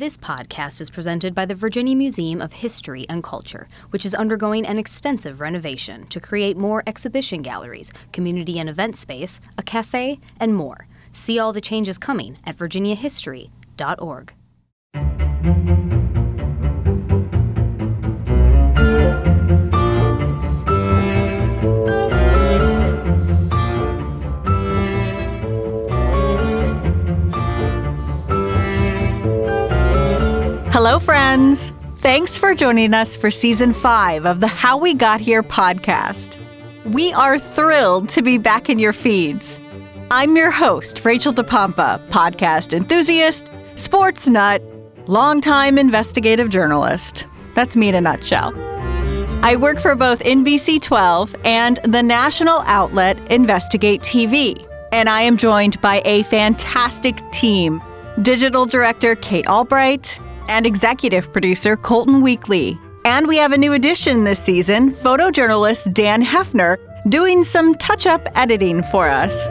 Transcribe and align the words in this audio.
This 0.00 0.16
podcast 0.16 0.80
is 0.80 0.88
presented 0.88 1.34
by 1.34 1.44
the 1.44 1.54
Virginia 1.54 1.94
Museum 1.94 2.40
of 2.40 2.54
History 2.54 3.04
and 3.10 3.22
Culture, 3.22 3.68
which 3.90 4.06
is 4.06 4.14
undergoing 4.14 4.64
an 4.64 4.78
extensive 4.78 5.42
renovation 5.42 6.06
to 6.06 6.18
create 6.18 6.56
more 6.56 6.82
exhibition 6.86 7.42
galleries, 7.42 7.92
community 8.10 8.58
and 8.58 8.70
event 8.70 8.96
space, 8.96 9.42
a 9.58 9.62
cafe, 9.62 10.18
and 10.38 10.56
more. 10.56 10.86
See 11.12 11.38
all 11.38 11.52
the 11.52 11.60
changes 11.60 11.98
coming 11.98 12.38
at 12.46 12.56
virginiahistory.org. 12.56 14.32
Hello, 30.82 30.98
friends. 30.98 31.74
Thanks 31.96 32.38
for 32.38 32.54
joining 32.54 32.94
us 32.94 33.14
for 33.14 33.30
season 33.30 33.74
five 33.74 34.24
of 34.24 34.40
the 34.40 34.46
How 34.46 34.78
We 34.78 34.94
Got 34.94 35.20
Here 35.20 35.42
podcast. 35.42 36.38
We 36.86 37.12
are 37.12 37.38
thrilled 37.38 38.08
to 38.08 38.22
be 38.22 38.38
back 38.38 38.70
in 38.70 38.78
your 38.78 38.94
feeds. 38.94 39.60
I'm 40.10 40.36
your 40.36 40.50
host, 40.50 41.04
Rachel 41.04 41.34
DePompa, 41.34 42.08
podcast 42.08 42.72
enthusiast, 42.72 43.50
sports 43.74 44.26
nut, 44.26 44.62
longtime 45.06 45.76
investigative 45.76 46.48
journalist. 46.48 47.26
That's 47.52 47.76
me 47.76 47.90
in 47.90 47.94
a 47.94 48.00
nutshell. 48.00 48.54
I 49.44 49.56
work 49.56 49.80
for 49.80 49.94
both 49.94 50.20
NBC 50.20 50.80
12 50.80 51.36
and 51.44 51.78
the 51.84 52.02
national 52.02 52.60
outlet 52.60 53.18
Investigate 53.30 54.00
TV, 54.00 54.66
and 54.92 55.10
I 55.10 55.20
am 55.20 55.36
joined 55.36 55.78
by 55.82 56.00
a 56.06 56.22
fantastic 56.22 57.20
team 57.32 57.82
digital 58.22 58.64
director 58.64 59.14
Kate 59.16 59.46
Albright, 59.46 60.18
and 60.50 60.66
executive 60.66 61.32
producer 61.32 61.76
Colton 61.76 62.22
Weekly. 62.22 62.78
And 63.04 63.28
we 63.28 63.36
have 63.36 63.52
a 63.52 63.58
new 63.58 63.72
addition 63.72 64.24
this 64.24 64.42
season 64.42 64.92
photojournalist 64.96 65.94
Dan 65.94 66.22
Hefner 66.22 66.76
doing 67.08 67.42
some 67.44 67.76
touch 67.76 68.04
up 68.04 68.28
editing 68.34 68.82
for 68.82 69.08
us. 69.08 69.48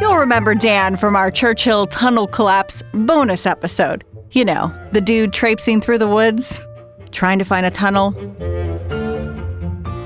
You'll 0.00 0.16
remember 0.16 0.54
Dan 0.54 0.96
from 0.96 1.14
our 1.14 1.30
Church 1.30 1.64
Hill 1.64 1.86
Tunnel 1.86 2.26
Collapse 2.26 2.82
bonus 2.92 3.44
episode. 3.44 4.04
You 4.32 4.46
know, 4.46 4.72
the 4.92 5.00
dude 5.00 5.32
traipsing 5.32 5.80
through 5.80 5.98
the 5.98 6.08
woods, 6.08 6.60
trying 7.12 7.38
to 7.38 7.44
find 7.44 7.66
a 7.66 7.70
tunnel. 7.70 8.12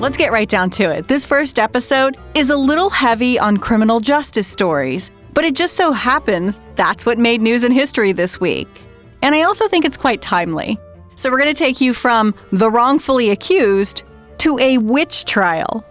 Let's 0.00 0.16
get 0.16 0.32
right 0.32 0.48
down 0.48 0.70
to 0.70 0.90
it. 0.90 1.06
This 1.06 1.24
first 1.24 1.60
episode 1.60 2.18
is 2.34 2.50
a 2.50 2.56
little 2.56 2.90
heavy 2.90 3.38
on 3.38 3.58
criminal 3.58 4.00
justice 4.00 4.48
stories, 4.48 5.12
but 5.34 5.44
it 5.44 5.54
just 5.54 5.76
so 5.76 5.92
happens 5.92 6.60
that's 6.74 7.06
what 7.06 7.16
made 7.16 7.40
news 7.40 7.62
in 7.62 7.70
history 7.70 8.12
this 8.12 8.40
week. 8.40 8.81
And 9.22 9.34
I 9.34 9.42
also 9.42 9.68
think 9.68 9.84
it's 9.84 9.96
quite 9.96 10.20
timely. 10.20 10.78
So 11.16 11.30
we're 11.30 11.38
going 11.38 11.54
to 11.54 11.58
take 11.58 11.80
you 11.80 11.94
from 11.94 12.34
the 12.50 12.70
wrongfully 12.70 13.30
accused 13.30 14.02
to 14.38 14.58
a 14.58 14.78
witch 14.78 15.24
trial. 15.24 15.84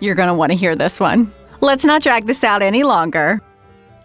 You're 0.00 0.14
going 0.14 0.28
to 0.28 0.34
want 0.34 0.52
to 0.52 0.58
hear 0.58 0.76
this 0.76 1.00
one. 1.00 1.32
Let's 1.60 1.84
not 1.84 2.02
drag 2.02 2.26
this 2.26 2.44
out 2.44 2.60
any 2.60 2.82
longer. 2.82 3.40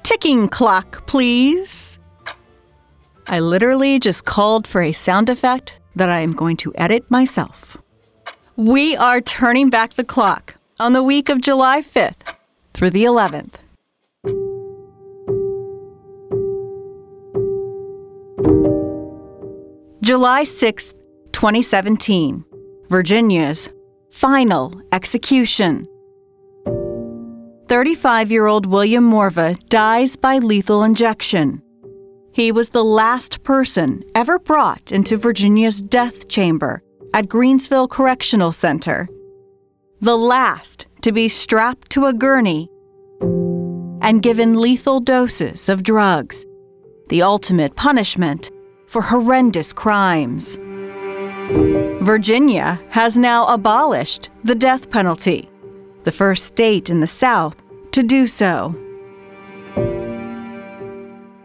Ticking 0.04 0.48
clock, 0.48 1.06
please. 1.06 2.00
I 3.28 3.42
literally 3.42 4.00
just 4.00 4.26
called 4.26 4.66
for 4.66 4.82
a 4.82 4.92
sound 4.92 5.30
effect 5.30 5.78
that 5.96 6.10
I 6.10 6.22
am 6.22 6.32
going 6.32 6.58
to 6.58 6.72
edit 6.76 7.10
myself. 7.12 7.78
We 8.56 8.96
are 8.96 9.22
turning 9.22 9.70
back 9.70 9.96
the 9.96 10.04
clock 10.04 10.56
on 10.80 10.94
the 10.94 11.04
week 11.04 11.30
of 11.30 11.42
July 11.42 11.82
5th 11.82 12.34
through 12.74 12.92
the 12.92 13.04
11th. 13.04 13.56
July 20.10 20.44
6, 20.44 20.96
2017, 21.34 22.44
Virginia's 22.90 23.70
final 24.10 24.82
execution. 24.92 25.88
35 27.68 28.32
year 28.32 28.48
old 28.48 28.66
William 28.66 29.08
Morva 29.08 29.56
dies 29.70 30.16
by 30.16 30.40
lethal 30.40 30.84
injection. 30.84 31.62
He 32.32 32.52
was 32.52 32.70
the 32.70 32.84
last 32.84 33.44
person 33.44 34.02
ever 34.16 34.40
brought 34.40 34.92
into 34.92 35.16
Virginia's 35.16 35.80
death 35.80 36.28
chamber 36.28 36.82
at 37.14 37.28
Greensville 37.28 37.88
Correctional 37.88 38.52
Center. 38.52 39.08
The 40.02 40.18
last 40.18 40.88
to 41.02 41.12
be 41.12 41.30
strapped 41.30 41.92
to 41.92 42.08
a 42.08 42.14
gurney 42.14 42.68
and 44.02 44.24
given 44.24 44.60
lethal 44.60 45.02
doses 45.02 45.70
of 45.70 45.84
drugs. 45.84 46.48
The 47.10 47.22
ultimate 47.22 47.76
punishment 47.76 48.50
for 48.90 49.04
horrendous 49.04 49.72
crimes. 49.72 50.58
Virginia 52.02 52.82
has 52.90 53.20
now 53.20 53.46
abolished 53.46 54.32
the 54.44 54.56
death 54.56 54.90
penalty, 54.90 55.48
the 56.06 56.12
first 56.12 56.46
state 56.46 56.90
in 56.90 57.00
the 57.00 57.06
South 57.06 57.56
to 57.92 58.02
do 58.02 58.26
so. 58.26 58.76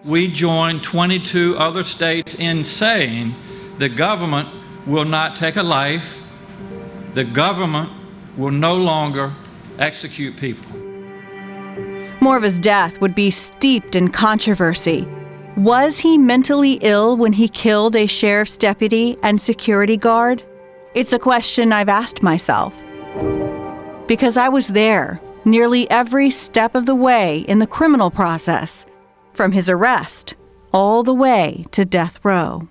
We 0.06 0.26
join 0.28 0.80
22 0.80 1.58
other 1.58 1.84
states 1.84 2.34
in 2.36 2.64
saying 2.64 3.34
the 3.76 3.90
government 3.90 4.48
will 4.86 5.04
not 5.04 5.36
take 5.36 5.56
a 5.56 5.62
life, 5.62 6.18
the 7.12 7.24
government 7.24 7.90
will 8.38 8.52
no 8.52 8.74
longer 8.74 9.34
execute 9.78 10.34
people. 10.38 10.74
Morva's 12.22 12.58
death 12.58 13.02
would 13.02 13.14
be 13.14 13.30
steeped 13.30 13.96
in 13.96 14.08
controversy 14.08 15.06
was 15.56 15.98
he 15.98 16.18
mentally 16.18 16.78
ill 16.82 17.16
when 17.16 17.32
he 17.32 17.48
killed 17.48 17.96
a 17.96 18.06
sheriff's 18.06 18.56
deputy 18.56 19.16
and 19.22 19.40
security 19.40 19.96
guard? 19.96 20.42
It's 20.94 21.12
a 21.12 21.18
question 21.18 21.72
I've 21.72 21.88
asked 21.88 22.22
myself. 22.22 22.74
Because 24.06 24.36
I 24.36 24.48
was 24.48 24.68
there 24.68 25.20
nearly 25.44 25.88
every 25.90 26.30
step 26.30 26.74
of 26.74 26.86
the 26.86 26.94
way 26.94 27.40
in 27.40 27.58
the 27.58 27.66
criminal 27.66 28.10
process, 28.10 28.86
from 29.32 29.52
his 29.52 29.68
arrest 29.68 30.34
all 30.72 31.04
the 31.04 31.14
way 31.14 31.64
to 31.70 31.84
death 31.84 32.18
row. 32.24 32.68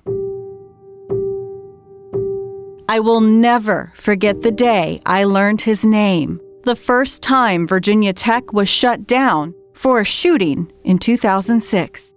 I 2.90 3.00
will 3.00 3.22
never 3.22 3.94
forget 3.96 4.42
the 4.42 4.52
day 4.52 5.02
I 5.06 5.24
learned 5.24 5.62
his 5.62 5.86
name, 5.86 6.42
the 6.64 6.76
first 6.76 7.24
time 7.24 7.66
Virginia 7.66 8.12
Tech 8.12 8.52
was 8.52 8.68
shut 8.68 9.08
down 9.08 9.56
for 9.74 10.02
a 10.02 10.06
shooting 10.06 10.72
in 10.84 11.00
2006. 11.00 12.13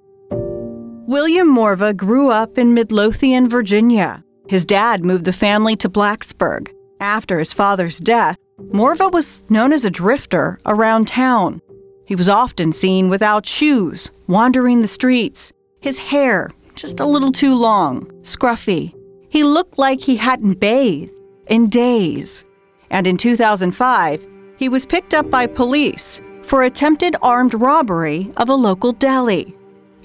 William 1.06 1.54
Morva 1.54 1.96
grew 1.96 2.30
up 2.30 2.58
in 2.58 2.74
Midlothian, 2.74 3.48
Virginia. 3.48 4.24
His 4.48 4.64
dad 4.64 5.04
moved 5.04 5.24
the 5.24 5.32
family 5.32 5.76
to 5.76 5.88
Blacksburg. 5.88 6.72
After 6.98 7.38
his 7.38 7.52
father's 7.52 7.98
death, 7.98 8.36
Morva 8.72 9.12
was 9.12 9.44
known 9.48 9.72
as 9.72 9.84
a 9.84 9.90
drifter 9.90 10.58
around 10.66 11.06
town. 11.06 11.62
He 12.06 12.16
was 12.16 12.28
often 12.28 12.72
seen 12.72 13.08
without 13.08 13.46
shoes, 13.46 14.10
wandering 14.26 14.80
the 14.80 14.88
streets, 14.88 15.52
his 15.80 15.98
hair 15.98 16.50
just 16.74 16.98
a 16.98 17.06
little 17.06 17.30
too 17.30 17.54
long, 17.54 18.06
scruffy. 18.22 18.92
He 19.28 19.44
looked 19.44 19.78
like 19.78 20.00
he 20.00 20.16
hadn't 20.16 20.58
bathed 20.58 21.12
in 21.46 21.68
days. 21.68 22.44
And 22.90 23.06
in 23.06 23.16
2005, 23.16 24.26
he 24.56 24.68
was 24.68 24.84
picked 24.84 25.14
up 25.14 25.30
by 25.30 25.46
police 25.46 26.20
for 26.42 26.64
attempted 26.64 27.14
armed 27.22 27.54
robbery 27.54 28.32
of 28.36 28.48
a 28.48 28.54
local 28.54 28.90
deli. 28.92 29.55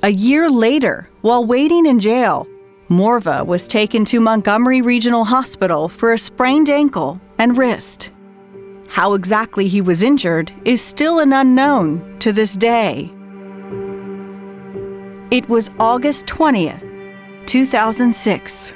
A 0.03 0.09
year 0.09 0.49
later, 0.49 1.07
while 1.21 1.45
waiting 1.45 1.85
in 1.85 1.99
jail, 1.99 2.47
Morva 2.89 3.45
was 3.45 3.67
taken 3.67 4.03
to 4.05 4.19
Montgomery 4.19 4.81
Regional 4.81 5.23
Hospital 5.23 5.87
for 5.87 6.11
a 6.11 6.17
sprained 6.17 6.71
ankle 6.71 7.21
and 7.37 7.55
wrist. 7.55 8.09
How 8.87 9.13
exactly 9.13 9.67
he 9.67 9.79
was 9.79 10.01
injured 10.01 10.51
is 10.65 10.81
still 10.81 11.19
an 11.19 11.33
unknown 11.33 12.17
to 12.17 12.31
this 12.31 12.55
day. 12.55 13.11
It 15.29 15.47
was 15.47 15.69
August 15.79 16.25
20th, 16.25 17.45
2006. 17.45 18.73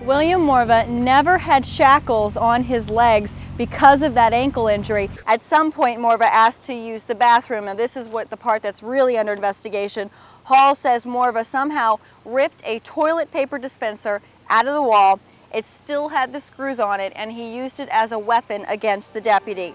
William 0.00 0.40
Morva 0.40 0.88
never 0.88 1.38
had 1.38 1.66
shackles 1.66 2.36
on 2.38 2.64
his 2.64 2.88
legs 2.88 3.36
because 3.56 4.02
of 4.02 4.14
that 4.14 4.32
ankle 4.32 4.66
injury. 4.66 5.08
At 5.26 5.44
some 5.44 5.70
point, 5.70 6.00
Morva 6.00 6.22
asked 6.22 6.66
to 6.66 6.74
use 6.74 7.04
the 7.04 7.14
bathroom, 7.14 7.68
and 7.68 7.78
this 7.78 7.96
is 7.96 8.08
what 8.08 8.30
the 8.30 8.36
part 8.36 8.62
that's 8.62 8.82
really 8.82 9.16
under 9.16 9.32
investigation. 9.32 10.10
Hall 10.44 10.74
says 10.74 11.04
Morva 11.04 11.44
somehow 11.44 11.98
ripped 12.24 12.62
a 12.64 12.78
toilet 12.80 13.30
paper 13.30 13.58
dispenser 13.58 14.20
out 14.48 14.66
of 14.66 14.74
the 14.74 14.82
wall. 14.82 15.20
It 15.54 15.66
still 15.66 16.08
had 16.08 16.32
the 16.32 16.40
screws 16.40 16.80
on 16.80 17.00
it, 17.00 17.12
and 17.14 17.32
he 17.32 17.56
used 17.56 17.78
it 17.80 17.88
as 17.90 18.12
a 18.12 18.18
weapon 18.18 18.64
against 18.68 19.12
the 19.12 19.20
deputy. 19.20 19.74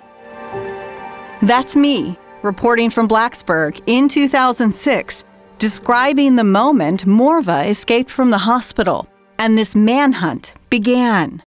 That's 1.42 1.75
me, 1.75 2.18
reporting 2.42 2.90
from 2.90 3.08
Blacksburg 3.08 3.81
in 3.86 4.08
2006, 4.08 5.24
describing 5.60 6.36
the 6.36 6.44
moment 6.44 7.06
Morva 7.06 7.69
escaped 7.69 8.10
from 8.10 8.31
the 8.31 8.38
hospital 8.40 9.08
and 9.40 9.58
this 9.58 9.75
manhunt 9.75 10.54
began. 10.69 11.44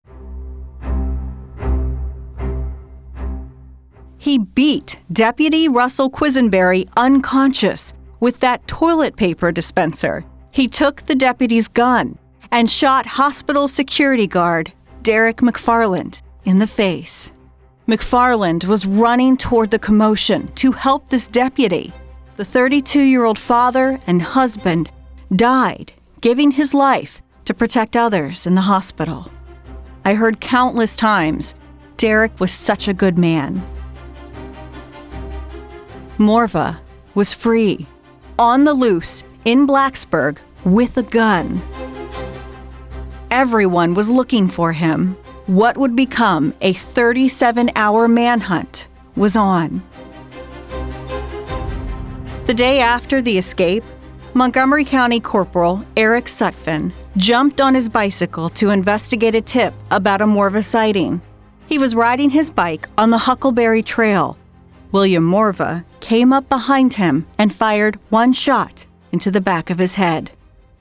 He 4.18 4.38
beat 4.38 4.98
Deputy 5.12 5.68
Russell 5.68 6.10
Quisenberry 6.10 6.88
unconscious 6.96 7.92
with 8.20 8.40
that 8.40 8.66
toilet 8.66 9.16
paper 9.16 9.52
dispenser. 9.52 10.24
He 10.50 10.68
took 10.68 11.02
the 11.02 11.14
deputy's 11.14 11.68
gun 11.68 12.18
and 12.50 12.70
shot 12.70 13.06
hospital 13.06 13.68
security 13.68 14.26
guard 14.26 14.72
Derek 15.02 15.38
McFarland 15.38 16.22
in 16.44 16.58
the 16.58 16.66
face. 16.66 17.30
McFarland 17.86 18.64
was 18.64 18.86
running 18.86 19.36
toward 19.36 19.70
the 19.70 19.78
commotion 19.78 20.48
to 20.56 20.72
help 20.72 21.08
this 21.08 21.28
deputy. 21.28 21.92
The 22.36 22.44
32 22.44 23.00
year 23.00 23.24
old 23.24 23.38
father 23.38 23.98
and 24.06 24.20
husband 24.20 24.90
died, 25.34 25.92
giving 26.20 26.50
his 26.50 26.74
life 26.74 27.22
to 27.44 27.54
protect 27.54 27.96
others 27.96 28.46
in 28.46 28.54
the 28.54 28.60
hospital. 28.60 29.30
I 30.04 30.14
heard 30.14 30.40
countless 30.40 30.96
times 30.96 31.54
Derek 31.96 32.38
was 32.40 32.52
such 32.52 32.88
a 32.88 32.94
good 32.94 33.18
man. 33.18 33.66
Morva 36.18 36.78
was 37.14 37.32
free, 37.32 37.88
on 38.38 38.64
the 38.64 38.74
loose 38.74 39.24
in 39.44 39.66
Blacksburg 39.66 40.38
with 40.64 40.96
a 40.96 41.02
gun. 41.02 41.62
Everyone 43.30 43.94
was 43.94 44.10
looking 44.10 44.48
for 44.48 44.72
him. 44.72 45.16
What 45.46 45.76
would 45.76 45.96
become 45.96 46.54
a 46.60 46.72
37 46.72 47.70
hour 47.74 48.08
manhunt 48.08 48.88
was 49.16 49.36
on. 49.36 49.82
The 52.46 52.54
day 52.54 52.80
after 52.80 53.20
the 53.20 53.36
escape, 53.36 53.84
Montgomery 54.34 54.84
County 54.84 55.20
Corporal 55.20 55.84
Eric 55.96 56.26
Sutphin 56.26 56.92
jumped 57.16 57.60
on 57.60 57.74
his 57.74 57.88
bicycle 57.88 58.48
to 58.50 58.70
investigate 58.70 59.34
a 59.34 59.40
tip 59.40 59.74
about 59.90 60.22
a 60.22 60.24
Morva 60.24 60.64
sighting. 60.64 61.20
He 61.66 61.76
was 61.76 61.94
riding 61.94 62.30
his 62.30 62.48
bike 62.48 62.88
on 62.96 63.10
the 63.10 63.18
Huckleberry 63.18 63.82
Trail. 63.82 64.38
William 64.90 65.28
Morva 65.28 65.84
came 66.00 66.32
up 66.32 66.48
behind 66.48 66.94
him 66.94 67.26
and 67.36 67.52
fired 67.52 67.98
one 68.08 68.32
shot 68.32 68.86
into 69.12 69.30
the 69.30 69.40
back 69.40 69.68
of 69.68 69.78
his 69.78 69.96
head, 69.96 70.30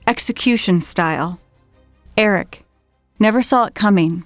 execution 0.06 0.80
style. 0.80 1.38
Eric 2.16 2.64
never 3.18 3.42
saw 3.42 3.66
it 3.66 3.74
coming. 3.74 4.24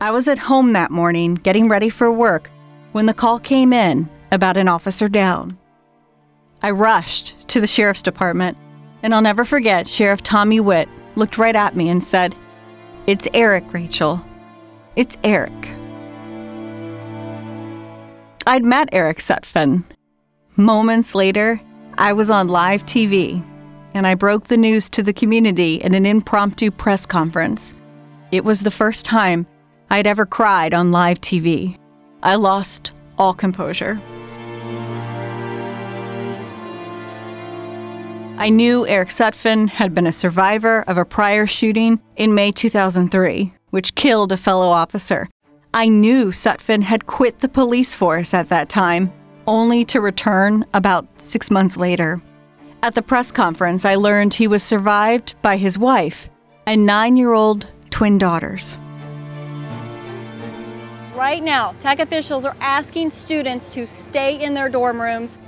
I 0.00 0.10
was 0.10 0.28
at 0.28 0.38
home 0.38 0.72
that 0.72 0.90
morning 0.90 1.34
getting 1.34 1.68
ready 1.68 1.90
for 1.90 2.10
work 2.10 2.50
when 2.92 3.06
the 3.06 3.14
call 3.14 3.38
came 3.38 3.72
in 3.72 4.08
about 4.30 4.56
an 4.56 4.68
officer 4.68 5.08
down. 5.08 5.58
I 6.62 6.70
rushed 6.70 7.48
to 7.48 7.60
the 7.60 7.66
sheriff's 7.66 8.02
department, 8.02 8.56
and 9.02 9.14
I'll 9.14 9.22
never 9.22 9.44
forget 9.44 9.86
Sheriff 9.86 10.22
Tommy 10.22 10.60
Whitt 10.60 10.88
looked 11.16 11.36
right 11.36 11.54
at 11.54 11.76
me 11.76 11.88
and 11.88 12.02
said, 12.02 12.34
It's 13.06 13.28
Eric, 13.34 13.72
Rachel. 13.72 14.24
It's 14.98 15.16
Eric. 15.22 15.52
I'd 18.48 18.64
met 18.64 18.88
Eric 18.90 19.18
Sutphin. 19.18 19.84
Moments 20.56 21.14
later, 21.14 21.60
I 21.98 22.12
was 22.12 22.30
on 22.30 22.48
live 22.48 22.84
TV 22.84 23.46
and 23.94 24.08
I 24.08 24.16
broke 24.16 24.48
the 24.48 24.56
news 24.56 24.90
to 24.90 25.04
the 25.04 25.12
community 25.12 25.76
in 25.76 25.94
an 25.94 26.04
impromptu 26.04 26.72
press 26.72 27.06
conference. 27.06 27.76
It 28.32 28.44
was 28.44 28.62
the 28.62 28.72
first 28.72 29.04
time 29.04 29.46
I'd 29.88 30.08
ever 30.08 30.26
cried 30.26 30.74
on 30.74 30.90
live 30.90 31.20
TV. 31.20 31.78
I 32.24 32.34
lost 32.34 32.90
all 33.18 33.34
composure. 33.34 34.00
I 38.36 38.48
knew 38.48 38.84
Eric 38.88 39.10
Sutphin 39.10 39.68
had 39.68 39.94
been 39.94 40.08
a 40.08 40.12
survivor 40.12 40.82
of 40.88 40.98
a 40.98 41.04
prior 41.04 41.46
shooting 41.46 42.00
in 42.16 42.34
May 42.34 42.50
2003, 42.50 43.54
which 43.70 43.94
killed 43.94 44.32
a 44.32 44.36
fellow 44.36 44.68
officer. 44.68 45.28
I 45.74 45.88
knew 45.88 46.28
Sutphin 46.28 46.82
had 46.82 47.06
quit 47.06 47.40
the 47.40 47.48
police 47.48 47.94
force 47.94 48.32
at 48.32 48.48
that 48.48 48.68
time 48.68 49.12
only 49.46 49.84
to 49.86 50.00
return 50.00 50.64
about 50.74 51.06
six 51.20 51.50
months 51.50 51.76
later. 51.76 52.20
At 52.82 52.94
the 52.94 53.02
press 53.02 53.32
conference, 53.32 53.84
I 53.84 53.96
learned 53.96 54.34
he 54.34 54.46
was 54.46 54.62
survived 54.62 55.34
by 55.42 55.56
his 55.56 55.78
wife 55.78 56.28
and 56.66 56.86
nine 56.86 57.16
year 57.16 57.32
old 57.32 57.66
twin 57.90 58.18
daughters. 58.18 58.78
Right 61.14 61.42
now, 61.42 61.72
tech 61.80 61.98
officials 61.98 62.44
are 62.44 62.56
asking 62.60 63.10
students 63.10 63.74
to 63.74 63.86
stay 63.86 64.40
in 64.40 64.54
their 64.54 64.68
dorm 64.68 65.00
rooms. 65.00 65.38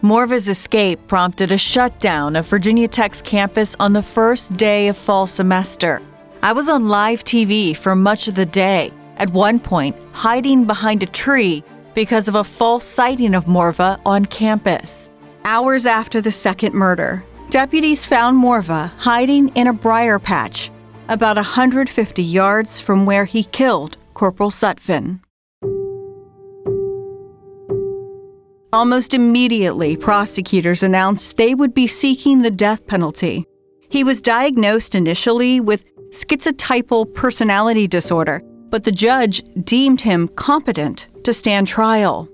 Morva's 0.00 0.48
escape 0.48 1.06
prompted 1.08 1.52
a 1.52 1.58
shutdown 1.58 2.36
of 2.36 2.46
Virginia 2.46 2.88
Tech's 2.88 3.20
campus 3.20 3.76
on 3.80 3.92
the 3.92 4.02
first 4.02 4.56
day 4.56 4.88
of 4.88 4.96
fall 4.96 5.26
semester. 5.26 6.00
I 6.46 6.52
was 6.52 6.68
on 6.68 6.88
live 6.88 7.24
TV 7.24 7.76
for 7.76 7.96
much 7.96 8.28
of 8.28 8.36
the 8.36 8.46
day, 8.46 8.92
at 9.16 9.30
one 9.30 9.58
point, 9.58 9.96
hiding 10.12 10.64
behind 10.64 11.02
a 11.02 11.06
tree 11.06 11.64
because 11.92 12.28
of 12.28 12.36
a 12.36 12.44
false 12.44 12.84
sighting 12.84 13.34
of 13.34 13.46
Morva 13.46 14.00
on 14.06 14.24
campus. 14.26 15.10
Hours 15.44 15.86
after 15.86 16.20
the 16.20 16.30
second 16.30 16.72
murder, 16.72 17.24
deputies 17.50 18.04
found 18.04 18.40
Morva 18.40 18.90
hiding 18.90 19.48
in 19.56 19.66
a 19.66 19.72
briar 19.72 20.20
patch 20.20 20.70
about 21.08 21.34
150 21.34 22.22
yards 22.22 22.78
from 22.78 23.06
where 23.06 23.24
he 23.24 23.42
killed 23.42 23.96
Corporal 24.14 24.50
Sutphin. 24.50 25.18
Almost 28.72 29.14
immediately, 29.14 29.96
prosecutors 29.96 30.84
announced 30.84 31.38
they 31.38 31.56
would 31.56 31.74
be 31.74 31.88
seeking 31.88 32.42
the 32.42 32.52
death 32.52 32.86
penalty. 32.86 33.44
He 33.88 34.04
was 34.04 34.20
diagnosed 34.20 34.94
initially 34.94 35.58
with 35.58 35.84
schizotypal 36.16 37.12
personality 37.12 37.86
disorder, 37.86 38.40
but 38.70 38.84
the 38.84 38.92
judge 38.92 39.42
deemed 39.64 40.00
him 40.00 40.28
competent 40.28 41.08
to 41.24 41.34
stand 41.34 41.68
trial. 41.68 42.28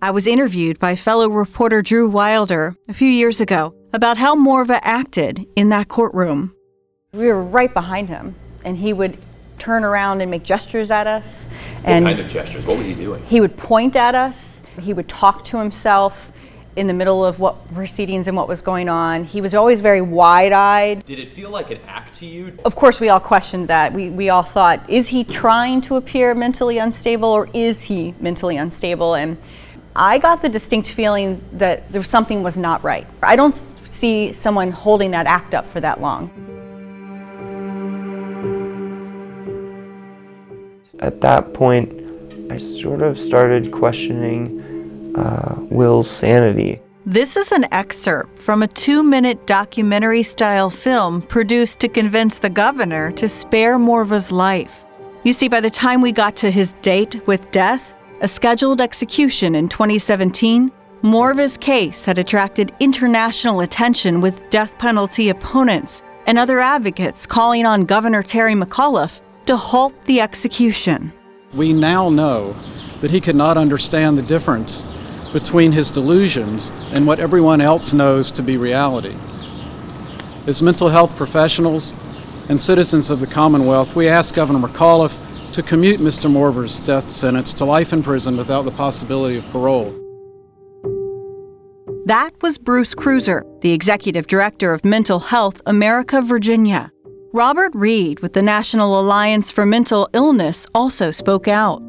I 0.00 0.12
was 0.12 0.26
interviewed 0.26 0.78
by 0.78 0.94
fellow 0.94 1.28
reporter 1.28 1.82
Drew 1.82 2.08
Wilder 2.08 2.76
a 2.88 2.92
few 2.94 3.08
years 3.08 3.40
ago 3.40 3.74
about 3.92 4.16
how 4.16 4.36
Morva 4.36 4.78
acted 4.82 5.44
in 5.56 5.70
that 5.70 5.88
courtroom. 5.88 6.54
We 7.12 7.26
were 7.26 7.42
right 7.42 7.74
behind 7.74 8.08
him, 8.08 8.36
and 8.64 8.78
he 8.78 8.92
would 8.92 9.18
turn 9.58 9.82
around 9.82 10.20
and 10.20 10.30
make 10.30 10.44
gestures 10.44 10.92
at 10.92 11.08
us. 11.08 11.48
And 11.84 12.04
what 12.04 12.12
kind 12.12 12.24
of 12.24 12.30
gestures? 12.30 12.64
What 12.64 12.78
was 12.78 12.86
he 12.86 12.94
doing? 12.94 13.22
He 13.26 13.40
would 13.40 13.56
point 13.56 13.96
at 13.96 14.14
us. 14.14 14.60
He 14.80 14.92
would 14.92 15.08
talk 15.08 15.44
to 15.46 15.58
himself 15.58 16.32
in 16.76 16.86
the 16.86 16.92
middle 16.92 17.24
of 17.24 17.40
what 17.40 17.72
proceedings 17.74 18.28
and 18.28 18.36
what 18.36 18.48
was 18.48 18.62
going 18.62 18.88
on. 18.88 19.24
He 19.24 19.40
was 19.40 19.54
always 19.54 19.80
very 19.80 20.00
wide-eyed. 20.00 21.04
Did 21.04 21.18
it 21.18 21.28
feel 21.28 21.50
like 21.50 21.70
an 21.70 21.80
act 21.86 22.14
to 22.16 22.26
you? 22.26 22.56
Of 22.64 22.76
course, 22.76 23.00
we 23.00 23.08
all 23.08 23.20
questioned 23.20 23.68
that. 23.68 23.92
We, 23.92 24.10
we 24.10 24.30
all 24.30 24.42
thought, 24.42 24.88
is 24.88 25.08
he 25.08 25.24
trying 25.24 25.80
to 25.82 25.96
appear 25.96 26.34
mentally 26.34 26.78
unstable 26.78 27.28
or 27.28 27.48
is 27.52 27.82
he 27.82 28.14
mentally 28.20 28.56
unstable? 28.56 29.14
And 29.14 29.36
I 29.96 30.18
got 30.18 30.42
the 30.42 30.48
distinct 30.48 30.88
feeling 30.88 31.44
that 31.54 31.90
there 31.90 32.00
was 32.00 32.08
something 32.08 32.42
was 32.42 32.56
not 32.56 32.84
right. 32.84 33.06
I 33.22 33.34
don't 33.34 33.56
see 33.56 34.32
someone 34.32 34.70
holding 34.70 35.10
that 35.10 35.26
act 35.26 35.54
up 35.54 35.66
for 35.66 35.80
that 35.80 36.00
long. 36.00 36.30
At 41.00 41.20
that 41.22 41.54
point, 41.54 41.92
I 42.52 42.58
sort 42.58 43.00
of 43.00 43.18
started 43.18 43.72
questioning 43.72 44.59
uh, 45.14 45.56
Will's 45.70 46.10
sanity. 46.10 46.80
This 47.06 47.36
is 47.36 47.50
an 47.50 47.66
excerpt 47.72 48.38
from 48.38 48.62
a 48.62 48.68
two 48.68 49.02
minute 49.02 49.46
documentary 49.46 50.22
style 50.22 50.70
film 50.70 51.22
produced 51.22 51.80
to 51.80 51.88
convince 51.88 52.38
the 52.38 52.50
governor 52.50 53.10
to 53.12 53.28
spare 53.28 53.78
Morva's 53.78 54.30
life. 54.30 54.84
You 55.24 55.32
see, 55.32 55.48
by 55.48 55.60
the 55.60 55.70
time 55.70 56.02
we 56.02 56.12
got 56.12 56.36
to 56.36 56.50
his 56.50 56.74
date 56.82 57.26
with 57.26 57.50
death, 57.50 57.94
a 58.20 58.28
scheduled 58.28 58.80
execution 58.80 59.54
in 59.54 59.68
2017, 59.68 60.70
Morva's 61.02 61.56
case 61.56 62.04
had 62.04 62.18
attracted 62.18 62.74
international 62.80 63.62
attention 63.62 64.20
with 64.20 64.48
death 64.50 64.76
penalty 64.78 65.30
opponents 65.30 66.02
and 66.26 66.38
other 66.38 66.60
advocates 66.60 67.26
calling 67.26 67.64
on 67.64 67.86
Governor 67.86 68.22
Terry 68.22 68.54
McAuliffe 68.54 69.20
to 69.46 69.56
halt 69.56 69.94
the 70.04 70.20
execution. 70.20 71.12
We 71.54 71.72
now 71.72 72.10
know 72.10 72.54
that 73.00 73.10
he 73.10 73.20
could 73.20 73.36
not 73.36 73.56
understand 73.56 74.18
the 74.18 74.22
difference 74.22 74.84
between 75.32 75.72
his 75.72 75.90
delusions 75.90 76.72
and 76.92 77.06
what 77.06 77.20
everyone 77.20 77.60
else 77.60 77.92
knows 77.92 78.30
to 78.32 78.42
be 78.42 78.56
reality. 78.56 79.14
As 80.46 80.62
mental 80.62 80.88
health 80.88 81.16
professionals 81.16 81.92
and 82.48 82.60
citizens 82.60 83.10
of 83.10 83.20
the 83.20 83.26
Commonwealth, 83.26 83.94
we 83.94 84.08
ask 84.08 84.34
Governor 84.34 84.66
McAuliffe 84.66 85.18
to 85.52 85.62
commute 85.62 86.00
Mr. 86.00 86.30
Morva's 86.30 86.78
death 86.80 87.08
sentence 87.08 87.52
to 87.54 87.64
life 87.64 87.92
in 87.92 88.02
prison 88.02 88.36
without 88.36 88.62
the 88.62 88.70
possibility 88.70 89.36
of 89.36 89.48
parole. 89.50 89.96
That 92.06 92.30
was 92.40 92.58
Bruce 92.58 92.94
Cruser, 92.94 93.44
the 93.60 93.72
executive 93.72 94.26
director 94.26 94.72
of 94.72 94.84
Mental 94.84 95.20
Health 95.20 95.60
America 95.66 96.20
Virginia. 96.22 96.90
Robert 97.32 97.72
Reed 97.74 98.18
with 98.20 98.32
the 98.32 98.42
National 98.42 98.98
Alliance 98.98 99.52
for 99.52 99.64
Mental 99.64 100.08
Illness 100.12 100.66
also 100.74 101.12
spoke 101.12 101.46
out. 101.46 101.80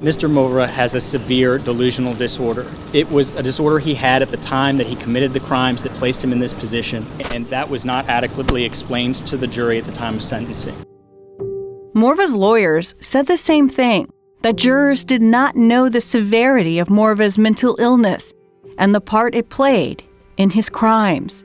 Mr. 0.00 0.30
Morva 0.30 0.68
has 0.68 0.94
a 0.94 1.00
severe 1.00 1.56
delusional 1.56 2.12
disorder. 2.12 2.66
It 2.92 3.10
was 3.10 3.32
a 3.32 3.42
disorder 3.42 3.78
he 3.78 3.94
had 3.94 4.20
at 4.20 4.30
the 4.30 4.36
time 4.36 4.76
that 4.76 4.86
he 4.86 4.94
committed 4.96 5.32
the 5.32 5.40
crimes 5.40 5.82
that 5.82 5.92
placed 5.92 6.22
him 6.22 6.32
in 6.32 6.38
this 6.38 6.52
position, 6.52 7.06
and 7.32 7.46
that 7.46 7.70
was 7.70 7.86
not 7.86 8.06
adequately 8.06 8.64
explained 8.64 9.14
to 9.26 9.38
the 9.38 9.46
jury 9.46 9.78
at 9.78 9.84
the 9.84 9.92
time 9.92 10.16
of 10.16 10.22
sentencing. 10.22 10.76
Morva's 11.94 12.34
lawyers 12.34 12.94
said 13.00 13.26
the 13.26 13.38
same 13.38 13.68
thing. 13.68 14.10
that 14.42 14.56
jurors 14.56 15.04
did 15.04 15.22
not 15.22 15.56
know 15.56 15.88
the 15.88 16.00
severity 16.00 16.78
of 16.78 16.88
Morva's 16.88 17.36
mental 17.38 17.74
illness 17.80 18.32
and 18.78 18.94
the 18.94 19.00
part 19.00 19.34
it 19.34 19.48
played 19.48 20.04
in 20.36 20.50
his 20.50 20.68
crimes. 20.68 21.44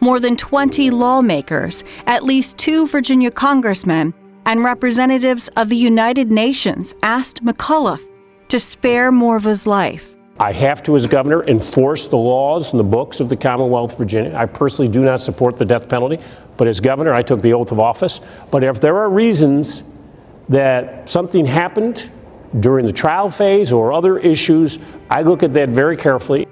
More 0.00 0.18
than 0.18 0.36
20 0.36 0.90
lawmakers, 0.90 1.84
at 2.06 2.24
least 2.24 2.58
two 2.58 2.86
Virginia 2.88 3.30
congressmen, 3.30 4.12
and 4.46 4.64
representatives 4.64 5.48
of 5.56 5.68
the 5.68 5.76
United 5.76 6.30
Nations 6.30 6.94
asked 7.02 7.44
McAuliffe 7.44 8.08
to 8.48 8.58
spare 8.58 9.10
Morva's 9.10 9.66
life. 9.66 10.14
I 10.38 10.52
have 10.52 10.82
to, 10.84 10.96
as 10.96 11.06
governor, 11.06 11.44
enforce 11.44 12.06
the 12.06 12.16
laws 12.16 12.72
and 12.72 12.78
the 12.78 12.84
books 12.84 13.20
of 13.20 13.28
the 13.28 13.36
Commonwealth 13.36 13.92
of 13.92 13.98
Virginia. 13.98 14.34
I 14.36 14.46
personally 14.46 14.90
do 14.90 15.02
not 15.02 15.20
support 15.20 15.56
the 15.56 15.64
death 15.64 15.88
penalty, 15.88 16.22
but 16.56 16.68
as 16.68 16.78
governor, 16.78 17.12
I 17.12 17.22
took 17.22 17.42
the 17.42 17.54
oath 17.54 17.72
of 17.72 17.80
office. 17.80 18.20
But 18.50 18.62
if 18.62 18.80
there 18.80 18.96
are 18.98 19.10
reasons 19.10 19.82
that 20.48 21.08
something 21.08 21.44
happened 21.44 22.10
during 22.60 22.86
the 22.86 22.92
trial 22.92 23.30
phase 23.30 23.72
or 23.72 23.92
other 23.92 24.18
issues, 24.18 24.78
I 25.10 25.22
look 25.22 25.42
at 25.42 25.52
that 25.54 25.70
very 25.70 25.96
carefully. 25.96 26.46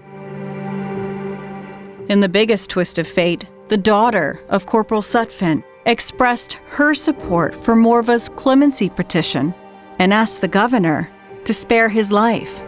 In 2.08 2.20
the 2.20 2.28
biggest 2.28 2.70
twist 2.70 2.98
of 2.98 3.06
fate, 3.06 3.46
the 3.68 3.76
daughter 3.76 4.42
of 4.48 4.66
Corporal 4.66 5.00
Sutphin 5.00 5.62
expressed 5.86 6.54
her 6.68 6.94
support 6.94 7.54
for 7.54 7.74
Morva's 7.74 8.28
clemency 8.30 8.88
petition 8.88 9.54
and 9.98 10.12
asked 10.12 10.40
the 10.40 10.48
governor 10.48 11.08
to 11.44 11.54
spare 11.54 11.88
his 11.88 12.10
life. 12.10 12.60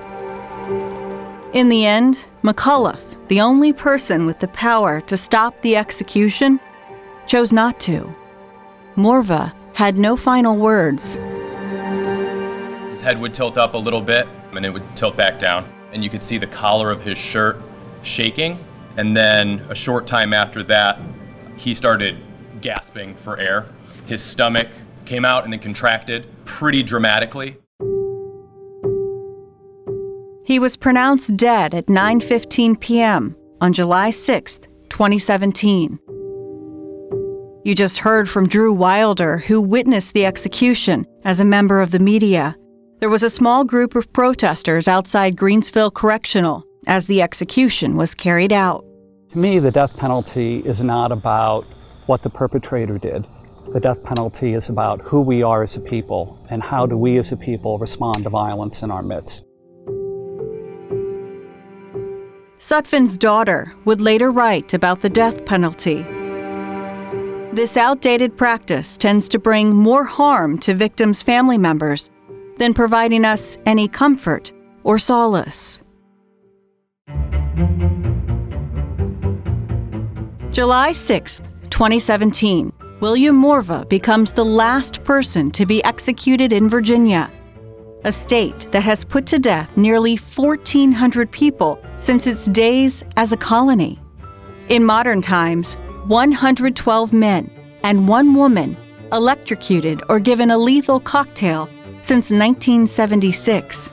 In 1.53 1.69
the 1.69 1.87
end, 1.87 2.27
McAuliffe, 2.43 3.17
the 3.29 3.41
only 3.41 3.73
person 3.73 4.27
with 4.27 4.39
the 4.41 4.49
power 4.49 5.01
to 5.03 5.17
stop 5.17 5.61
the 5.63 5.77
execution, 5.77 6.61
chose 7.27 7.53
not 7.53 7.81
to. 7.81 8.15
Morva 8.97 9.53
had 9.73 9.97
no 9.97 10.17
final 10.17 10.57
words. 10.57 11.17
His 12.91 13.03
head 13.03 13.21
would 13.21 13.35
tilt 13.35 13.59
up 13.59 13.75
a 13.75 13.79
little 13.79 14.01
bit 14.01 14.29
and 14.53 14.65
it 14.65 14.71
would 14.71 14.97
tilt 14.97 15.17
back 15.17 15.39
down. 15.39 15.71
And 15.93 16.05
you 16.05 16.11
could 16.11 16.23
see 16.23 16.39
the 16.39 16.47
collar 16.47 16.91
of 16.91 17.03
his 17.03 17.19
shirt 17.19 17.61
shaking. 18.03 18.59
And 18.97 19.17
then 19.17 19.61
a 19.69 19.75
short 19.75 20.07
time 20.07 20.33
after 20.33 20.63
that, 20.65 20.99
he 21.57 21.75
started 21.75 22.19
gasping 22.61 23.15
for 23.17 23.39
air. 23.39 23.67
His 24.07 24.23
stomach 24.23 24.69
came 25.05 25.25
out 25.25 25.45
and 25.45 25.53
then 25.53 25.61
contracted 25.61 26.27
pretty 26.45 26.83
dramatically. 26.83 27.57
He 30.45 30.59
was 30.59 30.77
pronounced 30.77 31.37
dead 31.37 31.75
at 31.75 31.87
9:15 31.87 32.79
p.m. 32.81 33.35
on 33.61 33.73
July 33.73 34.11
6, 34.11 34.59
2017. 34.89 35.99
You 37.65 37.75
just 37.75 37.99
heard 37.99 38.29
from 38.29 38.47
Drew 38.47 38.73
Wilder, 38.73 39.39
who 39.39 39.61
witnessed 39.61 40.13
the 40.13 40.25
execution 40.25 41.05
as 41.25 41.41
a 41.41 41.45
member 41.45 41.81
of 41.83 41.91
the 41.91 41.99
media. 41.99 42.55
There 43.01 43.09
was 43.09 43.25
a 43.25 43.31
small 43.31 43.65
group 43.65 43.97
of 43.97 44.13
protesters 44.13 44.87
outside 44.87 45.37
Greensville 45.37 45.93
Correctional 45.93 46.63
as 46.87 47.07
the 47.07 47.21
execution 47.23 47.97
was 47.97 48.15
carried 48.15 48.53
out. 48.53 48.85
To 49.31 49.39
me, 49.39 49.59
the 49.59 49.73
death 49.73 49.99
penalty 49.99 50.59
is 50.59 50.83
not 50.83 51.11
about 51.11 51.67
what 52.07 52.23
the 52.23 52.31
perpetrator 52.31 52.99
did. 52.99 53.25
The 53.73 53.81
death 53.81 54.03
penalty 54.05 54.55
is 54.55 54.69
about 54.69 55.01
who 55.01 55.21
we 55.21 55.43
are 55.43 55.63
as 55.63 55.77
a 55.77 55.81
people 55.81 56.39
and 56.51 56.63
how 56.63 56.87
do 56.87 56.97
we 56.97 57.19
as 57.19 57.33
a 57.33 57.37
people 57.37 57.79
respond 57.79 58.23
to 58.23 58.31
violence 58.31 58.83
in 58.83 58.91
our 58.91 59.03
midst. 59.03 59.45
Sutphin's 62.59 63.19
daughter 63.19 63.75
would 63.85 64.01
later 64.01 64.31
write 64.31 64.73
about 64.73 65.01
the 65.01 65.11
death 65.11 65.45
penalty. 65.45 66.03
This 67.53 67.77
outdated 67.77 68.37
practice 68.37 68.97
tends 68.97 69.29
to 69.31 69.39
bring 69.39 69.75
more 69.75 70.05
harm 70.05 70.59
to 70.59 70.75
victims' 70.75 71.23
family 71.23 71.59
members 71.59 72.11
than 72.57 72.75
providing 72.75 73.25
us 73.25 73.59
any 73.67 73.89
comfort 73.89 74.53
or 74.85 74.99
solace. 74.99 75.83
July 80.51 80.93
6, 80.93 81.41
2017, 81.77 82.73
William 83.01 83.39
Morva 83.39 83.87
becomes 83.91 84.31
the 84.31 84.43
last 84.43 85.05
person 85.05 85.51
to 85.51 85.67
be 85.67 85.85
executed 85.85 86.51
in 86.51 86.71
Virginia, 86.71 87.31
a 88.05 88.11
state 88.11 88.67
that 88.73 88.83
has 88.83 89.05
put 89.05 89.27
to 89.27 89.39
death 89.39 89.77
nearly 89.77 90.17
1,400 90.17 91.31
people 91.31 91.79
since 91.99 92.27
its 92.27 92.47
days 92.47 93.05
as 93.19 93.33
a 93.33 93.37
colony. 93.37 93.99
In 94.71 94.85
modern 94.85 95.21
times, 95.21 95.75
112 96.07 97.13
men 97.13 97.51
and 97.83 98.09
one 98.09 98.33
woman 98.33 98.75
electrocuted 99.13 100.03
or 100.09 100.19
given 100.19 100.51
a 100.51 100.57
lethal 100.57 100.99
cocktail 100.99 101.69
since 102.01 102.31
1976. 102.31 103.91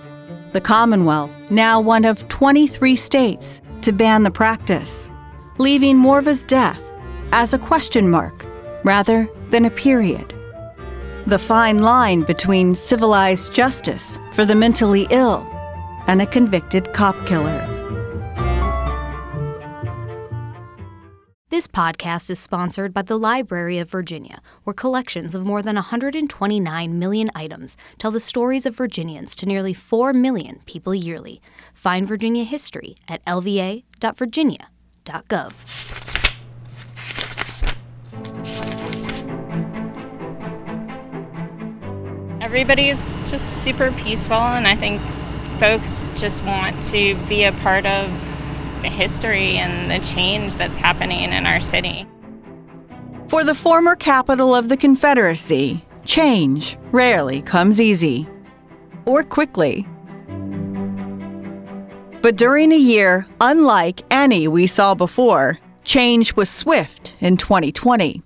The 0.54 0.62
Commonwealth, 0.62 1.32
now 1.50 1.82
one 1.82 2.06
of 2.06 2.26
23 2.30 2.96
states, 2.96 3.62
to 3.82 3.92
ban 3.92 4.24
the 4.24 4.32
practice, 4.32 5.10
leaving 5.58 5.98
Morva's 5.98 6.46
death 6.46 6.93
as 7.34 7.52
a 7.52 7.58
question 7.58 8.08
mark 8.10 8.46
rather 8.84 9.28
than 9.50 9.66
a 9.66 9.72
period. 9.72 10.36
The 11.26 11.40
fine 11.40 11.80
line 11.80 12.22
between 12.22 12.76
civilized 12.76 13.56
justice 13.56 14.20
for 14.34 14.46
the 14.46 14.54
mentally 14.54 15.08
ill 15.10 15.50
and 16.06 16.22
a 16.22 16.28
convicted 16.28 16.94
cop 16.94 17.16
killer. 17.26 17.68
This 21.50 21.68
podcast 21.68 22.30
is 22.30 22.38
sponsored 22.40 22.94
by 22.94 23.02
the 23.02 23.18
Library 23.18 23.80
of 23.80 23.90
Virginia, 23.90 24.40
where 24.64 24.76
collections 24.76 25.34
of 25.34 25.44
more 25.44 25.64
than 25.64 25.76
129 25.76 27.00
million 27.00 27.32
items 27.34 27.78
tell 27.98 28.12
the 28.12 28.20
stories 28.20 28.68
of 28.68 28.76
Virginians 28.76 29.36
to 29.38 29.48
nearly 29.48 29.74
4 29.74 30.14
million 30.14 30.60
people 30.68 30.94
yearly. 30.94 31.42
Find 31.74 32.08
Virginia 32.08 32.44
history 32.44 32.96
at 33.08 33.26
lva.virginia.gov. 33.26 36.13
Everybody's 42.54 43.16
just 43.26 43.64
super 43.64 43.92
peaceful, 43.94 44.38
and 44.38 44.68
I 44.68 44.76
think 44.76 45.02
folks 45.58 46.06
just 46.14 46.44
want 46.44 46.84
to 46.84 47.16
be 47.28 47.46
a 47.46 47.52
part 47.52 47.84
of 47.88 48.12
the 48.84 48.90
history 48.90 49.58
and 49.58 49.90
the 49.90 50.06
change 50.06 50.54
that's 50.54 50.78
happening 50.78 51.34
in 51.34 51.48
our 51.48 51.60
city. 51.60 52.06
For 53.28 53.44
the 53.44 53.56
former 53.56 53.96
capital 53.96 54.54
of 54.54 54.70
the 54.70 54.78
Confederacy, 54.78 55.84
change 56.06 56.78
rarely 56.92 57.42
comes 57.42 57.82
easy 57.82 58.30
or 59.06 59.24
quickly. 59.24 59.88
But 62.22 62.36
during 62.36 62.72
a 62.72 62.78
year 62.78 63.26
unlike 63.42 64.04
any 64.12 64.48
we 64.48 64.68
saw 64.68 64.94
before, 64.94 65.58
change 65.86 66.36
was 66.36 66.52
swift 66.52 67.16
in 67.20 67.36
2020. 67.36 68.22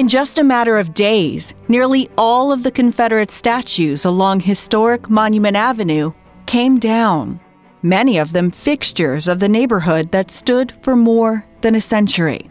In 0.00 0.08
just 0.08 0.38
a 0.38 0.44
matter 0.44 0.78
of 0.78 0.94
days, 0.94 1.52
nearly 1.68 2.08
all 2.16 2.52
of 2.52 2.62
the 2.62 2.70
Confederate 2.70 3.30
statues 3.30 4.06
along 4.06 4.40
historic 4.40 5.10
Monument 5.10 5.58
Avenue 5.58 6.14
came 6.46 6.78
down, 6.78 7.38
many 7.82 8.16
of 8.16 8.32
them 8.32 8.50
fixtures 8.50 9.28
of 9.28 9.40
the 9.40 9.48
neighborhood 9.50 10.10
that 10.12 10.30
stood 10.30 10.72
for 10.80 10.96
more 10.96 11.44
than 11.60 11.74
a 11.74 11.82
century. 11.82 12.48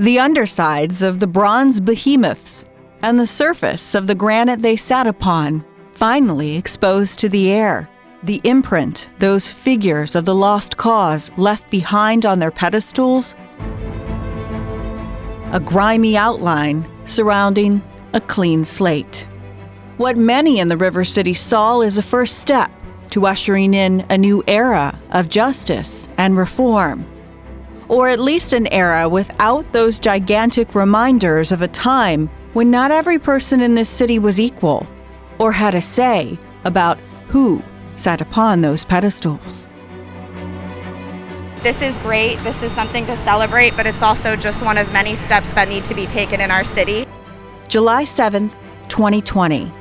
The 0.00 0.18
undersides 0.18 1.04
of 1.04 1.20
the 1.20 1.28
bronze 1.28 1.80
behemoths 1.80 2.64
and 3.02 3.20
the 3.20 3.26
surface 3.28 3.94
of 3.94 4.08
the 4.08 4.16
granite 4.16 4.60
they 4.60 4.74
sat 4.74 5.06
upon 5.06 5.64
finally 5.94 6.56
exposed 6.56 7.20
to 7.20 7.28
the 7.28 7.52
air. 7.52 7.88
The 8.24 8.40
imprint 8.42 9.08
those 9.20 9.48
figures 9.48 10.16
of 10.16 10.24
the 10.24 10.34
lost 10.34 10.76
cause 10.76 11.30
left 11.36 11.70
behind 11.70 12.26
on 12.26 12.40
their 12.40 12.50
pedestals 12.50 13.36
a 15.52 15.60
grimy 15.60 16.16
outline 16.16 16.86
surrounding 17.06 17.82
a 18.12 18.20
clean 18.20 18.64
slate. 18.64 19.26
What 19.96 20.16
many 20.16 20.58
in 20.58 20.68
the 20.68 20.76
River 20.76 21.04
City 21.04 21.34
saw 21.34 21.80
is 21.80 21.96
a 21.96 22.02
first 22.02 22.38
step 22.38 22.70
to 23.10 23.26
ushering 23.26 23.74
in 23.74 24.04
a 24.10 24.18
new 24.18 24.44
era 24.46 24.98
of 25.10 25.28
justice 25.28 26.08
and 26.18 26.36
reform. 26.36 27.06
Or 27.88 28.08
at 28.08 28.20
least 28.20 28.52
an 28.52 28.66
era 28.68 29.08
without 29.08 29.72
those 29.72 29.98
gigantic 29.98 30.74
reminders 30.74 31.52
of 31.52 31.62
a 31.62 31.68
time 31.68 32.28
when 32.52 32.70
not 32.70 32.90
every 32.90 33.18
person 33.18 33.60
in 33.60 33.74
this 33.74 33.88
city 33.88 34.18
was 34.18 34.38
equal 34.38 34.86
or 35.38 35.52
had 35.52 35.74
a 35.74 35.80
say 35.80 36.38
about 36.64 36.98
who 37.28 37.62
sat 37.96 38.20
upon 38.20 38.60
those 38.60 38.84
pedestals. 38.84 39.67
This 41.62 41.82
is 41.82 41.98
great. 41.98 42.36
This 42.44 42.62
is 42.62 42.70
something 42.70 43.04
to 43.06 43.16
celebrate, 43.16 43.76
but 43.76 43.84
it's 43.84 44.02
also 44.02 44.36
just 44.36 44.64
one 44.64 44.78
of 44.78 44.92
many 44.92 45.16
steps 45.16 45.52
that 45.54 45.68
need 45.68 45.84
to 45.86 45.94
be 45.94 46.06
taken 46.06 46.40
in 46.40 46.52
our 46.52 46.62
city. 46.62 47.04
July 47.66 48.04
7th, 48.04 48.52
2020. 48.88 49.72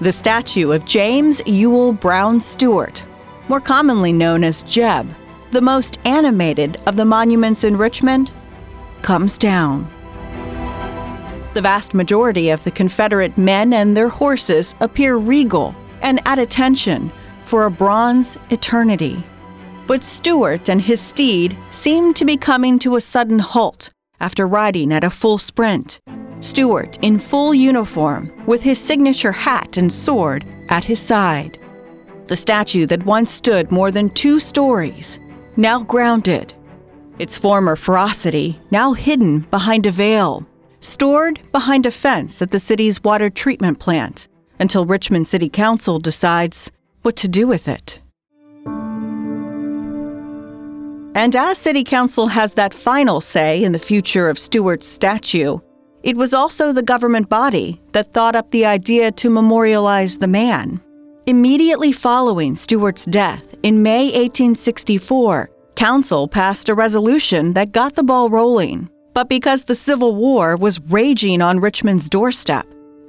The 0.00 0.12
statue 0.12 0.72
of 0.72 0.86
James 0.86 1.42
Ewell 1.44 1.92
Brown 1.92 2.40
Stuart, 2.40 3.04
more 3.48 3.60
commonly 3.60 4.12
known 4.12 4.42
as 4.42 4.62
Jeb, 4.62 5.06
the 5.50 5.60
most 5.60 5.98
animated 6.06 6.80
of 6.86 6.96
the 6.96 7.04
monuments 7.04 7.62
in 7.62 7.76
Richmond, 7.76 8.32
comes 9.02 9.36
down. 9.36 9.90
The 11.52 11.62
vast 11.62 11.92
majority 11.92 12.48
of 12.48 12.64
the 12.64 12.70
Confederate 12.70 13.36
men 13.36 13.74
and 13.74 13.94
their 13.94 14.08
horses 14.08 14.74
appear 14.80 15.16
regal 15.16 15.74
and 16.00 16.20
at 16.26 16.38
attention 16.38 17.12
for 17.42 17.66
a 17.66 17.70
bronze 17.70 18.38
eternity. 18.50 19.22
But 19.88 20.04
Stuart 20.04 20.68
and 20.68 20.82
his 20.82 21.00
steed 21.00 21.56
seemed 21.70 22.14
to 22.16 22.26
be 22.26 22.36
coming 22.36 22.78
to 22.80 22.96
a 22.96 23.00
sudden 23.00 23.38
halt 23.38 23.90
after 24.20 24.46
riding 24.46 24.92
at 24.92 25.02
a 25.02 25.08
full 25.08 25.38
sprint. 25.38 25.98
Stuart 26.40 26.98
in 27.00 27.18
full 27.18 27.54
uniform, 27.54 28.30
with 28.44 28.62
his 28.62 28.78
signature 28.78 29.32
hat 29.32 29.78
and 29.78 29.90
sword 29.90 30.44
at 30.68 30.84
his 30.84 31.00
side. 31.00 31.58
The 32.26 32.36
statue 32.36 32.84
that 32.84 33.06
once 33.06 33.32
stood 33.32 33.72
more 33.72 33.90
than 33.90 34.10
two 34.10 34.38
stories, 34.38 35.18
now 35.56 35.82
grounded. 35.82 36.52
Its 37.18 37.38
former 37.38 37.74
ferocity 37.74 38.60
now 38.70 38.92
hidden 38.92 39.40
behind 39.50 39.86
a 39.86 39.90
veil, 39.90 40.46
stored 40.80 41.40
behind 41.50 41.86
a 41.86 41.90
fence 41.90 42.42
at 42.42 42.50
the 42.50 42.60
city's 42.60 43.02
water 43.02 43.30
treatment 43.30 43.78
plant 43.78 44.28
until 44.60 44.84
Richmond 44.84 45.26
City 45.26 45.48
Council 45.48 45.98
decides 45.98 46.70
what 47.00 47.16
to 47.16 47.26
do 47.26 47.46
with 47.46 47.68
it. 47.68 48.00
And 51.18 51.34
as 51.34 51.58
City 51.58 51.82
Council 51.82 52.28
has 52.28 52.54
that 52.54 52.72
final 52.72 53.20
say 53.20 53.64
in 53.64 53.72
the 53.72 53.78
future 53.80 54.28
of 54.28 54.38
Stuart's 54.38 54.86
statue, 54.86 55.58
it 56.04 56.16
was 56.16 56.32
also 56.32 56.72
the 56.72 56.80
government 56.80 57.28
body 57.28 57.82
that 57.90 58.12
thought 58.12 58.36
up 58.36 58.48
the 58.52 58.64
idea 58.64 59.10
to 59.10 59.28
memorialize 59.28 60.18
the 60.18 60.28
man. 60.28 60.80
Immediately 61.26 61.90
following 61.90 62.54
Stuart's 62.54 63.04
death 63.04 63.42
in 63.64 63.82
May 63.82 64.04
1864, 64.04 65.50
Council 65.74 66.28
passed 66.28 66.68
a 66.68 66.74
resolution 66.74 67.52
that 67.54 67.72
got 67.72 67.94
the 67.94 68.04
ball 68.04 68.30
rolling. 68.30 68.88
But 69.12 69.28
because 69.28 69.64
the 69.64 69.74
Civil 69.74 70.14
War 70.14 70.54
was 70.54 70.80
raging 70.82 71.42
on 71.42 71.58
Richmond's 71.58 72.08
doorstep, 72.08 72.64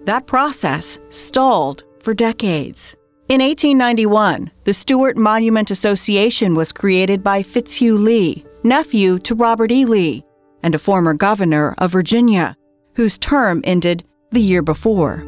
that 0.05 0.25
process 0.25 0.97
stalled 1.09 1.83
for 1.99 2.15
decades. 2.15 2.95
In 3.29 3.41
1891, 3.41 4.49
the 4.63 4.73
Stuart 4.73 5.15
Monument 5.15 5.69
Association 5.69 6.55
was 6.55 6.71
created 6.71 7.23
by 7.23 7.43
Fitzhugh 7.43 7.95
Lee, 7.95 8.43
nephew 8.63 9.19
to 9.19 9.35
Robert 9.35 9.71
E. 9.71 9.85
Lee, 9.85 10.25
and 10.63 10.73
a 10.73 10.79
former 10.79 11.13
governor 11.13 11.75
of 11.77 11.91
Virginia, 11.91 12.57
whose 12.95 13.19
term 13.19 13.61
ended 13.65 14.03
the 14.31 14.41
year 14.41 14.63
before. 14.63 15.23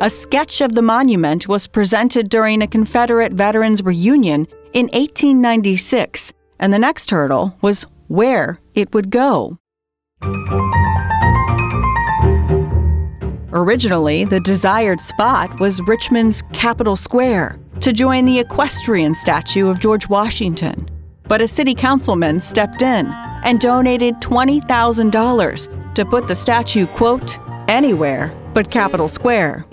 A 0.00 0.10
sketch 0.10 0.60
of 0.60 0.74
the 0.74 0.82
monument 0.82 1.46
was 1.46 1.68
presented 1.68 2.30
during 2.30 2.62
a 2.62 2.66
Confederate 2.66 3.32
Veterans 3.32 3.84
reunion 3.84 4.48
in 4.72 4.86
1896, 4.86 6.32
and 6.58 6.74
the 6.74 6.80
next 6.80 7.12
hurdle 7.12 7.56
was 7.60 7.86
where 8.08 8.58
it 8.74 8.92
would 8.92 9.10
go. 9.10 9.56
Originally, 13.56 14.24
the 14.24 14.40
desired 14.40 15.00
spot 15.00 15.60
was 15.60 15.80
Richmond's 15.82 16.42
Capitol 16.52 16.96
Square 16.96 17.56
to 17.82 17.92
join 17.92 18.24
the 18.24 18.40
equestrian 18.40 19.14
statue 19.14 19.68
of 19.68 19.78
George 19.78 20.08
Washington. 20.08 20.90
But 21.28 21.40
a 21.40 21.46
city 21.46 21.72
councilman 21.72 22.40
stepped 22.40 22.82
in 22.82 23.06
and 23.44 23.60
donated 23.60 24.16
$20,000 24.16 25.94
to 25.94 26.04
put 26.04 26.26
the 26.26 26.34
statue, 26.34 26.88
quote, 26.88 27.38
anywhere 27.68 28.36
but 28.54 28.72
Capitol 28.72 29.06
Square. 29.06 29.64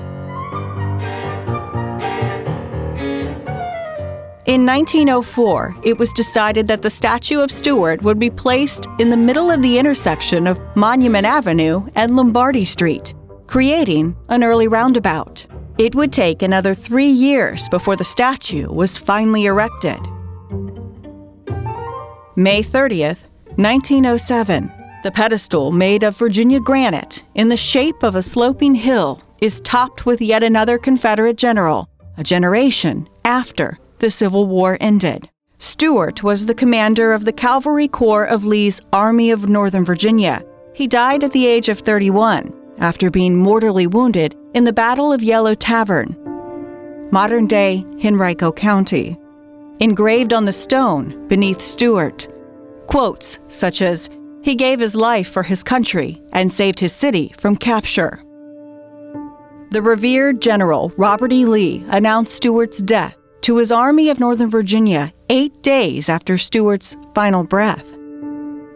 In 4.46 4.64
1904, 4.64 5.76
it 5.84 5.98
was 5.98 6.14
decided 6.14 6.68
that 6.68 6.84
the 6.84 6.90
statue 6.92 7.40
of 7.40 7.50
Stuart 7.50 8.04
would 8.04 8.20
be 8.20 8.30
placed 8.30 8.86
in 9.00 9.10
the 9.10 9.18
middle 9.18 9.50
of 9.50 9.64
the 9.64 9.80
intersection 9.80 10.46
of 10.46 10.62
Monument 10.76 11.26
Avenue 11.26 11.88
and 11.96 12.16
Lombardy 12.16 12.66
Street 12.66 13.16
creating 13.52 14.16
an 14.30 14.46
early 14.46 14.70
roundabout. 14.70 15.46
It 15.78 15.94
would 15.94 16.14
take 16.14 16.42
another 16.42 16.74
three 16.74 17.10
years 17.10 17.68
before 17.68 17.98
the 17.98 18.04
statue 18.06 18.72
was 18.72 18.98
finally 18.98 19.44
erected. 19.44 20.00
May 22.38 22.64
30th, 22.64 23.28
1907, 23.58 24.72
the 25.04 25.12
pedestal 25.12 25.74
made 25.74 26.04
of 26.04 26.16
Virginia 26.16 26.62
granite 26.62 27.26
in 27.36 27.50
the 27.50 27.58
shape 27.58 28.04
of 28.04 28.16
a 28.16 28.22
sloping 28.22 28.74
hill 28.74 29.22
is 29.42 29.60
topped 29.60 30.06
with 30.06 30.22
yet 30.22 30.44
another 30.44 30.78
Confederate 30.78 31.36
general, 31.36 31.90
a 32.18 32.24
generation 32.24 33.06
after 33.26 33.78
the 34.00 34.10
Civil 34.10 34.48
War 34.48 34.78
ended. 34.80 35.30
Stuart 35.58 36.24
was 36.24 36.46
the 36.46 36.56
commander 36.56 37.12
of 37.12 37.26
the 37.26 37.34
Cavalry 37.34 37.90
Corps 37.90 38.24
of 38.24 38.46
Lee's 38.46 38.80
Army 38.94 39.30
of 39.30 39.50
Northern 39.50 39.84
Virginia. 39.84 40.42
He 40.74 40.88
died 40.88 41.26
at 41.26 41.34
the 41.34 41.48
age 41.48 41.68
of 41.68 41.80
31 41.80 42.61
after 42.82 43.10
being 43.10 43.38
mortally 43.38 43.88
wounded 43.88 44.36
in 44.54 44.64
the 44.64 44.74
Battle 44.74 45.14
of 45.14 45.24
Yellow 45.24 45.54
Tavern, 45.54 46.18
modern 47.12 47.46
day 47.46 47.86
Henrico 48.04 48.52
County. 48.52 49.18
Engraved 49.80 50.34
on 50.34 50.46
the 50.46 50.54
stone 50.54 51.28
beneath 51.28 51.62
Stuart, 51.62 52.28
quotes 52.88 53.40
such 53.48 53.82
as, 53.82 54.10
He 54.44 54.56
gave 54.56 54.80
his 54.80 54.96
life 54.96 55.32
for 55.32 55.44
his 55.44 55.64
country 55.64 56.22
and 56.34 56.52
saved 56.52 56.80
his 56.80 56.94
city 56.94 57.34
from 57.38 57.56
capture. 57.56 58.24
The 59.72 59.82
revered 59.82 60.42
General 60.42 60.92
Robert 60.98 61.32
E. 61.32 61.46
Lee 61.46 61.84
announced 61.88 62.36
Stuart's 62.36 62.80
death 62.80 63.18
to 63.42 63.58
his 63.58 63.72
Army 63.72 64.10
of 64.10 64.20
Northern 64.20 64.50
Virginia 64.50 65.14
eight 65.30 65.64
days 65.64 66.10
after 66.10 66.38
Stuart's 66.38 66.98
final 67.16 67.44
breath. 67.44 67.94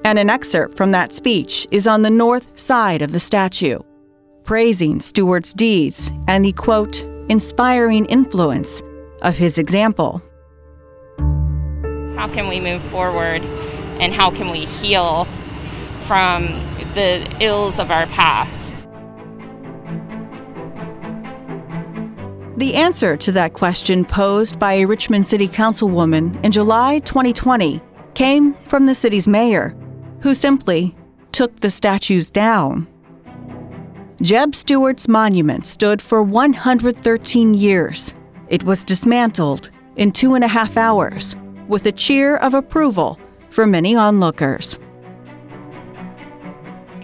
And 0.05 0.17
an 0.17 0.29
excerpt 0.29 0.77
from 0.77 0.91
that 0.91 1.13
speech 1.13 1.67
is 1.71 1.87
on 1.87 2.01
the 2.01 2.09
north 2.09 2.59
side 2.59 3.01
of 3.01 3.11
the 3.11 3.19
statue 3.19 3.79
praising 4.45 5.01
Stuart's 5.01 5.53
deeds 5.53 6.11
and 6.27 6.45
the 6.45 6.53
quote, 6.53 7.03
inspiring 7.27 8.05
influence 8.05 8.81
of 9.21 9.35
his 9.35 9.57
example. 9.57 10.21
How 12.15 12.29
can 12.31 12.47
we 12.47 12.59
move 12.59 12.81
forward 12.83 13.41
and 13.99 14.13
how 14.13 14.31
can 14.31 14.49
we 14.49 14.65
heal 14.65 15.25
from 16.07 16.45
the 16.93 17.27
ills 17.41 17.79
of 17.79 17.91
our 17.91 18.05
past? 18.07 18.85
The 22.57 22.75
answer 22.75 23.17
to 23.17 23.31
that 23.33 23.53
question 23.53 24.05
posed 24.05 24.57
by 24.59 24.73
a 24.73 24.85
Richmond 24.85 25.25
City 25.25 25.47
Councilwoman 25.47 26.41
in 26.45 26.53
July 26.53 26.99
2020 26.99 27.81
came 28.13 28.53
from 28.67 28.85
the 28.85 28.95
city's 28.95 29.27
mayor, 29.27 29.75
who 30.21 30.33
simply 30.33 30.95
took 31.33 31.59
the 31.59 31.69
statues 31.69 32.29
down. 32.29 32.87
Jeb 34.21 34.55
Stuart's 34.55 35.09
monument 35.09 35.65
stood 35.65 36.01
for 36.01 36.23
113 36.23 37.53
years. 37.53 38.13
It 38.47 38.63
was 38.63 38.85
dismantled 38.85 39.69
in 39.97 40.13
two 40.13 40.35
and 40.35 40.43
a 40.43 40.47
half 40.47 40.77
hours, 40.77 41.35
with 41.67 41.85
a 41.85 41.91
cheer 41.91 42.37
of 42.37 42.53
approval 42.53 43.19
for 43.49 43.67
many 43.67 43.93
onlookers. 43.93 44.79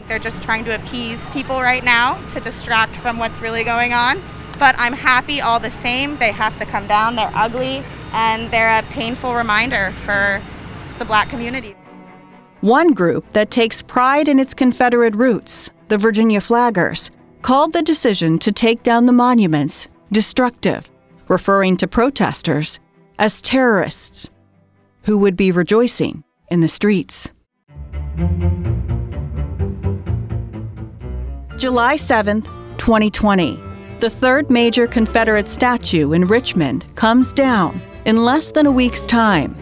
They're 0.08 0.20
just 0.20 0.42
trying 0.42 0.64
to 0.66 0.76
appease 0.76 1.30
people 1.32 1.60
right 1.60 1.84
now 1.84 2.26
to 2.30 2.40
distract 2.40 2.96
from 2.96 3.20
what's 3.20 3.42
really 3.42 3.66
going 3.66 3.92
on. 3.92 4.22
But 4.58 4.76
I'm 4.78 4.94
happy 4.94 5.42
all 5.42 5.60
the 5.60 5.72
same. 5.72 6.16
They 6.18 6.32
have 6.32 6.58
to 6.60 6.66
come 6.66 6.88
down. 6.88 7.18
They're 7.18 7.32
ugly 7.34 7.84
and 8.14 8.50
they're 8.52 8.80
a 8.80 8.84
painful 8.84 9.36
reminder 9.36 9.92
for 10.06 10.42
the 10.98 11.04
black 11.04 11.28
community. 11.28 11.76
One 12.62 12.94
group 12.94 13.34
that 13.34 13.52
takes 13.52 13.82
pride 13.82 14.28
in 14.30 14.40
its 14.40 14.54
Confederate 14.54 15.16
roots 15.16 15.72
the 15.92 15.98
Virginia 15.98 16.40
Flaggers, 16.40 17.10
called 17.42 17.74
the 17.74 17.82
decision 17.82 18.40
to 18.40 18.50
take 18.50 18.82
down 18.82 19.08
the 19.08 19.12
monuments 19.12 19.90
destructive, 20.14 20.90
referring 21.28 21.76
to 21.76 21.86
protesters 21.86 22.80
as 23.20 23.42
terrorists 23.42 24.30
who 25.04 25.18
would 25.18 25.36
be 25.36 25.52
rejoicing 25.52 26.24
in 26.50 26.62
the 26.62 26.68
streets. 26.70 27.30
July 31.58 31.98
7, 31.98 32.42
2020. 32.78 33.62
The 34.00 34.10
third 34.10 34.50
major 34.50 34.88
Confederate 34.88 35.50
statue 35.50 36.14
in 36.14 36.26
Richmond 36.26 36.86
comes 36.96 37.34
down 37.34 37.82
in 38.06 38.24
less 38.24 38.50
than 38.50 38.66
a 38.66 38.72
week's 38.72 39.06
time. 39.06 39.58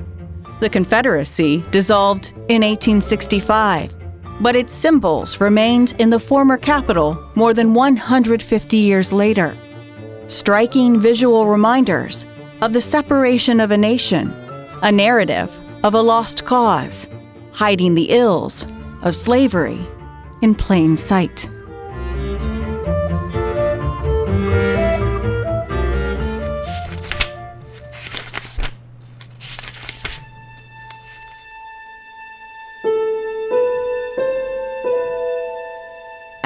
The 0.59 0.69
Confederacy 0.69 1.65
dissolved 1.71 2.33
in 2.49 2.61
1865 2.61 3.98
but 4.41 4.55
its 4.55 4.73
symbols 4.73 5.39
remained 5.41 5.93
in 5.99 6.09
the 6.09 6.19
former 6.19 6.57
capital 6.57 7.21
more 7.35 7.53
than 7.53 7.73
150 7.73 8.77
years 8.77 9.11
later. 9.11 9.55
Striking 10.27 10.99
visual 10.99 11.45
reminders 11.45 12.25
of 12.61 12.73
the 12.73 12.81
separation 12.81 13.59
of 13.59 13.71
a 13.71 13.77
nation, 13.77 14.31
a 14.81 14.91
narrative 14.91 15.59
of 15.83 15.93
a 15.93 16.01
lost 16.01 16.45
cause, 16.45 17.07
hiding 17.51 17.95
the 17.95 18.09
ills 18.11 18.65
of 19.01 19.15
slavery 19.15 19.79
in 20.41 20.55
plain 20.55 20.95
sight. 20.95 21.49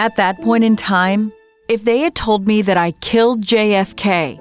At 0.03 0.17
that 0.17 0.41
point 0.41 0.65
in 0.65 0.75
time, 0.75 1.31
if 1.69 1.85
they 1.85 1.99
had 1.99 2.13
told 2.13 2.45
me 2.45 2.61
that 2.63 2.75
I 2.75 2.91
killed 2.91 3.39
JFK, 3.41 4.37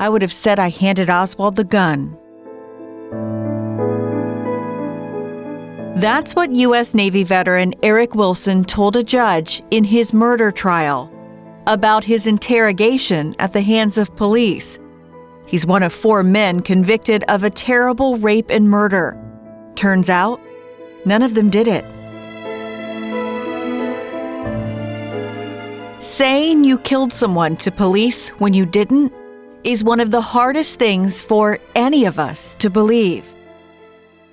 I 0.00 0.08
would 0.08 0.20
have 0.20 0.32
said 0.32 0.58
I 0.58 0.68
handed 0.68 1.08
Oswald 1.08 1.54
the 1.54 1.62
gun. 1.62 2.18
That's 6.00 6.34
what 6.34 6.52
U.S. 6.56 6.92
Navy 6.92 7.22
veteran 7.22 7.72
Eric 7.84 8.16
Wilson 8.16 8.64
told 8.64 8.96
a 8.96 9.04
judge 9.04 9.62
in 9.70 9.84
his 9.84 10.12
murder 10.12 10.50
trial 10.50 11.08
about 11.68 12.02
his 12.02 12.26
interrogation 12.26 13.36
at 13.38 13.52
the 13.52 13.62
hands 13.62 13.96
of 13.96 14.16
police. 14.16 14.80
He's 15.46 15.66
one 15.66 15.84
of 15.84 15.92
four 15.92 16.24
men 16.24 16.62
convicted 16.62 17.22
of 17.28 17.44
a 17.44 17.50
terrible 17.50 18.18
rape 18.18 18.50
and 18.50 18.68
murder. 18.68 19.16
Turns 19.76 20.10
out, 20.10 20.40
none 21.04 21.22
of 21.22 21.34
them 21.34 21.48
did 21.48 21.68
it. 21.68 21.84
Saying 26.00 26.64
you 26.64 26.78
killed 26.78 27.12
someone 27.12 27.58
to 27.58 27.70
police 27.70 28.30
when 28.38 28.54
you 28.54 28.64
didn't 28.64 29.12
is 29.64 29.84
one 29.84 30.00
of 30.00 30.10
the 30.10 30.22
hardest 30.22 30.78
things 30.78 31.20
for 31.20 31.58
any 31.74 32.06
of 32.06 32.18
us 32.18 32.54
to 32.54 32.70
believe. 32.70 33.30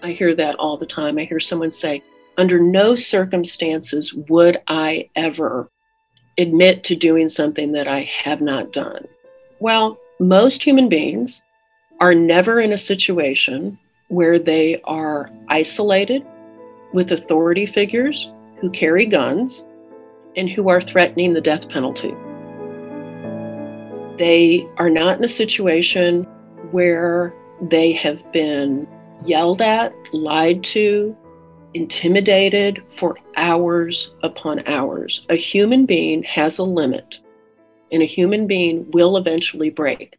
I 0.02 0.14
hear 0.14 0.34
that 0.34 0.56
all 0.56 0.78
the 0.78 0.86
time. 0.86 1.18
I 1.18 1.26
hear 1.26 1.42
someone 1.42 1.74
say, 1.74 2.02
under 2.38 2.58
no 2.58 2.96
circumstances 2.96 4.14
would 4.14 4.62
I 4.70 5.10
ever 5.18 5.70
admit 6.38 6.86
to 6.86 6.96
doing 6.96 7.28
something 7.28 7.74
that 7.74 7.90
I 7.90 8.04
have 8.04 8.40
not 8.40 8.72
done. 8.72 9.06
Well, 9.60 10.00
most 10.22 10.64
human 10.64 10.88
beings 10.88 11.42
are 12.00 12.16
never 12.16 12.62
in 12.62 12.72
a 12.72 12.78
situation 12.78 13.78
where 14.08 14.40
they 14.40 14.80
are 14.86 15.30
isolated 15.50 16.26
with 16.94 17.12
authority 17.12 17.66
figures 17.66 18.30
who 18.62 18.70
carry 18.70 19.06
guns 19.06 19.66
and 20.38 20.50
who 20.50 20.70
are 20.70 20.80
threatening 20.80 21.34
the 21.34 21.42
death 21.42 21.68
penalty. 21.68 22.14
They 24.18 24.68
are 24.78 24.90
not 24.90 25.18
in 25.18 25.24
a 25.24 25.28
situation 25.28 26.24
where 26.72 27.34
they 27.62 27.92
have 27.94 28.20
been 28.32 28.88
yelled 29.26 29.62
at, 29.62 29.94
lied 30.14 30.64
to, 30.64 31.18
intimidated 31.74 32.84
for 32.88 33.18
hours 33.36 34.12
upon 34.24 34.66
hours. 34.68 35.26
A 35.30 35.36
human 35.36 35.86
being 35.86 36.24
has 36.24 36.58
a 36.58 36.64
limit, 36.64 37.20
and 37.92 38.02
a 38.02 38.06
human 38.06 38.48
being 38.48 38.90
will 38.92 39.18
eventually 39.18 39.70
break. 39.70 40.18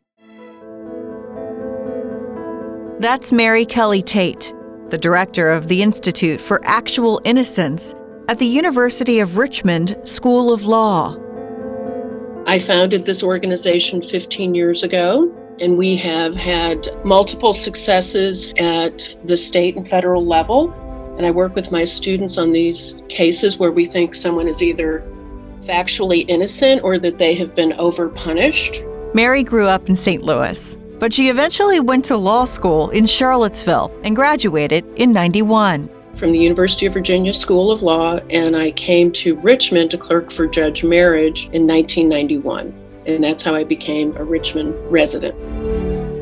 That's 3.01 3.33
Mary 3.33 3.65
Kelly 3.65 4.03
Tate, 4.03 4.53
the 4.91 4.99
director 4.99 5.51
of 5.51 5.69
the 5.69 5.83
Institute 5.83 6.41
for 6.41 6.61
Actual 6.65 7.21
Innocence 7.25 7.95
at 8.29 8.39
the 8.39 8.47
University 8.47 9.21
of 9.21 9.39
Richmond 9.39 9.97
School 10.05 10.53
of 10.53 10.67
Law. 10.67 11.17
I 12.47 12.59
founded 12.59 13.07
this 13.07 13.23
organization 13.23 14.03
15 14.03 14.55
years 14.55 14.83
ago, 14.83 15.35
and 15.61 15.79
we 15.79 15.97
have 15.97 16.35
had 16.35 16.89
multiple 17.05 17.55
successes 17.55 18.53
at 18.59 19.09
the 19.25 19.37
state 19.37 19.77
and 19.77 19.89
federal 19.89 20.25
level. 20.25 20.71
And 21.17 21.27
I 21.27 21.31
work 21.31 21.55
with 21.55 21.73
my 21.73 21.87
students 21.87 22.37
on 22.37 22.53
these 22.53 22.97
cases 23.09 23.57
where 23.57 23.73
we 23.73 23.87
think 23.87 24.15
someone 24.15 24.47
is 24.47 24.63
either 24.63 25.03
factually 25.65 26.27
innocent 26.29 26.83
or 26.85 26.99
that 26.99 27.19
they 27.19 27.35
have 27.35 27.55
been 27.55 27.73
overpunished. 27.73 28.85
Mary 29.15 29.43
grew 29.43 29.67
up 29.67 29.89
in 29.89 29.97
St. 29.97 30.23
Louis, 30.23 30.77
but 30.99 31.15
she 31.15 31.31
eventually 31.31 31.81
went 31.81 32.05
to 32.05 32.17
law 32.17 32.45
school 32.45 32.91
in 32.91 33.07
Charlottesville 33.07 33.91
and 34.05 34.15
graduated 34.15 34.85
in 34.97 35.15
91 35.15 35.89
from 36.19 36.33
the 36.33 36.39
University 36.39 36.87
of 36.87 36.93
Virginia 36.93 37.33
School 37.33 37.71
of 37.71 37.83
Law, 37.83 38.17
and 38.29 38.57
I 38.57 38.73
came 38.73 39.13
to 39.13 39.37
Richmond 39.37 39.91
to 39.93 39.99
clerk 39.99 40.33
for 40.33 40.47
Judge 40.47 40.83
Merhige 40.83 41.45
in 41.53 41.67
1991. 41.67 42.75
And 43.07 43.23
that's 43.23 43.43
how 43.43 43.55
I 43.55 43.65
became 43.65 44.17
a 44.17 44.25
Richmond 44.25 44.75
resident. 44.91 45.35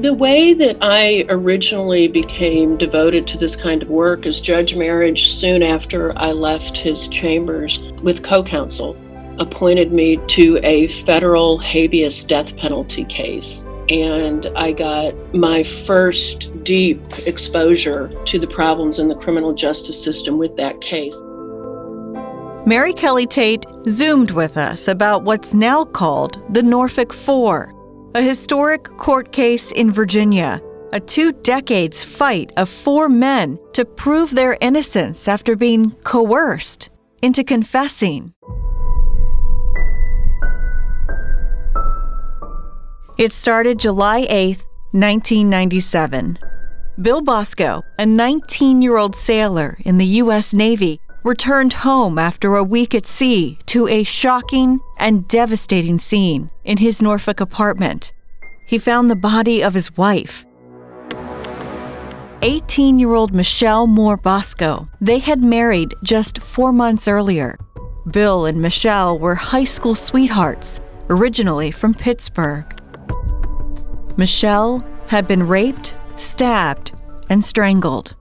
The 0.02 0.12
way 0.12 0.52
that 0.52 0.76
I 0.82 1.24
originally 1.30 2.06
became 2.06 2.76
devoted 2.76 3.26
to 3.28 3.38
this 3.38 3.56
kind 3.56 3.82
of 3.82 3.88
work 3.88 4.26
is 4.26 4.40
Judge 4.40 4.74
Merhige, 4.74 5.38
soon 5.38 5.62
after 5.62 6.16
I 6.18 6.32
left 6.32 6.76
his 6.76 7.08
chambers 7.08 7.78
with 8.02 8.22
co 8.22 8.44
counsel, 8.44 8.96
appointed 9.38 9.92
me 9.92 10.18
to 10.28 10.58
a 10.62 10.88
federal 11.04 11.58
habeas 11.58 12.22
death 12.22 12.56
penalty 12.56 13.04
case 13.04 13.64
and 13.88 14.46
I 14.56 14.72
got 14.72 15.14
my 15.34 15.62
first 15.62 16.64
deep 16.64 17.00
exposure 17.26 18.10
to 18.26 18.38
the 18.38 18.46
problems 18.46 18.98
in 18.98 19.08
the 19.08 19.14
criminal 19.14 19.52
justice 19.52 20.02
system 20.02 20.38
with 20.38 20.56
that 20.56 20.80
case. 20.80 21.16
Mary 22.66 22.92
Kelly 22.92 23.26
Tate 23.26 23.64
zoomed 23.88 24.32
with 24.32 24.56
us 24.56 24.88
about 24.88 25.22
what's 25.22 25.54
now 25.54 25.84
called 25.84 26.42
the 26.52 26.62
Norfolk 26.62 27.12
Four, 27.12 27.72
a 28.16 28.22
historic 28.22 28.84
court 28.96 29.30
case 29.30 29.70
in 29.70 29.92
Virginia, 29.92 30.60
a 30.92 30.98
two 30.98 31.32
decades 31.32 32.02
fight 32.02 32.52
of 32.56 32.68
four 32.68 33.08
men 33.08 33.56
to 33.72 33.84
prove 33.84 34.32
their 34.32 34.56
innocence 34.60 35.28
after 35.28 35.54
being 35.54 35.92
coerced 36.02 36.90
into 37.22 37.44
confessing. 37.44 38.32
It 43.18 43.32
started 43.32 43.78
July 43.78 44.26
8, 44.28 44.58
1997. 44.92 46.38
Bill 47.00 47.22
Bosco, 47.22 47.82
a 47.98 48.04
19 48.04 48.82
year 48.82 48.98
old 48.98 49.16
sailor 49.16 49.78
in 49.86 49.96
the 49.96 50.20
U.S. 50.20 50.52
Navy, 50.52 51.00
returned 51.24 51.72
home 51.72 52.18
after 52.18 52.56
a 52.56 52.62
week 52.62 52.94
at 52.94 53.06
sea 53.06 53.58
to 53.66 53.88
a 53.88 54.02
shocking 54.02 54.80
and 54.98 55.26
devastating 55.28 55.98
scene 55.98 56.50
in 56.64 56.76
his 56.76 57.00
Norfolk 57.00 57.40
apartment. 57.40 58.12
He 58.66 58.76
found 58.76 59.10
the 59.10 59.16
body 59.16 59.62
of 59.62 59.72
his 59.72 59.96
wife. 59.96 60.44
18 62.42 62.98
year 62.98 63.14
old 63.14 63.32
Michelle 63.32 63.86
Moore 63.86 64.18
Bosco. 64.18 64.90
They 65.00 65.20
had 65.20 65.42
married 65.42 65.94
just 66.02 66.42
four 66.42 66.70
months 66.70 67.08
earlier. 67.08 67.58
Bill 68.10 68.44
and 68.44 68.60
Michelle 68.60 69.18
were 69.18 69.34
high 69.34 69.64
school 69.64 69.94
sweethearts, 69.94 70.80
originally 71.08 71.70
from 71.70 71.94
Pittsburgh. 71.94 72.76
Michelle 74.18 74.82
had 75.08 75.28
been 75.28 75.46
raped, 75.46 75.94
stabbed, 76.16 76.92
and 77.28 77.44
strangled. 77.44 78.16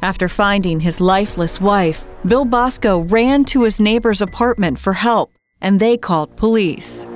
After 0.00 0.28
finding 0.28 0.78
his 0.78 1.00
lifeless 1.00 1.60
wife, 1.60 2.06
Bill 2.24 2.44
Bosco 2.44 3.00
ran 3.00 3.44
to 3.46 3.64
his 3.64 3.80
neighbor's 3.80 4.22
apartment 4.22 4.78
for 4.78 4.92
help, 4.92 5.32
and 5.60 5.80
they 5.80 5.96
called 5.96 6.36
police. 6.36 7.06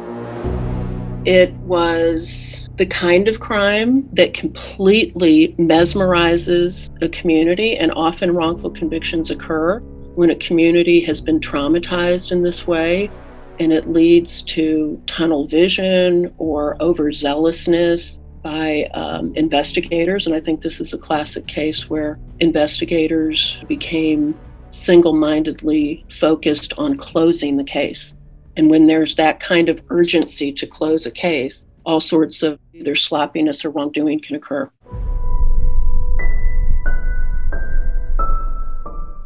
It 1.25 1.53
was 1.65 2.69
the 2.77 2.87
kind 2.87 3.29
of 3.29 3.39
crime 3.39 4.09
that 4.15 4.35
completely 4.35 5.55
mesmerizes 5.59 6.91
a 7.01 7.09
community, 7.11 7.77
and 7.77 7.93
often 7.93 8.35
wrongful 8.35 8.71
convictions 8.71 9.31
occur 9.31 9.79
when 10.17 10.31
a 10.31 10.37
community 10.37 11.01
has 11.03 11.21
been 11.21 11.39
traumatized 11.39 12.33
in 12.33 12.43
this 12.43 12.67
way 12.67 13.11
and 13.61 13.73
it 13.73 13.91
leads 13.91 14.43
to 14.43 15.01
tunnel 15.07 15.47
vision 15.47 16.33
or 16.39 16.77
overzealousness 16.79 18.21
by 18.43 18.85
um, 18.95 19.35
investigators. 19.35 20.27
And 20.27 20.35
I 20.35 20.41
think 20.41 20.63
this 20.63 20.81
is 20.81 20.93
a 20.93 20.99
classic 20.99 21.47
case 21.47 21.91
where 21.91 22.19
investigators 22.41 23.59
became 23.67 24.39
single 24.71 25.15
mindedly 25.15 26.05
focused 26.19 26.73
on 26.79 26.97
closing 26.97 27.57
the 27.57 27.65
case. 27.65 28.15
And 28.57 28.71
when 28.71 28.87
there's 28.87 29.17
that 29.17 29.41
kind 29.41 29.69
of 29.69 29.81
urgency 29.91 30.53
to 30.53 30.67
close 30.67 31.07
a 31.07 31.11
case, 31.11 31.65
all 31.85 32.01
sorts 32.01 32.43
of 32.43 32.59
either 32.75 32.95
sloppiness 32.97 33.65
or 33.65 33.71
wrongdoing 33.71 34.21
can 34.21 34.37
occur. 34.37 34.71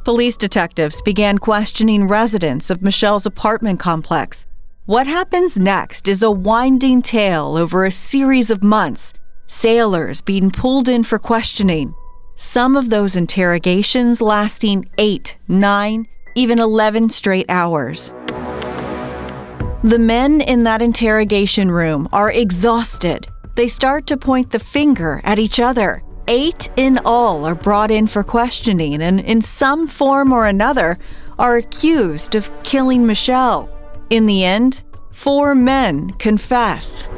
Police 0.05 0.37
detectives 0.37 1.01
began 1.01 1.38
questioning 1.38 2.09
residents 2.09 2.71
of 2.71 2.83
Michelle's 2.83 3.25
apartment 3.25 3.79
complex. 3.79 4.49
What 4.87 5.07
happens 5.07 5.61
next 5.61 6.09
is 6.09 6.25
a 6.25 6.31
winding 6.31 7.03
tale 7.03 7.57
over 7.57 7.85
a 7.85 7.93
series 7.93 8.51
of 8.51 8.65
months, 8.65 9.15
sailors 9.47 10.21
being 10.21 10.51
pulled 10.51 10.88
in 10.88 11.05
for 11.05 11.21
questioning, 11.21 11.95
some 12.35 12.77
of 12.77 12.91
those 12.91 13.15
interrogations 13.15 14.21
lasting 14.21 14.91
eight, 14.99 15.38
nine, 15.47 16.09
even 16.35 16.59
11 16.59 17.11
straight 17.11 17.47
hours. 17.49 18.12
The 19.85 20.01
men 20.01 20.41
in 20.41 20.65
that 20.65 20.83
interrogation 20.83 21.71
room 21.71 22.09
are 22.12 22.33
exhausted. 22.33 23.29
They 23.55 23.69
start 23.69 24.09
to 24.09 24.17
point 24.17 24.51
the 24.51 24.59
finger 24.59 25.21
at 25.23 25.38
each 25.38 25.61
other. 25.61 26.03
Eight 26.29 26.69
in 26.77 26.99
all 27.05 27.45
are 27.45 27.55
brought 27.55 27.91
in 27.91 28.07
for 28.07 28.23
questioning 28.23 29.03
and, 29.03 29.21
in 29.21 29.43
some 29.43 29.89
form 29.89 30.33
or 30.33 30.47
another, 30.47 30.99
are 31.39 31.57
accused 31.57 32.37
of 32.37 32.51
killing 32.63 33.05
Michelle. 33.07 33.69
In 34.11 34.27
the 34.27 34.45
end, 34.45 34.83
four 35.11 35.55
men 35.55 36.11
confess. 36.13 37.09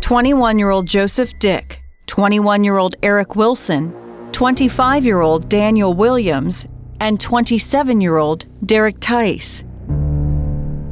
21 0.00 0.58
year 0.58 0.70
old 0.70 0.86
Joseph 0.86 1.36
Dick, 1.40 1.82
21 2.06 2.62
year 2.62 2.78
old 2.78 2.94
Eric 3.02 3.34
Wilson, 3.34 3.92
25 4.30 5.04
year 5.04 5.20
old 5.20 5.48
Daniel 5.48 5.94
Williams, 5.94 6.66
and 7.00 7.20
27 7.20 8.00
year 8.00 8.16
old 8.16 8.44
Derek 8.64 8.96
Tice. 9.00 9.64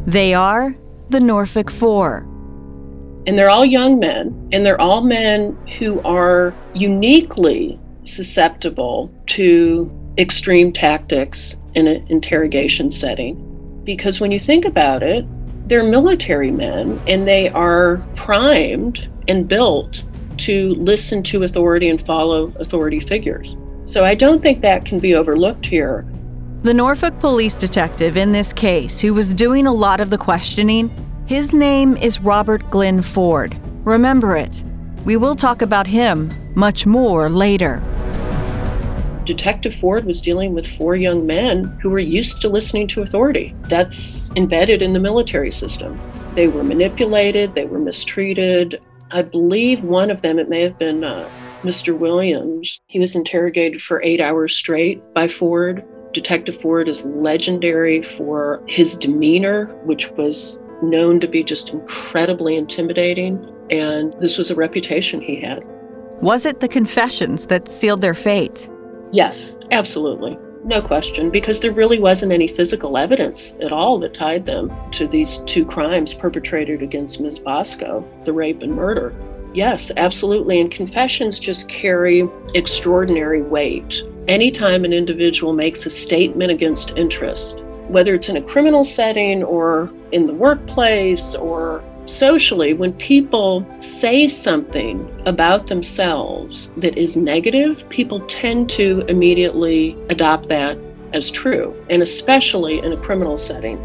They 0.06 0.34
are 0.34 0.74
the 1.08 1.20
Norfolk 1.20 1.70
Four. 1.70 2.26
And 3.26 3.38
they're 3.38 3.50
all 3.50 3.66
young 3.66 3.98
men, 3.98 4.48
and 4.52 4.64
they're 4.64 4.80
all 4.80 5.02
men 5.02 5.56
who 5.78 6.00
are 6.02 6.54
uniquely 6.74 7.78
susceptible 8.04 9.12
to 9.26 9.90
extreme 10.16 10.72
tactics 10.72 11.56
in 11.74 11.86
an 11.86 12.06
interrogation 12.08 12.90
setting. 12.90 13.42
Because 13.84 14.20
when 14.20 14.30
you 14.30 14.40
think 14.40 14.64
about 14.64 15.02
it, 15.02 15.24
they're 15.68 15.82
military 15.82 16.50
men 16.50 17.00
and 17.08 17.26
they 17.26 17.48
are 17.50 17.96
primed 18.14 19.08
and 19.28 19.48
built 19.48 20.04
to 20.38 20.74
listen 20.74 21.22
to 21.24 21.42
authority 21.42 21.88
and 21.88 22.04
follow 22.06 22.52
authority 22.58 23.00
figures. 23.00 23.56
So 23.84 24.04
I 24.04 24.14
don't 24.14 24.40
think 24.40 24.62
that 24.62 24.84
can 24.84 24.98
be 25.00 25.14
overlooked 25.14 25.66
here. 25.66 26.06
The 26.62 26.74
Norfolk 26.74 27.18
police 27.20 27.54
detective 27.54 28.16
in 28.16 28.32
this 28.32 28.52
case, 28.52 29.00
who 29.00 29.14
was 29.14 29.34
doing 29.34 29.66
a 29.66 29.72
lot 29.72 30.00
of 30.00 30.10
the 30.10 30.18
questioning, 30.18 30.90
his 31.26 31.52
name 31.52 31.96
is 31.96 32.20
Robert 32.20 32.70
Glenn 32.70 33.02
Ford. 33.02 33.56
Remember 33.84 34.36
it. 34.36 34.62
We 35.04 35.16
will 35.16 35.34
talk 35.34 35.60
about 35.60 35.88
him 35.88 36.32
much 36.54 36.86
more 36.86 37.28
later. 37.28 37.82
Detective 39.24 39.74
Ford 39.74 40.04
was 40.04 40.20
dealing 40.20 40.54
with 40.54 40.68
four 40.68 40.94
young 40.94 41.26
men 41.26 41.64
who 41.82 41.90
were 41.90 41.98
used 41.98 42.40
to 42.42 42.48
listening 42.48 42.86
to 42.88 43.02
authority. 43.02 43.56
That's 43.62 44.30
embedded 44.36 44.82
in 44.82 44.92
the 44.92 45.00
military 45.00 45.50
system. 45.50 45.98
They 46.34 46.46
were 46.46 46.62
manipulated, 46.62 47.56
they 47.56 47.64
were 47.64 47.80
mistreated. 47.80 48.80
I 49.10 49.22
believe 49.22 49.82
one 49.82 50.12
of 50.12 50.22
them, 50.22 50.38
it 50.38 50.48
may 50.48 50.62
have 50.62 50.78
been 50.78 51.02
uh, 51.02 51.28
Mr. 51.62 51.98
Williams, 51.98 52.78
he 52.86 53.00
was 53.00 53.16
interrogated 53.16 53.82
for 53.82 54.00
eight 54.04 54.20
hours 54.20 54.54
straight 54.54 55.02
by 55.12 55.26
Ford. 55.26 55.84
Detective 56.14 56.60
Ford 56.60 56.88
is 56.88 57.04
legendary 57.04 58.02
for 58.02 58.62
his 58.68 58.94
demeanor, 58.94 59.66
which 59.84 60.08
was 60.12 60.56
known 60.82 61.20
to 61.20 61.28
be 61.28 61.42
just 61.42 61.70
incredibly 61.70 62.56
intimidating. 62.56 63.52
And 63.70 64.14
this 64.20 64.38
was 64.38 64.50
a 64.50 64.54
reputation 64.54 65.20
he 65.20 65.40
had. 65.40 65.64
Was 66.20 66.46
it 66.46 66.60
the 66.60 66.68
confessions 66.68 67.46
that 67.46 67.68
sealed 67.68 68.00
their 68.00 68.14
fate? 68.14 68.68
Yes, 69.12 69.56
absolutely. 69.70 70.38
No 70.64 70.82
question, 70.82 71.30
because 71.30 71.60
there 71.60 71.72
really 71.72 72.00
wasn't 72.00 72.32
any 72.32 72.48
physical 72.48 72.98
evidence 72.98 73.54
at 73.60 73.70
all 73.70 74.00
that 74.00 74.14
tied 74.14 74.46
them 74.46 74.72
to 74.92 75.06
these 75.06 75.38
two 75.46 75.64
crimes 75.64 76.12
perpetrated 76.12 76.82
against 76.82 77.20
Ms. 77.20 77.38
Bosco 77.38 78.04
the 78.24 78.32
rape 78.32 78.62
and 78.62 78.72
murder. 78.72 79.14
Yes, 79.54 79.92
absolutely. 79.96 80.60
And 80.60 80.70
confessions 80.70 81.38
just 81.38 81.68
carry 81.68 82.28
extraordinary 82.54 83.42
weight. 83.42 84.02
Anytime 84.28 84.84
an 84.84 84.92
individual 84.92 85.52
makes 85.52 85.86
a 85.86 85.90
statement 85.90 86.50
against 86.50 86.90
interest, 86.96 87.56
whether 87.88 88.14
it's 88.14 88.28
in 88.28 88.36
a 88.36 88.42
criminal 88.42 88.84
setting 88.84 89.42
or 89.42 89.90
in 90.12 90.26
the 90.26 90.32
workplace 90.32 91.34
or 91.34 91.82
socially, 92.06 92.72
when 92.72 92.92
people 92.94 93.66
say 93.80 94.28
something 94.28 95.08
about 95.26 95.66
themselves 95.66 96.70
that 96.76 96.96
is 96.96 97.16
negative, 97.16 97.82
people 97.88 98.20
tend 98.26 98.70
to 98.70 99.00
immediately 99.08 99.96
adopt 100.08 100.48
that 100.48 100.78
as 101.12 101.30
true, 101.30 101.74
and 101.90 102.02
especially 102.02 102.78
in 102.78 102.92
a 102.92 102.96
criminal 102.98 103.38
setting. 103.38 103.76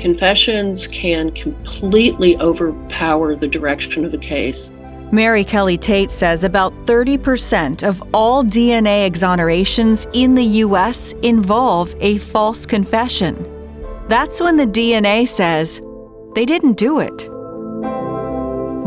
Confessions 0.00 0.86
can 0.86 1.30
completely 1.32 2.36
overpower 2.38 3.36
the 3.36 3.48
direction 3.48 4.04
of 4.04 4.14
a 4.14 4.18
case. 4.18 4.70
Mary 5.12 5.42
Kelly 5.42 5.76
Tate 5.76 6.10
says 6.10 6.44
about 6.44 6.72
30% 6.86 7.82
of 7.82 8.00
all 8.14 8.44
DNA 8.44 9.10
exonerations 9.10 10.08
in 10.12 10.36
the 10.36 10.44
U.S. 10.44 11.12
involve 11.22 11.92
a 12.00 12.18
false 12.18 12.64
confession. 12.64 13.34
That's 14.08 14.40
when 14.40 14.56
the 14.56 14.66
DNA 14.66 15.26
says, 15.26 15.80
they 16.36 16.44
didn't 16.44 16.76
do 16.76 17.00
it. 17.00 17.28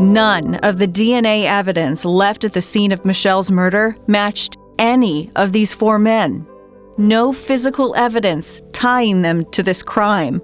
None 0.00 0.54
of 0.56 0.78
the 0.78 0.88
DNA 0.88 1.44
evidence 1.44 2.06
left 2.06 2.42
at 2.44 2.54
the 2.54 2.62
scene 2.62 2.90
of 2.90 3.04
Michelle's 3.04 3.50
murder 3.50 3.94
matched 4.06 4.56
any 4.78 5.30
of 5.36 5.52
these 5.52 5.74
four 5.74 5.98
men. 5.98 6.46
No 6.96 7.34
physical 7.34 7.94
evidence 7.96 8.62
tying 8.72 9.20
them 9.20 9.44
to 9.50 9.62
this 9.62 9.82
crime. 9.82 10.40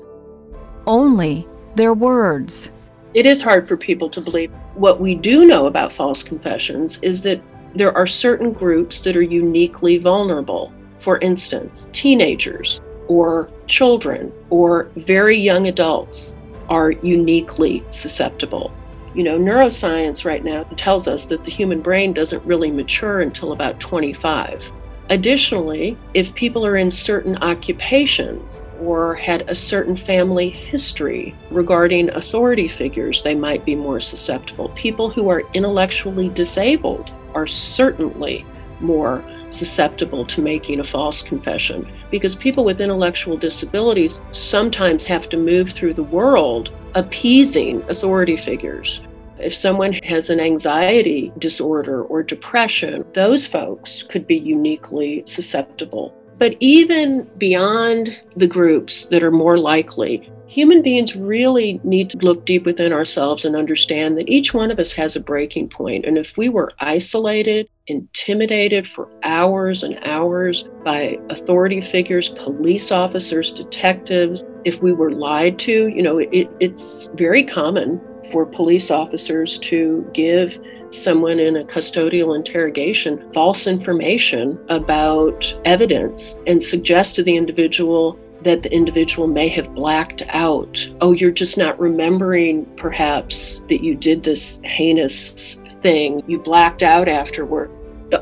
Only 0.86 1.48
their 1.74 1.94
words. 1.94 2.70
It 3.14 3.26
is 3.26 3.42
hard 3.42 3.66
for 3.66 3.76
people 3.76 4.10
to 4.10 4.20
believe. 4.20 4.52
What 4.74 5.00
we 5.00 5.14
do 5.14 5.44
know 5.46 5.66
about 5.66 5.92
false 5.92 6.22
confessions 6.22 6.98
is 7.02 7.22
that 7.22 7.42
there 7.74 7.96
are 7.96 8.06
certain 8.06 8.52
groups 8.52 9.00
that 9.02 9.16
are 9.16 9.22
uniquely 9.22 9.98
vulnerable. 9.98 10.72
For 11.00 11.18
instance, 11.18 11.86
teenagers 11.92 12.80
or 13.08 13.50
children 13.66 14.32
or 14.50 14.90
very 14.96 15.36
young 15.36 15.66
adults 15.66 16.32
are 16.68 16.92
uniquely 16.92 17.84
susceptible. 17.90 18.72
You 19.14 19.24
know, 19.24 19.38
neuroscience 19.38 20.24
right 20.24 20.44
now 20.44 20.62
tells 20.76 21.08
us 21.08 21.24
that 21.26 21.44
the 21.44 21.50
human 21.50 21.82
brain 21.82 22.12
doesn't 22.12 22.44
really 22.44 22.70
mature 22.70 23.20
until 23.20 23.52
about 23.52 23.80
25. 23.80 24.62
Additionally, 25.08 25.98
if 26.14 26.32
people 26.34 26.64
are 26.64 26.76
in 26.76 26.90
certain 26.90 27.36
occupations 27.38 28.62
or 28.80 29.14
had 29.14 29.48
a 29.48 29.54
certain 29.54 29.96
family 29.96 30.50
history 30.50 31.34
regarding 31.50 32.10
authority 32.10 32.68
figures, 32.68 33.22
they 33.22 33.34
might 33.34 33.64
be 33.64 33.74
more 33.74 34.00
susceptible. 34.00 34.70
People 34.70 35.10
who 35.10 35.28
are 35.28 35.42
intellectually 35.54 36.28
disabled 36.28 37.10
are 37.34 37.46
certainly 37.46 38.44
more 38.80 39.22
susceptible 39.50 40.24
to 40.24 40.40
making 40.40 40.80
a 40.80 40.84
false 40.84 41.22
confession 41.22 41.86
because 42.10 42.34
people 42.34 42.64
with 42.64 42.80
intellectual 42.80 43.36
disabilities 43.36 44.18
sometimes 44.32 45.04
have 45.04 45.28
to 45.28 45.36
move 45.36 45.70
through 45.70 45.94
the 45.94 46.02
world 46.02 46.72
appeasing 46.94 47.82
authority 47.88 48.36
figures. 48.36 49.00
If 49.38 49.54
someone 49.54 49.94
has 50.04 50.28
an 50.28 50.38
anxiety 50.38 51.32
disorder 51.38 52.04
or 52.04 52.22
depression, 52.22 53.04
those 53.14 53.46
folks 53.46 54.02
could 54.02 54.26
be 54.26 54.36
uniquely 54.36 55.22
susceptible. 55.26 56.14
But 56.40 56.56
even 56.58 57.28
beyond 57.36 58.18
the 58.34 58.46
groups 58.46 59.04
that 59.10 59.22
are 59.22 59.30
more 59.30 59.58
likely, 59.58 60.32
human 60.46 60.80
beings 60.80 61.14
really 61.14 61.78
need 61.84 62.08
to 62.10 62.16
look 62.16 62.46
deep 62.46 62.64
within 62.64 62.94
ourselves 62.94 63.44
and 63.44 63.54
understand 63.54 64.16
that 64.16 64.26
each 64.26 64.54
one 64.54 64.70
of 64.70 64.78
us 64.78 64.90
has 64.92 65.14
a 65.14 65.20
breaking 65.20 65.68
point. 65.68 66.06
And 66.06 66.16
if 66.16 66.34
we 66.38 66.48
were 66.48 66.72
isolated, 66.80 67.68
intimidated 67.88 68.88
for 68.88 69.06
hours 69.22 69.82
and 69.82 69.98
hours 70.02 70.64
by 70.82 71.18
authority 71.28 71.82
figures, 71.82 72.30
police 72.30 72.90
officers, 72.90 73.52
detectives, 73.52 74.42
if 74.64 74.80
we 74.80 74.94
were 74.94 75.12
lied 75.12 75.58
to, 75.58 75.88
you 75.88 76.02
know, 76.02 76.16
it, 76.16 76.48
it's 76.58 77.10
very 77.16 77.44
common 77.44 78.00
for 78.32 78.46
police 78.46 78.90
officers 78.90 79.58
to 79.58 80.10
give 80.14 80.58
someone 80.90 81.38
in 81.38 81.56
a 81.56 81.64
custodial 81.64 82.36
interrogation 82.36 83.30
false 83.32 83.66
information 83.66 84.58
about 84.68 85.54
evidence 85.64 86.36
and 86.46 86.62
suggest 86.62 87.14
to 87.16 87.22
the 87.22 87.36
individual 87.36 88.18
that 88.42 88.62
the 88.62 88.72
individual 88.72 89.26
may 89.26 89.48
have 89.48 89.74
blacked 89.74 90.22
out. 90.28 90.88
Oh, 91.00 91.12
you're 91.12 91.30
just 91.30 91.58
not 91.58 91.78
remembering, 91.78 92.64
perhaps, 92.76 93.60
that 93.68 93.82
you 93.82 93.94
did 93.94 94.24
this 94.24 94.58
heinous 94.64 95.58
thing. 95.82 96.22
You 96.26 96.38
blacked 96.38 96.82
out 96.82 97.08
afterward. 97.08 97.70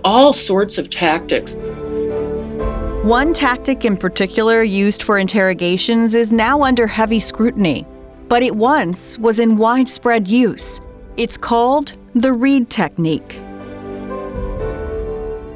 All 0.05 0.33
sorts 0.33 0.77
of 0.77 0.91
tactics. 0.91 1.53
One 3.05 3.33
tactic 3.33 3.85
in 3.85 3.97
particular 3.97 4.63
used 4.63 5.03
for 5.03 5.19
interrogations 5.19 6.15
is 6.15 6.33
now 6.33 6.63
under 6.63 6.87
heavy 6.87 7.21
scrutiny, 7.21 7.87
but 8.27 8.43
it 8.43 8.57
once 8.57 9.19
was 9.19 9.39
in 9.39 9.57
widespread 9.57 10.29
use. 10.29 10.81
It's 11.17 11.37
called 11.37 11.97
the 12.21 12.33
Reid 12.33 12.71
technique 12.71 13.41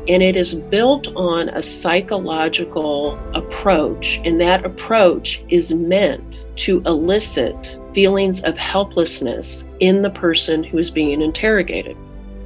and 0.09 0.23
it 0.23 0.37
is 0.37 0.55
built 0.55 1.09
on 1.15 1.49
a 1.51 1.63
psychological 1.63 3.19
approach, 3.35 4.21
and 4.25 4.41
that 4.41 4.65
approach 4.65 5.43
is 5.49 5.73
meant 5.73 6.45
to 6.57 6.83
elicit 6.87 7.79
feelings 7.95 8.41
of 8.41 8.57
helplessness 8.59 9.65
in 9.81 10.03
the 10.03 10.11
person 10.11 10.65
who 10.65 10.79
is 10.79 10.91
being 10.91 11.23
interrogated. 11.23 11.97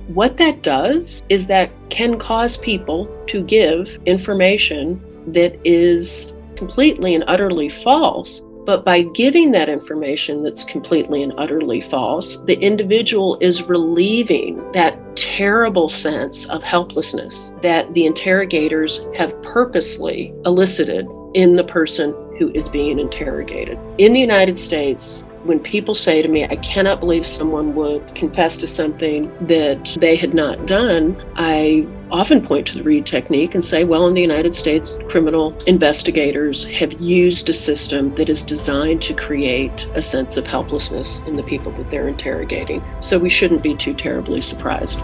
What 0.09 0.37
that 0.37 0.63
does 0.63 1.23
is 1.29 1.47
that 1.47 1.71
can 1.89 2.19
cause 2.19 2.57
people 2.59 3.09
to 3.29 3.43
give 3.43 3.89
information 4.05 5.03
that 5.33 5.59
is 5.65 6.35
completely 6.57 7.15
and 7.15 7.25
utterly 7.27 7.69
false 7.69 8.41
but 8.67 8.85
by 8.85 9.03
giving 9.03 9.53
that 9.53 9.69
information 9.69 10.43
that's 10.43 10.65
completely 10.65 11.23
and 11.23 11.33
utterly 11.39 11.81
false, 11.81 12.39
the 12.47 12.59
individual 12.59 13.39
is 13.41 13.63
relieving 13.63 14.61
that 14.73 14.99
terrible 15.17 15.89
sense 15.89 16.45
of 16.47 16.63
helplessness 16.65 17.53
that 17.63 17.95
the 17.95 18.05
interrogators 18.05 19.07
have 19.17 19.41
purposely 19.43 20.35
elicited 20.45 21.07
in 21.35 21.55
the 21.55 21.65
person 21.65 22.13
who 22.39 22.51
is 22.55 22.69
being 22.69 22.99
interrogated. 22.99 23.79
In 23.99 24.13
the 24.13 24.21
United 24.21 24.59
States, 24.59 25.23
When 25.47 25.61
people 25.61 25.95
say 25.95 26.23
to 26.23 26.29
me, 26.29 26.45
I 26.45 26.57
cannot 26.57 26.99
believe 26.99 27.25
someone 27.25 27.77
would 27.77 28.17
confess 28.17 28.57
to 28.57 28.67
something 28.67 29.33
that 29.47 29.97
they 30.01 30.17
had 30.17 30.35
not 30.35 30.67
done, 30.67 31.17
I 31.37 31.87
often 32.11 32.45
point 32.45 32.67
to 32.67 32.75
the 32.75 32.83
Reid 32.83 33.07
technique 33.07 33.55
and 33.55 33.65
say, 33.65 33.85
well, 33.85 34.09
in 34.09 34.15
the 34.15 34.21
United 34.21 34.57
States, 34.57 34.99
criminal 35.09 35.57
investigators 35.69 36.65
have 36.65 36.95
used 36.95 37.49
a 37.49 37.53
system 37.53 38.13
that 38.17 38.29
is 38.29 38.43
designed 38.43 39.03
to 39.03 39.15
create 39.15 39.87
a 39.95 40.03
sense 40.03 40.37
of 40.37 40.49
helplessness 40.49 41.21
in 41.29 41.37
the 41.37 41.45
people 41.45 41.71
that 41.71 41.93
they're 41.93 42.09
interrogating. 42.09 42.83
So 42.99 43.17
we 43.17 43.31
shouldn't 43.31 43.63
be 43.63 43.77
too 43.77 43.95
terribly 43.95 44.41
surprised. 44.41 44.99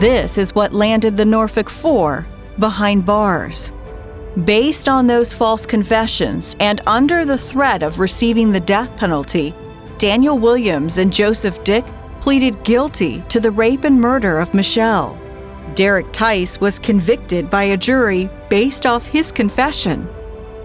This 0.00 0.36
is 0.36 0.52
what 0.52 0.72
landed 0.72 1.16
the 1.16 1.24
Norfolk 1.24 1.70
Four 1.70 2.26
behind 2.58 3.06
bars. 3.06 3.70
Based 4.42 4.88
on 4.88 5.06
those 5.06 5.32
false 5.32 5.64
confessions 5.64 6.56
and 6.58 6.80
under 6.88 7.24
the 7.24 7.38
threat 7.38 7.84
of 7.84 8.00
receiving 8.00 8.50
the 8.50 8.58
death 8.58 8.96
penalty, 8.96 9.54
Daniel 9.98 10.38
Williams 10.38 10.98
and 10.98 11.12
Joseph 11.12 11.62
Dick 11.62 11.84
pleaded 12.20 12.64
guilty 12.64 13.22
to 13.28 13.38
the 13.38 13.52
rape 13.52 13.84
and 13.84 14.00
murder 14.00 14.40
of 14.40 14.52
Michelle. 14.52 15.16
Derek 15.76 16.12
Tice 16.12 16.60
was 16.60 16.80
convicted 16.80 17.48
by 17.48 17.62
a 17.62 17.76
jury 17.76 18.28
based 18.50 18.86
off 18.86 19.06
his 19.06 19.30
confession. 19.30 20.08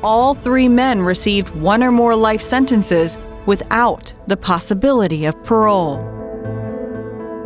All 0.02 0.34
three 0.34 0.68
men 0.68 1.04
received 1.04 1.50
one 1.50 1.84
or 1.84 1.92
more 1.92 2.16
life 2.16 2.42
sentences 2.42 3.20
without 3.46 4.12
the 4.26 4.38
possibility 4.38 5.26
of 5.26 5.44
parole. 5.44 6.00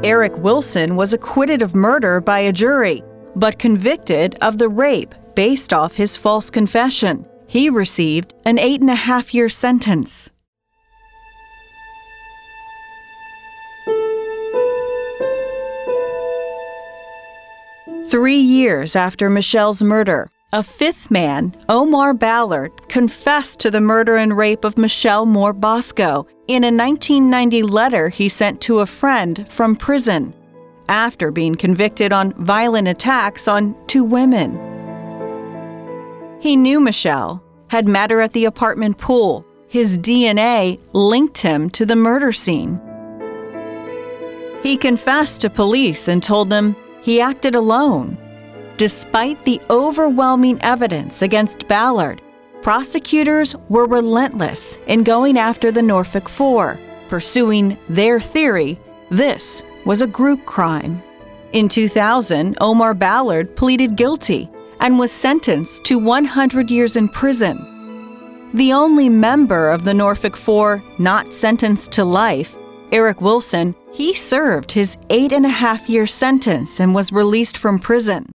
Eric 0.06 0.38
Wilson 0.38 0.96
was 0.96 1.14
acquitted 1.14 1.62
of 1.62 1.76
murder 1.76 2.22
by 2.22 2.40
a 2.40 2.54
jury, 2.54 3.04
but 3.36 3.60
convicted 3.60 4.38
of 4.42 4.58
the 4.58 4.70
rape 4.70 5.14
based 5.36 5.74
off 5.74 5.96
his 5.96 6.18
false 6.18 6.50
confession. 6.50 7.28
He 7.48 7.70
received 7.70 8.34
an 8.46 8.58
eight 8.58 8.82
and 8.82 8.90
a 8.90 8.96
half 8.96 9.34
year 9.34 9.50
sentence. 9.50 10.30
Three 18.08 18.38
years 18.38 18.96
after 18.96 19.30
Michelle's 19.30 19.82
murder, 19.82 20.30
a 20.52 20.62
fifth 20.62 21.10
man, 21.10 21.56
Omar 21.68 22.14
Ballard, 22.14 22.72
confessed 22.88 23.60
to 23.62 23.72
the 23.72 23.82
murder 23.82 24.18
and 24.18 24.38
rape 24.38 24.64
of 24.64 24.78
Michelle 24.78 25.26
Moore 25.26 25.54
Bosko 25.54 26.28
in 26.48 26.64
a 26.64 26.68
1990 26.68 27.64
letter 27.64 28.10
he 28.10 28.30
sent 28.30 28.62
to 28.62 28.80
a 28.80 28.86
friend 28.86 29.48
from 29.50 29.76
prison 29.76 30.32
after 30.90 31.32
being 31.32 31.56
convicted 31.56 32.14
on 32.14 32.34
violent 32.34 32.88
attacks 32.88 33.48
on 33.48 33.76
two 33.88 34.04
women. 34.04 34.73
He 36.44 36.58
knew 36.58 36.82
Michelle, 36.82 37.42
had 37.70 37.88
met 37.88 38.12
her 38.12 38.20
at 38.20 38.34
the 38.34 38.44
apartment 38.44 38.98
pool. 38.98 39.46
His 39.70 39.98
DNA 39.98 40.78
linked 40.92 41.38
him 41.38 41.70
to 41.70 41.86
the 41.86 41.96
murder 41.96 42.34
scene. 42.34 42.82
He 44.62 44.76
confessed 44.76 45.40
to 45.40 45.50
police 45.50 46.10
and 46.10 46.22
told 46.22 46.50
them 46.50 46.76
he 47.02 47.22
acted 47.22 47.56
alone. 47.56 48.18
Despite 48.76 49.42
the 49.46 49.62
overwhelming 49.70 50.62
evidence 50.64 51.22
against 51.22 51.70
Ballard, 51.70 52.22
prosecutors 52.62 53.56
were 53.70 53.86
relentless 53.86 54.78
in 54.88 55.04
going 55.04 55.38
after 55.38 55.72
the 55.72 55.82
Norfolk 55.82 56.28
Four, 56.28 56.78
pursuing 57.08 57.78
their 57.88 58.20
theory 58.20 58.78
this 59.10 59.64
was 59.86 60.02
a 60.02 60.08
group 60.08 60.46
crime. 60.46 61.02
In 61.54 61.70
2000, 61.70 62.58
Omar 62.60 62.94
Ballard 62.94 63.56
pleaded 63.56 63.96
guilty 63.96 64.50
and 64.84 65.00
was 65.00 65.12
sentenced 65.12 65.86
to 65.86 65.98
100 65.98 66.70
years 66.70 66.98
in 66.98 67.08
prison. 67.08 67.58
The 68.54 68.74
only 68.74 69.10
member 69.10 69.72
of 69.72 69.86
the 69.86 69.94
Norfolk 69.94 70.36
Four 70.36 70.84
not 71.00 71.34
sentenced 71.34 71.92
to 71.94 72.06
life, 72.06 72.56
Eric 72.92 73.22
Wilson, 73.22 73.74
he 73.92 74.14
served 74.14 74.72
his 74.72 74.98
eight 75.10 75.32
and 75.32 75.46
a 75.46 75.50
half 75.50 75.90
year 75.90 76.06
sentence 76.06 76.80
and 76.80 76.94
was 76.94 77.12
released 77.12 77.58
from 77.58 77.80
prison. 77.80 78.30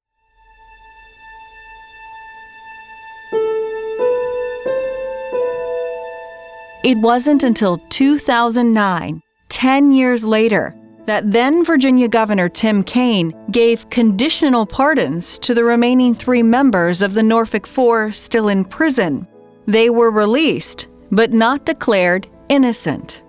It 6.84 7.00
wasn't 7.00 7.44
until 7.44 7.80
2009, 7.90 9.22
10 9.50 9.92
years 9.92 10.24
later, 10.24 10.76
that 11.06 11.32
then 11.32 11.64
Virginia 11.64 12.08
Governor 12.08 12.50
Tim 12.50 12.84
Kaine 12.84 13.34
gave 13.52 13.90
conditional 13.90 14.66
pardons 14.66 15.38
to 15.40 15.54
the 15.54 15.64
remaining 15.64 16.14
three 16.14 16.44
members 16.44 17.02
of 17.02 17.14
the 17.14 17.24
Norfolk 17.24 17.68
Four 17.68 18.12
still 18.12 18.48
in 18.48 18.66
prison. 18.66 19.28
They 19.66 19.90
were 19.90 20.12
released, 20.12 20.88
but 21.12 21.32
not 21.32 21.66
declared 21.66 22.28
innocent. 22.50 23.24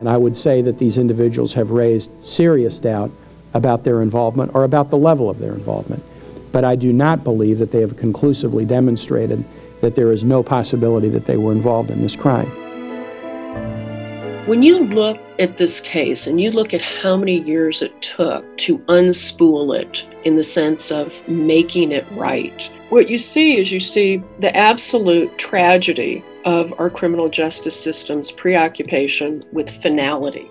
And 0.00 0.08
I 0.08 0.16
would 0.16 0.36
say 0.36 0.62
that 0.62 0.78
these 0.78 0.98
individuals 0.98 1.54
have 1.54 1.70
raised 1.70 2.24
serious 2.24 2.78
doubt 2.78 3.10
about 3.54 3.84
their 3.84 4.02
involvement 4.02 4.54
or 4.54 4.64
about 4.64 4.90
the 4.90 4.98
level 4.98 5.28
of 5.28 5.38
their 5.38 5.54
involvement. 5.54 6.02
But 6.52 6.64
I 6.64 6.76
do 6.76 6.92
not 6.92 7.24
believe 7.24 7.58
that 7.58 7.72
they 7.72 7.80
have 7.80 7.96
conclusively 7.96 8.64
demonstrated 8.64 9.44
that 9.80 9.94
there 9.94 10.12
is 10.12 10.24
no 10.24 10.42
possibility 10.42 11.08
that 11.08 11.26
they 11.26 11.36
were 11.36 11.52
involved 11.52 11.90
in 11.90 12.00
this 12.00 12.16
crime. 12.16 12.50
When 14.48 14.62
you 14.62 14.78
look 14.78 15.20
at 15.38 15.58
this 15.58 15.78
case 15.78 16.26
and 16.26 16.40
you 16.40 16.50
look 16.50 16.72
at 16.72 16.80
how 16.80 17.18
many 17.18 17.38
years 17.38 17.82
it 17.82 18.00
took 18.00 18.56
to 18.56 18.78
unspool 18.88 19.78
it 19.78 20.06
in 20.24 20.36
the 20.36 20.42
sense 20.42 20.90
of 20.90 21.12
making 21.28 21.92
it 21.92 22.06
right, 22.12 22.70
what 22.88 23.10
you 23.10 23.18
see 23.18 23.58
is 23.58 23.70
you 23.70 23.78
see 23.78 24.22
the 24.40 24.56
absolute 24.56 25.36
tragedy 25.36 26.24
of 26.46 26.72
our 26.78 26.88
criminal 26.88 27.28
justice 27.28 27.78
system's 27.78 28.32
preoccupation 28.32 29.44
with 29.52 29.68
finality. 29.82 30.50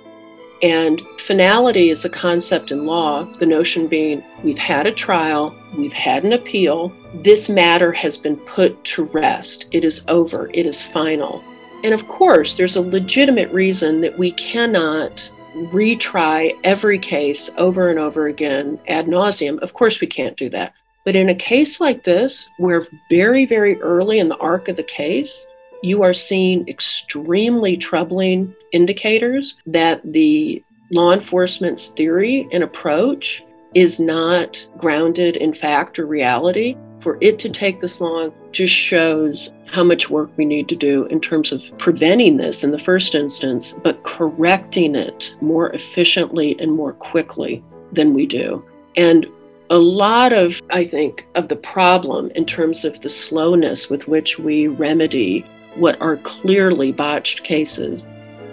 And 0.61 1.01
finality 1.17 1.89
is 1.89 2.05
a 2.05 2.09
concept 2.09 2.69
in 2.69 2.85
law, 2.85 3.23
the 3.39 3.47
notion 3.47 3.87
being 3.87 4.23
we've 4.43 4.59
had 4.59 4.85
a 4.85 4.91
trial, 4.91 5.55
we've 5.75 5.91
had 5.91 6.23
an 6.23 6.33
appeal, 6.33 6.93
this 7.23 7.49
matter 7.49 7.91
has 7.93 8.15
been 8.15 8.37
put 8.37 8.83
to 8.83 9.05
rest, 9.05 9.65
it 9.71 9.83
is 9.83 10.03
over, 10.07 10.51
it 10.53 10.67
is 10.67 10.83
final. 10.83 11.43
And 11.87 11.93
of 11.93 12.09
course, 12.09 12.55
there's 12.55 12.75
a 12.75 12.81
legitimate 12.81 13.49
reason 13.53 14.01
that 14.01 14.19
we 14.19 14.33
cannot 14.33 15.31
retry 15.71 16.53
every 16.65 16.99
case 16.99 17.49
over 17.55 17.89
and 17.89 17.97
over 17.97 18.27
again 18.27 18.77
ad 18.89 19.05
nauseum. 19.05 19.57
Of 19.59 19.71
course, 19.71 20.01
we 20.01 20.07
can't 20.07 20.35
do 20.35 20.49
that. 20.49 20.73
But 21.05 21.15
in 21.15 21.29
a 21.29 21.33
case 21.33 21.79
like 21.79 22.03
this, 22.03 22.49
where 22.57 22.85
very, 23.09 23.45
very 23.45 23.79
early 23.79 24.19
in 24.19 24.27
the 24.27 24.35
arc 24.39 24.67
of 24.67 24.75
the 24.75 24.83
case, 24.83 25.47
you 25.81 26.03
are 26.03 26.13
seeing 26.13 26.67
extremely 26.67 27.77
troubling 27.77 28.53
indicators 28.73 29.55
that 29.65 30.01
the 30.03 30.61
law 30.91 31.13
enforcement's 31.13 31.87
theory 31.87 32.49
and 32.51 32.65
approach 32.65 33.41
is 33.75 33.97
not 33.97 34.67
grounded 34.75 35.37
in 35.37 35.53
fact 35.53 35.99
or 35.99 36.05
reality. 36.05 36.75
For 36.99 37.17
it 37.21 37.39
to 37.39 37.49
take 37.49 37.79
this 37.79 38.01
long 38.01 38.33
just 38.51 38.73
shows 38.73 39.51
how 39.67 39.83
much 39.83 40.09
work 40.09 40.29
we 40.37 40.45
need 40.45 40.67
to 40.69 40.75
do 40.75 41.05
in 41.05 41.19
terms 41.19 41.51
of 41.51 41.61
preventing 41.77 42.37
this 42.37 42.63
in 42.63 42.71
the 42.71 42.79
first 42.79 43.15
instance, 43.15 43.73
but 43.83 44.03
correcting 44.03 44.95
it 44.95 45.33
more 45.41 45.71
efficiently 45.71 46.57
and 46.59 46.71
more 46.71 46.93
quickly 46.93 47.63
than 47.91 48.13
we 48.13 48.25
do. 48.25 48.63
And 48.95 49.27
a 49.69 49.77
lot 49.77 50.31
of, 50.33 50.61
I 50.71 50.85
think, 50.85 51.27
of 51.35 51.49
the 51.49 51.55
problem 51.55 52.31
in 52.31 52.45
terms 52.45 52.85
of 52.85 53.01
the 53.01 53.09
slowness 53.09 53.89
with 53.89 54.07
which 54.07 54.39
we 54.39 54.67
remedy 54.67 55.45
what 55.75 55.99
are 56.01 56.17
clearly 56.17 56.91
botched 56.91 57.43
cases 57.43 58.07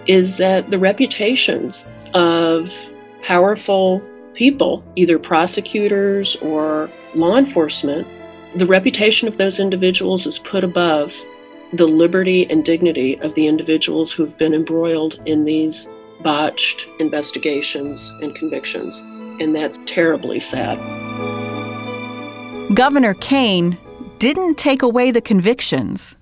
is 0.06 0.36
that 0.36 0.70
the 0.70 0.78
reputations 0.78 1.74
of 2.12 2.68
powerful 3.22 4.02
people, 4.34 4.84
either 4.96 5.18
prosecutors 5.18 6.36
or 6.42 6.90
law 7.14 7.36
enforcement, 7.36 8.06
the 8.56 8.66
reputation 8.66 9.26
of 9.26 9.36
those 9.36 9.58
individuals 9.58 10.26
is 10.26 10.38
put 10.38 10.62
above 10.62 11.12
the 11.72 11.86
liberty 11.86 12.48
and 12.48 12.64
dignity 12.64 13.18
of 13.20 13.34
the 13.34 13.48
individuals 13.48 14.12
who 14.12 14.24
have 14.24 14.38
been 14.38 14.54
embroiled 14.54 15.20
in 15.26 15.44
these 15.44 15.88
botched 16.22 16.86
investigations 17.00 18.12
and 18.22 18.34
convictions. 18.36 19.00
And 19.40 19.56
that's 19.56 19.78
terribly 19.86 20.38
sad. 20.38 20.78
Governor 22.74 23.14
Kaine 23.14 23.76
didn't 24.18 24.56
take 24.56 24.82
away 24.82 25.10
the 25.10 25.20
convictions. 25.20 26.16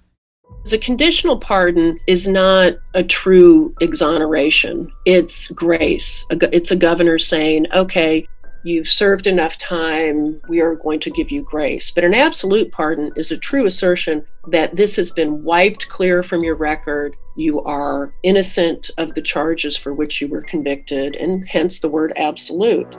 The 0.65 0.79
conditional 0.79 1.39
pardon 1.39 1.99
is 2.07 2.27
not 2.27 2.75
a 2.95 3.03
true 3.03 3.75
exoneration. 3.81 4.91
It's 5.05 5.49
grace. 5.49 6.25
It's 6.31 6.71
a 6.71 6.77
governor 6.77 7.19
saying, 7.19 7.67
okay, 7.75 8.27
you've 8.65 8.89
served 8.89 9.27
enough 9.27 9.59
time, 9.59 10.41
we 10.49 10.61
are 10.61 10.77
going 10.77 11.01
to 11.01 11.11
give 11.11 11.31
you 11.31 11.43
grace. 11.43 11.91
But 11.91 12.05
an 12.05 12.15
absolute 12.15 12.73
pardon 12.73 13.13
is 13.17 13.33
a 13.33 13.37
true 13.37 13.67
assertion 13.67 14.25
that 14.49 14.77
this 14.77 14.97
has 14.97 15.11
been 15.11 15.43
wiped 15.43 15.89
clear 15.89 16.23
from 16.23 16.43
your 16.43 16.55
record. 16.55 17.17
You 17.37 17.63
are 17.63 18.13
innocent 18.23 18.91
of 18.99 19.15
the 19.15 19.23
charges 19.23 19.77
for 19.77 19.95
which 19.95 20.21
you 20.21 20.29
were 20.29 20.43
convicted, 20.43 21.15
and 21.17 21.47
hence 21.49 21.81
the 21.81 21.89
word 21.89 22.13
absolute. 22.17 22.97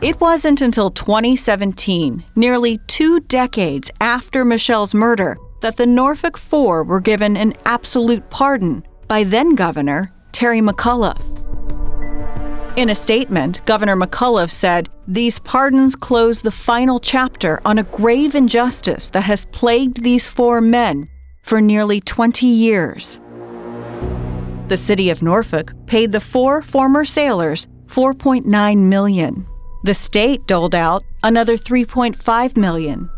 It 0.00 0.18
wasn't 0.20 0.62
until 0.62 0.90
2017, 0.90 2.24
nearly 2.34 2.78
two 2.86 3.20
decades 3.20 3.90
after 4.00 4.44
Michelle's 4.44 4.94
murder, 4.94 5.36
that 5.60 5.76
the 5.76 5.86
Norfolk 5.86 6.38
Four 6.38 6.84
were 6.84 7.00
given 7.00 7.36
an 7.36 7.52
absolute 7.66 8.28
pardon 8.30 8.82
by 9.08 9.24
then 9.24 9.54
Governor 9.54 10.10
Terry 10.32 10.60
McAuliffe. 10.60 11.49
In 12.76 12.90
a 12.90 12.94
statement, 12.94 13.64
Governor 13.66 13.96
McAuliffe 13.96 14.52
said, 14.52 14.88
These 15.08 15.40
pardons 15.40 15.96
close 15.96 16.40
the 16.40 16.52
final 16.52 17.00
chapter 17.00 17.60
on 17.64 17.78
a 17.78 17.82
grave 17.82 18.36
injustice 18.36 19.10
that 19.10 19.22
has 19.22 19.44
plagued 19.46 20.02
these 20.02 20.28
four 20.28 20.60
men 20.60 21.08
for 21.42 21.60
nearly 21.60 22.00
20 22.00 22.46
years. 22.46 23.18
The 24.68 24.76
city 24.76 25.10
of 25.10 25.20
Norfolk 25.20 25.72
paid 25.86 26.12
the 26.12 26.20
four 26.20 26.62
former 26.62 27.04
sailors 27.04 27.66
4.9 27.88 28.78
million. 28.78 29.46
The 29.82 29.94
state 29.94 30.46
doled 30.46 30.76
out 30.76 31.02
another 31.24 31.56
3.5 31.56 32.56
million. 32.56 33.10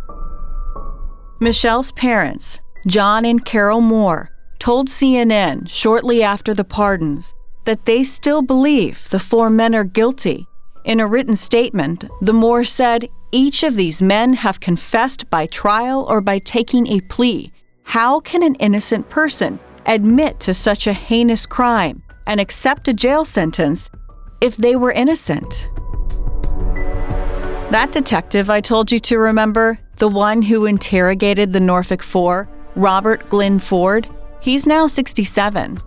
Michelle's 1.40 1.92
parents, 1.92 2.60
John 2.86 3.26
and 3.26 3.44
Carol 3.44 3.82
Moore, 3.82 4.30
told 4.58 4.88
CNN 4.88 5.68
shortly 5.68 6.22
after 6.22 6.54
the 6.54 6.64
pardons 6.64 7.34
that 7.64 7.84
they 7.84 8.04
still 8.04 8.42
believe 8.42 9.08
the 9.10 9.18
four 9.18 9.50
men 9.50 9.74
are 9.74 9.84
guilty. 9.84 10.46
In 10.84 11.00
a 11.00 11.06
written 11.06 11.36
statement, 11.36 12.04
the 12.20 12.32
Moore 12.32 12.64
said 12.64 13.08
each 13.30 13.62
of 13.62 13.76
these 13.76 14.02
men 14.02 14.34
have 14.34 14.60
confessed 14.60 15.30
by 15.30 15.46
trial 15.46 16.04
or 16.08 16.20
by 16.20 16.38
taking 16.38 16.88
a 16.88 17.00
plea. 17.02 17.52
How 17.84 18.20
can 18.20 18.42
an 18.42 18.56
innocent 18.56 19.08
person 19.08 19.60
admit 19.86 20.40
to 20.40 20.54
such 20.54 20.86
a 20.86 20.92
heinous 20.92 21.46
crime 21.46 22.02
and 22.26 22.40
accept 22.40 22.88
a 22.88 22.94
jail 22.94 23.24
sentence 23.24 23.90
if 24.40 24.56
they 24.56 24.76
were 24.76 24.92
innocent? 24.92 25.70
That 27.70 27.90
detective 27.92 28.50
I 28.50 28.60
told 28.60 28.92
you 28.92 28.98
to 28.98 29.18
remember, 29.18 29.78
the 29.96 30.08
one 30.08 30.42
who 30.42 30.66
interrogated 30.66 31.52
the 31.52 31.60
Norfolk 31.60 32.02
Four, 32.02 32.48
Robert 32.74 33.28
Glenn 33.28 33.58
Ford, 33.58 34.08
he's 34.40 34.66
now 34.66 34.88
67 34.88 35.78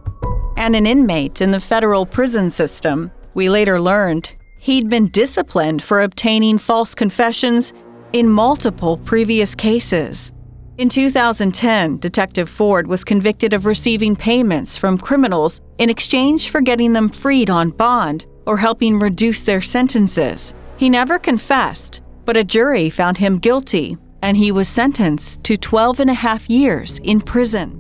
and 0.66 0.76
an 0.76 0.88
inmate 0.88 1.41
in 1.41 1.51
the 1.51 1.59
federal 1.59 2.07
prison 2.07 2.49
system. 2.49 3.11
We 3.36 3.49
later 3.49 3.80
learned 3.80 4.32
he'd 4.59 4.89
been 4.89 5.09
disciplined 5.09 5.84
for 5.84 6.01
obtaining 6.01 6.57
false 6.57 6.95
confessions 6.95 7.72
in 8.13 8.28
multiple 8.28 8.97
previous 8.97 9.53
cases. 9.53 10.34
In 10.80 10.89
2010, 10.89 11.99
Detective 11.99 12.49
Ford 12.49 12.88
was 12.88 13.03
convicted 13.03 13.53
of 13.53 13.68
receiving 13.68 14.16
payments 14.16 14.76
from 14.76 14.97
criminals 14.97 15.61
in 15.78 15.91
exchange 15.91 16.49
for 16.49 16.61
getting 16.61 16.93
them 16.93 17.09
freed 17.09 17.51
on 17.51 17.70
bond 17.70 18.26
or 18.47 18.57
helping 18.57 18.97
reduce 18.97 19.43
their 19.43 19.61
sentences. 19.61 20.55
He 20.78 20.89
never 20.89 21.20
confessed, 21.20 22.01
but 22.26 22.38
a 22.38 22.43
jury 22.43 22.89
found 22.89 23.20
him 23.20 23.38
guilty 23.38 23.99
and 24.24 24.36
he 24.36 24.51
was 24.51 24.68
sentenced 24.68 25.43
to 25.43 25.57
12 25.57 25.99
and 25.99 26.09
a 26.09 26.16
half 26.16 26.49
years 26.49 26.99
in 27.03 27.22
prison. 27.22 27.80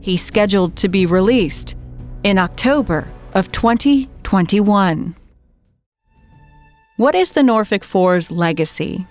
He's 0.00 0.24
scheduled 0.24 0.74
to 0.76 0.88
be 0.88 1.04
released 1.04 1.76
in 2.24 2.38
October 2.38 3.08
of 3.34 3.50
2021. 3.52 5.14
What 6.96 7.14
is 7.14 7.32
the 7.32 7.42
Norfolk 7.42 7.84
Four's 7.84 8.30
legacy? 8.30 9.06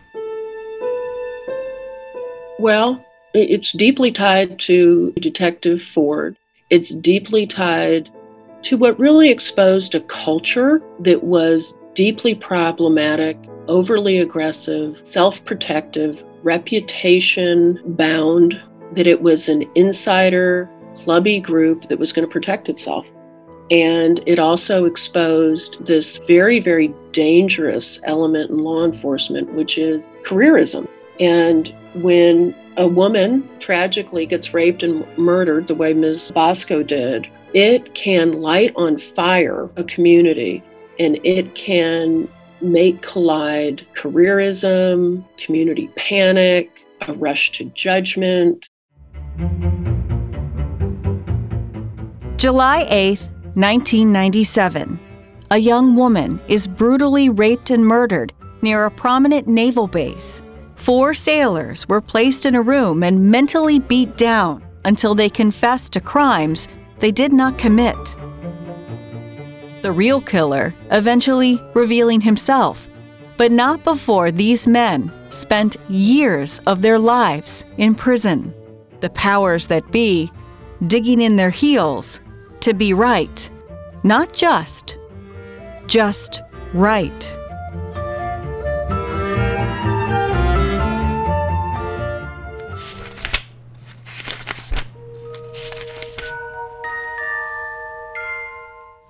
Well, 2.59 3.03
it's 3.33 3.71
deeply 3.71 4.11
tied 4.11 4.59
to 4.59 5.13
Detective 5.19 5.81
Ford. 5.81 6.37
It's 6.69 6.93
deeply 6.95 7.47
tied 7.47 8.09
to 8.63 8.77
what 8.77 8.99
really 8.99 9.29
exposed 9.29 9.95
a 9.95 10.01
culture 10.01 10.81
that 10.99 11.23
was 11.23 11.73
deeply 11.93 12.35
problematic, 12.35 13.37
overly 13.67 14.19
aggressive, 14.19 14.99
self 15.03 15.43
protective, 15.45 16.23
reputation 16.43 17.79
bound, 17.85 18.59
that 18.93 19.07
it 19.07 19.21
was 19.21 19.47
an 19.47 19.63
insider 19.75 20.69
clubby 21.07 21.39
group 21.39 21.87
that 21.87 21.97
was 21.97 22.11
going 22.11 22.27
to 22.27 22.31
protect 22.31 22.67
itself. 22.67 23.07
And 23.71 24.21
it 24.25 24.39
also 24.39 24.83
exposed 24.83 25.85
this 25.85 26.17
very, 26.27 26.59
very 26.59 26.93
dangerous 27.13 27.97
element 28.03 28.49
in 28.49 28.57
law 28.57 28.83
enforcement, 28.83 29.53
which 29.53 29.77
is 29.77 30.05
careerism. 30.23 30.85
And 31.17 31.73
when 31.93 32.53
a 32.75 32.89
woman 32.89 33.47
tragically 33.59 34.25
gets 34.25 34.53
raped 34.53 34.83
and 34.83 35.07
murdered 35.17 35.67
the 35.67 35.75
way 35.75 35.93
Ms. 35.93 36.29
Bosko 36.35 36.85
did, 36.85 37.25
it 37.53 37.93
can 37.93 38.41
light 38.41 38.73
on 38.75 38.99
fire 38.99 39.69
a 39.77 39.85
community 39.85 40.61
and 40.99 41.21
it 41.23 41.55
can 41.55 42.27
make 42.59 43.01
collide 43.01 43.87
careerism, 43.95 45.23
community 45.37 45.89
panic, 45.95 46.69
a 47.07 47.13
rush 47.13 47.53
to 47.53 47.63
judgment. 47.63 48.67
July 52.37 52.85
8, 52.89 53.19
1997. 53.55 54.99
A 55.49 55.57
young 55.57 55.95
woman 55.95 56.39
is 56.47 56.67
brutally 56.67 57.29
raped 57.29 57.71
and 57.71 57.83
murdered 57.83 58.31
near 58.61 58.85
a 58.85 58.91
prominent 58.91 59.47
naval 59.47 59.87
base. 59.87 60.43
Four 60.75 61.15
sailors 61.15 61.89
were 61.89 61.99
placed 61.99 62.45
in 62.45 62.53
a 62.53 62.61
room 62.61 63.01
and 63.01 63.31
mentally 63.31 63.79
beat 63.79 64.15
down 64.17 64.63
until 64.85 65.15
they 65.15 65.31
confessed 65.31 65.93
to 65.93 65.99
crimes 65.99 66.67
they 66.99 67.11
did 67.11 67.33
not 67.33 67.57
commit. 67.57 67.97
The 69.81 69.91
real 69.91 70.21
killer 70.21 70.75
eventually 70.91 71.59
revealing 71.73 72.21
himself, 72.21 72.87
but 73.37 73.51
not 73.51 73.83
before 73.83 74.29
these 74.29 74.67
men 74.67 75.11
spent 75.31 75.77
years 75.89 76.59
of 76.67 76.83
their 76.83 76.99
lives 76.99 77.65
in 77.77 77.95
prison. 77.95 78.53
The 78.99 79.09
powers 79.09 79.65
that 79.67 79.89
be 79.89 80.31
digging 80.85 81.21
in 81.21 81.35
their 81.35 81.49
heels 81.49 82.19
to 82.61 82.73
be 82.73 82.93
right. 82.93 83.49
Not 84.03 84.33
just, 84.33 84.97
just 85.87 86.41
right. 86.73 87.37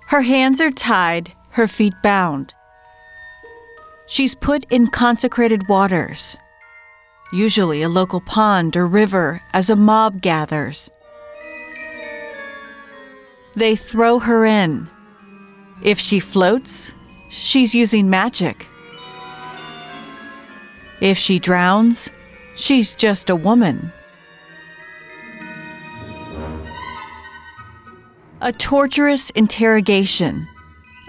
Her 0.06 0.22
hands 0.22 0.60
are 0.60 0.70
tied, 0.70 1.32
her 1.50 1.66
feet 1.68 1.94
bound. 2.02 2.54
She's 4.06 4.34
put 4.34 4.64
in 4.70 4.86
consecrated 4.86 5.68
waters, 5.68 6.36
usually 7.32 7.82
a 7.82 7.88
local 7.88 8.22
pond 8.22 8.76
or 8.76 8.86
river, 8.86 9.42
as 9.52 9.68
a 9.68 9.76
mob 9.76 10.22
gathers 10.22 10.90
they 13.58 13.76
throw 13.76 14.18
her 14.18 14.44
in. 14.44 14.88
If 15.82 15.98
she 15.98 16.20
floats, 16.20 16.92
she's 17.28 17.74
using 17.74 18.08
magic. 18.10 18.66
If 21.00 21.18
she 21.18 21.38
drowns, 21.38 22.10
she's 22.56 22.96
just 22.96 23.30
a 23.30 23.36
woman. 23.36 23.92
A 28.40 28.52
torturous 28.52 29.30
interrogation, 29.30 30.46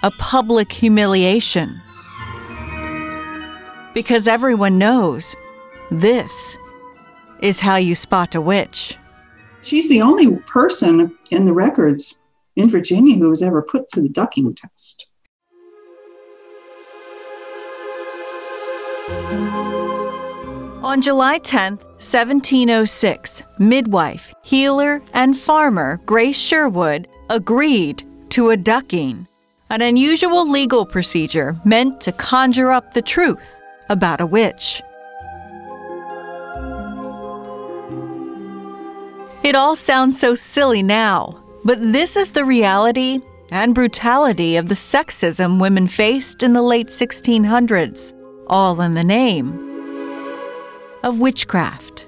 a 0.04 0.12
public 0.12 0.72
humiliation. 0.72 1.82
Because 3.94 4.28
everyone 4.28 4.78
knows 4.78 5.36
this 5.92 6.58
is 7.42 7.60
how 7.60 7.76
you 7.76 7.96
spot 7.96 8.36
a 8.36 8.42
witch. 8.42 8.96
She's 9.62 9.90
the 9.90 10.02
only 10.02 10.38
person 10.48 11.16
in 11.32 11.46
the 11.46 11.54
records 11.54 12.19
in 12.60 12.70
Virginia 12.70 13.18
who 13.18 13.30
was 13.30 13.42
ever 13.42 13.62
put 13.62 13.90
through 13.90 14.04
the 14.04 14.10
ducking 14.10 14.54
test. 14.54 15.08
On 20.84 21.02
July 21.02 21.38
10, 21.38 21.74
1706, 21.74 23.44
midwife, 23.60 24.34
healer, 24.44 25.02
and 25.14 25.38
farmer 25.38 26.02
Grace 26.06 26.38
Sherwood 26.38 27.08
agreed 27.30 28.04
to 28.30 28.50
a 28.50 28.58
ducking, 28.58 29.28
an 29.70 29.82
unusual 29.82 30.50
legal 30.50 30.86
procedure 30.86 31.60
meant 31.64 32.02
to 32.02 32.12
conjure 32.12 32.72
up 32.72 32.94
the 32.94 33.02
truth 33.02 33.62
about 33.90 34.20
a 34.20 34.26
witch. 34.26 34.82
It 39.44 39.56
all 39.56 39.76
sounds 39.76 40.20
so 40.20 40.36
silly 40.36 40.84
now, 40.84 41.44
but 41.70 41.94
this 41.94 42.16
is 42.16 42.32
the 42.32 42.44
reality 42.44 43.20
and 43.52 43.76
brutality 43.76 44.56
of 44.56 44.70
the 44.70 44.74
sexism 44.74 45.62
women 45.62 45.88
faced 45.88 46.42
in 46.42 46.54
the 46.54 46.64
late 46.64 46.88
1600s, 46.88 48.12
all 48.48 48.82
in 48.82 48.96
the 48.96 49.04
name 49.04 49.50
of 51.04 51.20
witchcraft. 51.20 52.08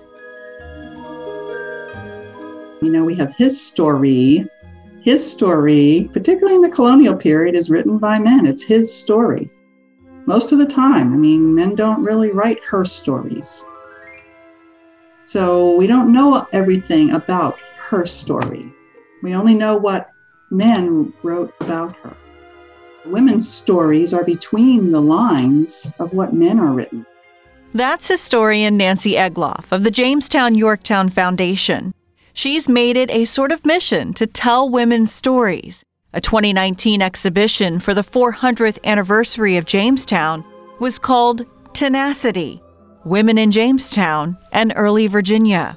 You 2.82 2.90
know, 2.90 3.04
we 3.04 3.14
have 3.18 3.36
his 3.36 3.64
story. 3.64 4.48
His 5.04 5.32
story, 5.32 6.10
particularly 6.12 6.56
in 6.56 6.64
the 6.64 6.70
colonial 6.72 7.16
period, 7.16 7.54
is 7.54 7.70
written 7.70 8.00
by 8.00 8.18
men. 8.18 8.48
It's 8.48 8.64
his 8.64 8.92
story. 8.92 9.48
Most 10.26 10.52
of 10.52 10.58
the 10.58 10.66
time, 10.66 11.14
I 11.14 11.18
mean, 11.18 11.54
men 11.54 11.76
don't 11.76 12.04
really 12.04 12.32
write 12.32 12.66
her 12.66 12.84
stories. 12.84 13.64
So 15.22 15.78
we 15.78 15.86
don't 15.86 16.12
know 16.12 16.48
everything 16.52 17.12
about 17.12 17.60
her 17.78 18.08
story. 18.08 18.74
We 19.22 19.36
only 19.36 19.54
know 19.54 19.76
what 19.76 20.10
men 20.50 21.14
wrote 21.24 21.54
about 21.60 21.96
her. 21.98 22.16
Women's 23.06 23.50
stories 23.50 24.14
are 24.14 24.24
between 24.24 24.92
the 24.92 25.02
lines 25.02 25.92
of 26.00 26.14
what 26.14 26.34
men 26.34 26.60
are 26.60 26.72
written. 26.72 27.06
That's 27.74 28.08
historian 28.08 28.78
Nancy 28.78 29.14
Egloff 29.14 29.72
of 29.72 29.84
the 29.84 29.92
Jamestown 29.92 30.56
Yorktown 30.56 31.10
Foundation. 31.10 31.94
She's 32.34 32.68
made 32.68 32.98
it 32.98 33.10
a 33.10 33.26
sort 33.26 33.52
of 33.52 33.66
mission 33.66 34.14
to 34.16 34.28
tell 34.28 34.70
women's 34.70 35.12
stories. 35.12 35.84
A 36.14 36.22
2019 36.22 37.02
exhibition 37.02 37.80
for 37.80 37.94
the 37.94 38.02
400th 38.02 38.84
anniversary 38.84 39.56
of 39.56 39.66
Jamestown 39.66 40.44
was 40.80 41.00
called 41.00 41.46
Tenacity 41.74 42.62
Women 43.06 43.38
in 43.38 43.50
Jamestown 43.50 44.38
and 44.52 44.74
Early 44.76 45.08
Virginia. 45.08 45.76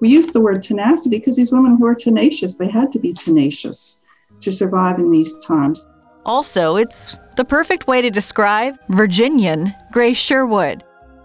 We 0.00 0.08
use 0.08 0.30
the 0.30 0.40
word 0.40 0.62
tenacity 0.62 1.18
because 1.18 1.36
these 1.36 1.52
women 1.52 1.78
were 1.78 1.94
tenacious. 1.94 2.54
They 2.54 2.68
had 2.68 2.92
to 2.92 2.98
be 2.98 3.12
tenacious 3.12 4.00
to 4.40 4.52
survive 4.52 4.98
in 4.98 5.10
these 5.10 5.38
times. 5.44 5.86
Also, 6.24 6.76
it's 6.76 7.16
the 7.36 7.44
perfect 7.44 7.86
way 7.86 8.02
to 8.02 8.10
describe 8.10 8.78
Virginian 8.90 9.74
Grace 9.92 10.18
Sherwood. 10.18 10.84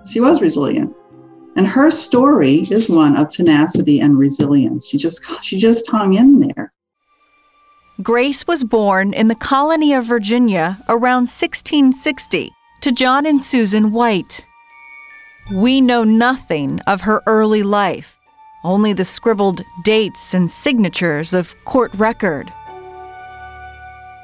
She 0.10 0.20
was 0.20 0.42
resilient. 0.42 0.96
And 1.56 1.68
her 1.68 1.92
story 1.92 2.66
is 2.72 2.90
one 2.90 3.16
of 3.16 3.30
tenacity 3.30 4.00
and 4.00 4.18
resilience. 4.18 4.88
She 4.88 4.98
just 4.98 5.24
she 5.44 5.60
just 5.60 5.88
hung 5.90 6.16
in 6.16 6.40
there. 6.40 6.74
Grace 8.02 8.48
was 8.48 8.64
born 8.64 9.14
in 9.14 9.28
the 9.28 9.36
colony 9.36 9.94
of 9.94 10.06
Virginia 10.06 10.80
around 10.90 11.30
1660 11.30 12.52
to 12.82 12.92
John 12.92 13.28
and 13.28 13.44
Susan 13.46 13.92
White. 13.92 14.44
We 15.54 15.80
know 15.80 16.04
nothing 16.04 16.80
of 16.88 17.02
her 17.02 17.22
early 17.28 17.62
life, 17.62 18.18
only 18.64 18.94
the 18.94 19.06
scribbled 19.06 19.62
dates 19.84 20.34
and 20.34 20.50
signatures 20.50 21.34
of 21.34 21.56
court 21.66 21.94
record. 21.96 22.52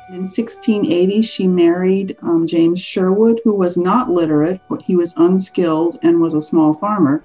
In 0.09 0.21
1680, 0.21 1.21
she 1.21 1.47
married 1.47 2.17
um, 2.23 2.47
James 2.47 2.81
Sherwood, 2.81 3.41
who 3.43 3.53
was 3.53 3.77
not 3.77 4.09
literate, 4.09 4.59
but 4.67 4.81
he 4.81 4.95
was 4.95 5.13
unskilled 5.17 5.99
and 6.01 6.19
was 6.19 6.33
a 6.33 6.41
small 6.41 6.73
farmer. 6.73 7.23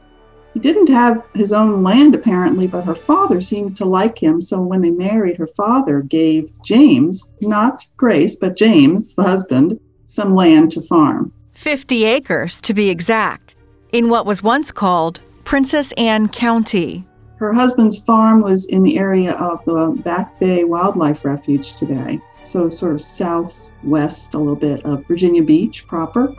He 0.52 0.60
didn't 0.60 0.88
have 0.88 1.24
his 1.34 1.52
own 1.52 1.82
land 1.82 2.14
apparently, 2.14 2.66
but 2.66 2.84
her 2.84 2.94
father 2.94 3.40
seemed 3.40 3.76
to 3.78 3.84
like 3.84 4.22
him. 4.22 4.40
So 4.40 4.60
when 4.60 4.82
they 4.82 4.90
married, 4.90 5.38
her 5.38 5.46
father 5.46 6.02
gave 6.02 6.52
James, 6.62 7.32
not 7.40 7.86
Grace, 7.96 8.36
but 8.36 8.54
James, 8.54 9.14
the 9.14 9.22
husband, 9.22 9.80
some 10.04 10.34
land 10.34 10.70
to 10.72 10.82
farm. 10.82 11.32
50 11.54 12.04
acres 12.04 12.60
to 12.60 12.74
be 12.74 12.90
exact, 12.90 13.56
in 13.92 14.10
what 14.10 14.26
was 14.26 14.42
once 14.42 14.70
called 14.70 15.20
Princess 15.44 15.92
Anne 15.92 16.28
County. 16.28 17.06
Her 17.36 17.52
husband's 17.52 17.98
farm 17.98 18.40
was 18.40 18.66
in 18.66 18.82
the 18.82 18.96
area 18.98 19.34
of 19.34 19.64
the 19.64 20.00
Back 20.02 20.38
Bay 20.40 20.64
Wildlife 20.64 21.24
Refuge 21.24 21.74
today, 21.74 22.20
so 22.42 22.70
sort 22.70 22.92
of 22.92 23.00
southwest 23.00 24.34
a 24.34 24.38
little 24.38 24.56
bit 24.56 24.84
of 24.84 25.06
Virginia 25.06 25.42
Beach 25.42 25.86
proper. 25.86 26.34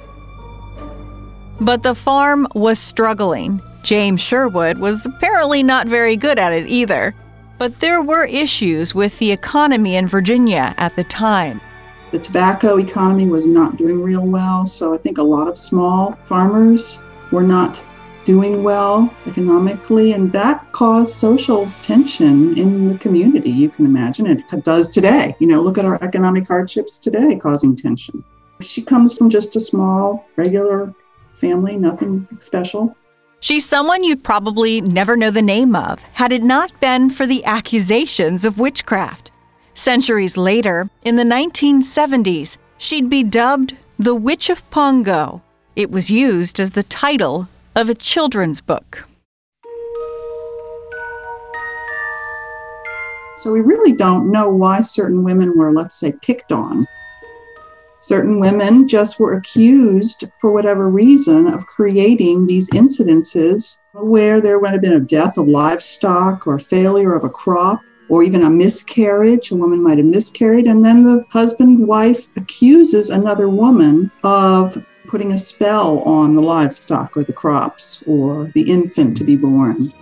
But 1.62 1.84
the 1.84 1.96
farm 1.96 2.48
was 2.56 2.80
struggling. 2.80 3.62
James 3.84 4.22
Sherwood 4.22 4.80
was 4.80 5.06
apparently 5.06 5.62
not 5.62 5.88
very 5.88 6.18
good 6.18 6.40
at 6.40 6.52
it 6.52 6.68
either. 6.68 7.14
But 7.58 7.80
there 7.80 8.02
were 8.02 8.26
issues 8.26 8.94
with 8.94 9.18
the 9.20 9.32
economy 9.32 9.96
in 9.96 10.08
Virginia 10.08 10.74
at 10.78 10.96
the 10.96 11.06
time. 11.06 11.62
The 12.12 12.20
tobacco 12.20 12.78
economy 12.78 13.28
was 13.28 13.48
not 13.48 13.78
doing 13.78 14.02
real 14.02 14.26
well, 14.26 14.66
so 14.66 14.94
I 14.94 14.98
think 14.98 15.18
a 15.18 15.24
lot 15.24 15.48
of 15.48 15.58
small 15.58 16.18
farmers 16.26 17.00
were 17.32 17.44
not 17.44 17.82
doing 18.26 18.64
well 18.64 19.14
economically, 19.28 20.12
and 20.14 20.32
that 20.34 20.72
caused 20.72 21.14
social 21.14 21.72
tension 21.80 22.58
in 22.58 22.90
the 22.90 22.98
community. 22.98 23.52
You 23.52 23.70
can 23.70 23.86
imagine 23.86 24.26
it 24.28 24.44
does 24.64 24.90
today. 24.90 25.36
You 25.40 25.48
know, 25.48 25.62
look 25.62 25.78
at 25.78 25.86
our 25.86 26.04
economic 26.04 26.48
hardships 26.48 26.98
today 26.98 27.38
causing 27.38 27.76
tension. 27.76 28.24
She 28.62 28.82
comes 28.82 29.14
from 29.18 29.30
just 29.30 29.56
a 29.56 29.60
small, 29.60 30.28
regular 30.36 30.94
family, 31.34 31.78
nothing 31.78 32.28
special. 32.40 32.96
She's 33.42 33.66
someone 33.66 34.04
you'd 34.04 34.24
probably 34.24 34.82
never 34.82 35.16
know 35.16 35.30
the 35.30 35.42
name 35.42 35.76
of 35.76 36.02
had 36.14 36.32
it 36.32 36.42
not 36.42 36.78
been 36.80 37.10
for 37.10 37.28
the 37.28 37.46
accusations 37.46 38.44
of 38.44 38.58
witchcraft. 38.58 39.32
Centuries 39.76 40.36
later, 40.38 40.90
in 41.04 41.16
the 41.16 41.24
1970s, 41.24 42.58
she'd 42.78 43.10
be 43.10 43.24
dubbed 43.24 43.76
the 44.00 44.16
Witch 44.16 44.50
of 44.50 44.68
Pongo. 44.72 45.42
It 45.76 45.92
was 45.92 46.10
used 46.10 46.60
as 46.60 46.72
the 46.72 46.84
title 46.84 47.48
of 47.76 47.90
a 47.90 47.96
children's 47.96 48.62
book. 48.62 49.06
So 53.38 53.52
we 53.52 53.62
really 53.62 53.92
don't 53.92 54.32
know 54.32 54.50
why 54.50 54.82
certain 54.82 55.24
women 55.24 55.58
were, 55.58 55.72
let's 55.74 56.00
say, 56.00 56.14
picked 56.24 56.52
on. 56.52 56.86
Certain 58.00 58.40
women 58.40 58.88
just 58.88 59.20
were 59.20 59.34
accused, 59.34 60.26
for 60.40 60.52
whatever 60.52 60.90
reason, 60.90 61.48
of 61.48 61.66
creating 61.68 62.48
these 62.48 62.70
incidences 62.72 63.80
where 63.94 64.40
there 64.40 64.60
would 64.60 64.72
have 64.72 64.82
been 64.82 64.94
a 64.94 65.00
death 65.00 65.38
of 65.38 65.48
livestock 65.48 66.48
or 66.48 66.58
failure 66.60 67.14
of 67.14 67.24
a 67.24 67.30
crop 67.30 67.82
or 68.10 68.24
even 68.24 68.44
a 68.44 68.50
miscarriage. 68.50 69.52
A 69.52 69.56
woman 69.56 69.84
might 69.84 69.98
have 69.98 70.08
miscarried, 70.08 70.68
and 70.68 70.86
then 70.86 71.02
the 71.02 71.26
husband 71.32 71.88
wife 71.88 72.28
accuses 72.38 73.10
another 73.10 73.50
woman 73.50 74.12
of 74.24 74.86
putting 75.08 75.32
a 75.32 75.38
spell 75.38 76.00
on 76.00 76.36
the 76.36 76.42
livestock 76.42 77.16
or 77.16 77.24
the 77.24 77.34
crops 77.34 78.04
or 78.08 78.52
the 78.54 78.70
infant 78.70 79.16
to 79.18 79.24
be 79.24 79.36
born. 79.36 79.94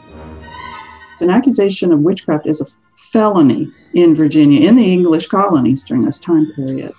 An 1.20 1.30
accusation 1.30 1.92
of 1.92 2.00
witchcraft 2.00 2.48
is 2.48 2.62
a 2.62 2.66
felony 2.98 3.72
in 3.94 4.16
Virginia, 4.16 4.68
in 4.68 4.76
the 4.76 4.92
English 4.92 5.28
colonies 5.28 5.84
during 5.84 6.04
this 6.04 6.20
time 6.20 6.52
period. 6.56 6.94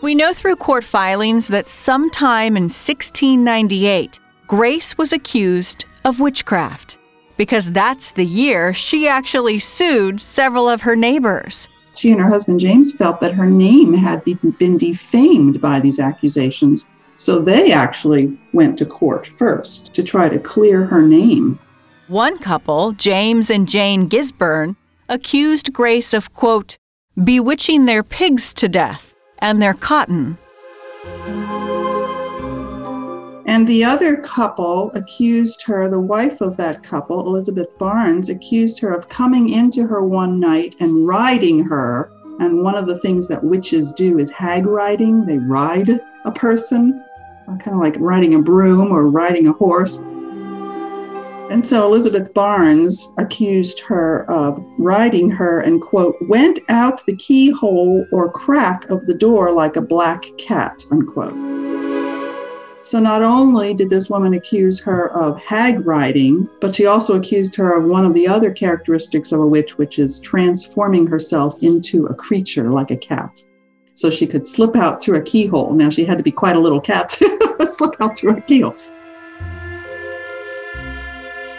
We 0.00 0.14
know 0.14 0.32
through 0.32 0.56
court 0.56 0.84
filings 0.84 1.48
that 1.48 1.68
sometime 1.68 2.56
in 2.56 2.64
1698, 2.64 4.20
Grace 4.46 4.96
was 4.96 5.12
accused 5.12 5.84
of 6.04 6.20
witchcraft 6.20 6.98
because 7.36 7.70
that's 7.70 8.12
the 8.12 8.24
year 8.24 8.72
she 8.72 9.08
actually 9.08 9.58
sued 9.58 10.20
several 10.20 10.68
of 10.68 10.82
her 10.82 10.96
neighbors. 10.96 11.68
She 11.98 12.12
and 12.12 12.20
her 12.20 12.28
husband 12.28 12.60
James 12.60 12.92
felt 12.92 13.20
that 13.22 13.34
her 13.34 13.50
name 13.50 13.92
had 13.92 14.22
been 14.24 14.76
defamed 14.76 15.60
by 15.60 15.80
these 15.80 15.98
accusations, 15.98 16.86
so 17.16 17.40
they 17.40 17.72
actually 17.72 18.38
went 18.52 18.78
to 18.78 18.86
court 18.86 19.26
first 19.26 19.92
to 19.94 20.04
try 20.04 20.28
to 20.28 20.38
clear 20.38 20.84
her 20.84 21.02
name. 21.02 21.58
One 22.06 22.38
couple, 22.38 22.92
James 22.92 23.50
and 23.50 23.68
Jane 23.68 24.08
Gisburn, 24.08 24.76
accused 25.08 25.72
Grace 25.72 26.14
of, 26.14 26.32
quote, 26.34 26.78
bewitching 27.24 27.86
their 27.86 28.04
pigs 28.04 28.54
to 28.54 28.68
death 28.68 29.16
and 29.40 29.60
their 29.60 29.74
cotton. 29.74 30.38
And 33.48 33.66
the 33.66 33.82
other 33.82 34.18
couple 34.18 34.90
accused 34.94 35.62
her, 35.62 35.88
the 35.88 35.98
wife 35.98 36.42
of 36.42 36.58
that 36.58 36.82
couple, 36.82 37.26
Elizabeth 37.26 37.78
Barnes, 37.78 38.28
accused 38.28 38.78
her 38.80 38.92
of 38.92 39.08
coming 39.08 39.48
into 39.48 39.86
her 39.86 40.04
one 40.04 40.38
night 40.38 40.74
and 40.80 41.06
riding 41.06 41.64
her. 41.64 42.12
And 42.40 42.62
one 42.62 42.74
of 42.74 42.86
the 42.86 42.98
things 42.98 43.26
that 43.28 43.42
witches 43.42 43.94
do 43.94 44.18
is 44.18 44.30
hag 44.30 44.66
riding. 44.66 45.24
They 45.24 45.38
ride 45.38 45.88
a 46.26 46.30
person, 46.30 47.02
uh, 47.48 47.56
kind 47.56 47.74
of 47.74 47.80
like 47.80 47.96
riding 47.98 48.34
a 48.34 48.42
broom 48.42 48.92
or 48.92 49.08
riding 49.08 49.48
a 49.48 49.54
horse. 49.54 49.96
And 51.50 51.64
so 51.64 51.86
Elizabeth 51.86 52.34
Barnes 52.34 53.14
accused 53.16 53.80
her 53.80 54.30
of 54.30 54.62
riding 54.76 55.30
her 55.30 55.60
and, 55.60 55.80
quote, 55.80 56.16
went 56.28 56.58
out 56.68 57.06
the 57.06 57.16
keyhole 57.16 58.04
or 58.12 58.30
crack 58.30 58.90
of 58.90 59.06
the 59.06 59.14
door 59.14 59.52
like 59.52 59.76
a 59.76 59.80
black 59.80 60.26
cat, 60.36 60.84
unquote. 60.90 61.87
So 62.88 62.98
not 62.98 63.22
only 63.22 63.74
did 63.74 63.90
this 63.90 64.08
woman 64.08 64.32
accuse 64.32 64.80
her 64.80 65.14
of 65.14 65.38
hag 65.38 65.86
riding, 65.86 66.48
but 66.58 66.74
she 66.74 66.86
also 66.86 67.18
accused 67.18 67.54
her 67.56 67.76
of 67.76 67.84
one 67.84 68.06
of 68.06 68.14
the 68.14 68.26
other 68.26 68.50
characteristics 68.50 69.30
of 69.30 69.40
a 69.40 69.46
witch, 69.46 69.76
which 69.76 69.98
is 69.98 70.18
transforming 70.20 71.06
herself 71.06 71.62
into 71.62 72.06
a 72.06 72.14
creature 72.14 72.70
like 72.70 72.90
a 72.90 72.96
cat. 72.96 73.44
So 73.92 74.08
she 74.08 74.26
could 74.26 74.46
slip 74.46 74.74
out 74.74 75.02
through 75.02 75.18
a 75.18 75.22
keyhole. 75.22 75.74
Now 75.74 75.90
she 75.90 76.06
had 76.06 76.16
to 76.16 76.24
be 76.24 76.30
quite 76.30 76.56
a 76.56 76.60
little 76.60 76.80
cat 76.80 77.10
to 77.10 77.66
slip 77.66 77.94
out 78.00 78.16
through 78.16 78.38
a 78.38 78.40
keyhole. 78.40 78.74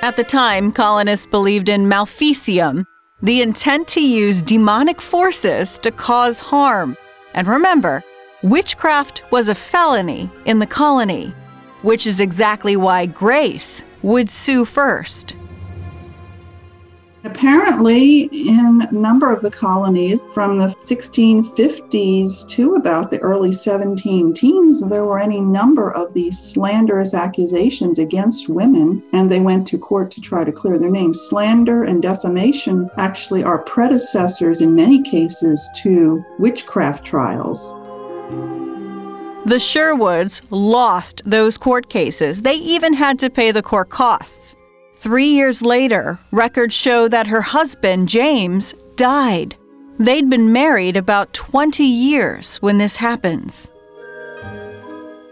At 0.01 0.15
the 0.15 0.23
time, 0.23 0.71
colonists 0.71 1.27
believed 1.27 1.69
in 1.69 1.85
maleficium, 1.85 2.87
the 3.21 3.43
intent 3.43 3.87
to 3.89 4.01
use 4.01 4.41
demonic 4.41 4.99
forces 4.99 5.77
to 5.77 5.91
cause 5.91 6.39
harm. 6.39 6.97
And 7.35 7.47
remember, 7.47 8.03
witchcraft 8.43 9.23
was 9.31 9.49
a 9.49 9.55
felony 9.55 10.29
in 10.45 10.59
the 10.59 10.67
colony, 10.67 11.33
which 11.81 12.07
is 12.07 12.19
exactly 12.19 12.75
why 12.75 13.05
Grace 13.05 13.83
would 14.01 14.29
sue 14.29 14.65
first. 14.65 15.35
Apparently, 17.25 18.21
in 18.31 18.87
a 18.89 18.93
number 18.93 19.33
of 19.33 19.41
the 19.41 19.51
colonies 19.51 20.23
from 20.33 20.57
the 20.57 20.67
1650s 20.67 22.47
to 22.49 22.75
about 22.75 23.09
the 23.09 23.19
early 23.19 23.51
17 23.51 24.33
teens, 24.33 24.87
there 24.87 25.03
were 25.03 25.19
any 25.19 25.41
number 25.41 25.91
of 25.91 26.13
these 26.13 26.39
slanderous 26.39 27.13
accusations 27.13 27.99
against 27.99 28.47
women, 28.47 29.03
and 29.11 29.29
they 29.29 29.41
went 29.41 29.67
to 29.67 29.77
court 29.77 30.11
to 30.11 30.21
try 30.21 30.45
to 30.45 30.51
clear 30.53 30.79
their 30.79 30.89
name. 30.89 31.13
Slander 31.13 31.83
and 31.83 32.01
defamation 32.01 32.89
actually 32.97 33.43
are 33.43 33.63
predecessors 33.63 34.61
in 34.61 34.73
many 34.73 35.03
cases 35.03 35.69
to 35.83 36.23
witchcraft 36.39 37.05
trials. 37.05 37.73
The 38.29 39.59
Sherwoods 39.59 40.41
lost 40.51 41.21
those 41.25 41.57
court 41.57 41.89
cases. 41.89 42.41
They 42.41 42.55
even 42.55 42.93
had 42.93 43.17
to 43.19 43.29
pay 43.29 43.51
the 43.51 43.63
court 43.63 43.89
costs. 43.89 44.55
Three 44.95 45.27
years 45.27 45.61
later, 45.61 46.19
records 46.31 46.75
show 46.75 47.07
that 47.07 47.27
her 47.27 47.41
husband, 47.41 48.09
James, 48.09 48.73
died. 48.95 49.55
They'd 49.97 50.29
been 50.29 50.53
married 50.53 50.97
about 50.97 51.33
20 51.33 51.83
years 51.83 52.57
when 52.57 52.77
this 52.77 52.97
happens. 52.97 53.71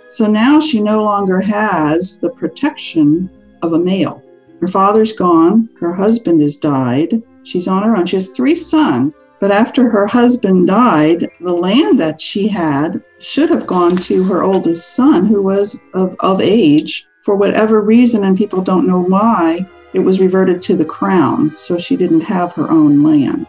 So 0.09 0.25
now 0.25 0.61
she 0.61 0.81
no 0.81 1.01
longer 1.01 1.41
has 1.41 2.17
the 2.19 2.29
protection 2.29 3.29
of 3.61 3.73
a 3.73 3.79
male. 3.79 4.23
Her 4.61 4.67
father's 4.67 5.13
gone, 5.13 5.69
her 5.79 5.93
husband 5.93 6.41
has 6.41 6.55
died, 6.55 7.21
she's 7.43 7.67
on 7.67 7.83
her 7.83 7.95
own. 7.95 8.05
She 8.05 8.15
has 8.15 8.29
three 8.29 8.55
sons, 8.55 9.13
but 9.39 9.51
after 9.51 9.89
her 9.89 10.07
husband 10.07 10.67
died, 10.67 11.27
the 11.39 11.53
land 11.53 11.99
that 11.99 12.19
she 12.19 12.47
had 12.47 13.03
should 13.19 13.49
have 13.49 13.67
gone 13.67 13.95
to 13.97 14.23
her 14.23 14.43
oldest 14.43 14.95
son, 14.95 15.25
who 15.25 15.41
was 15.41 15.83
of, 15.93 16.15
of 16.19 16.41
age 16.41 17.07
for 17.21 17.35
whatever 17.35 17.81
reason, 17.81 18.23
and 18.23 18.37
people 18.37 18.61
don't 18.61 18.87
know 18.87 19.01
why, 19.01 19.67
it 19.93 19.99
was 19.99 20.19
reverted 20.19 20.61
to 20.61 20.75
the 20.75 20.85
crown, 20.85 21.55
so 21.57 21.77
she 21.77 21.95
didn't 21.95 22.21
have 22.21 22.53
her 22.53 22.69
own 22.69 23.03
land. 23.03 23.47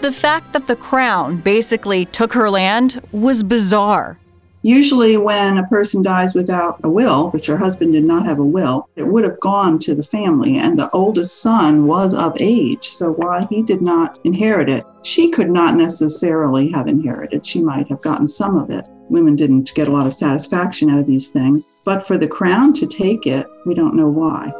The 0.00 0.12
fact 0.12 0.52
that 0.52 0.66
the 0.66 0.76
crown 0.76 1.38
basically 1.38 2.04
took 2.06 2.32
her 2.32 2.48
land 2.50 3.00
was 3.12 3.42
bizarre. 3.42 4.18
Usually, 4.68 5.16
when 5.16 5.56
a 5.56 5.66
person 5.66 6.02
dies 6.02 6.34
without 6.34 6.78
a 6.84 6.90
will, 6.90 7.30
which 7.30 7.46
her 7.46 7.56
husband 7.56 7.94
did 7.94 8.04
not 8.04 8.26
have 8.26 8.38
a 8.38 8.44
will, 8.44 8.86
it 8.96 9.04
would 9.04 9.24
have 9.24 9.40
gone 9.40 9.78
to 9.78 9.94
the 9.94 10.02
family, 10.02 10.58
and 10.58 10.78
the 10.78 10.90
oldest 10.90 11.40
son 11.40 11.86
was 11.86 12.12
of 12.12 12.36
age. 12.38 12.86
So, 12.86 13.12
while 13.12 13.46
he 13.46 13.62
did 13.62 13.80
not 13.80 14.18
inherit 14.24 14.68
it, 14.68 14.84
she 15.02 15.30
could 15.30 15.48
not 15.48 15.74
necessarily 15.74 16.70
have 16.72 16.86
inherited. 16.86 17.46
She 17.46 17.62
might 17.62 17.88
have 17.88 18.02
gotten 18.02 18.28
some 18.28 18.58
of 18.58 18.68
it 18.68 18.84
women 19.08 19.34
didn't 19.34 19.72
get 19.74 19.88
a 19.88 19.90
lot 19.90 20.06
of 20.06 20.12
satisfaction 20.12 20.90
out 20.90 20.98
of 20.98 21.06
these 21.06 21.28
things. 21.28 21.64
But 21.84 22.06
for 22.06 22.18
the 22.18 22.28
crown 22.28 22.74
to 22.74 22.86
take 22.86 23.26
it, 23.26 23.46
we 23.64 23.74
don't 23.74 23.96
know 23.96 24.08
why. 24.08 24.52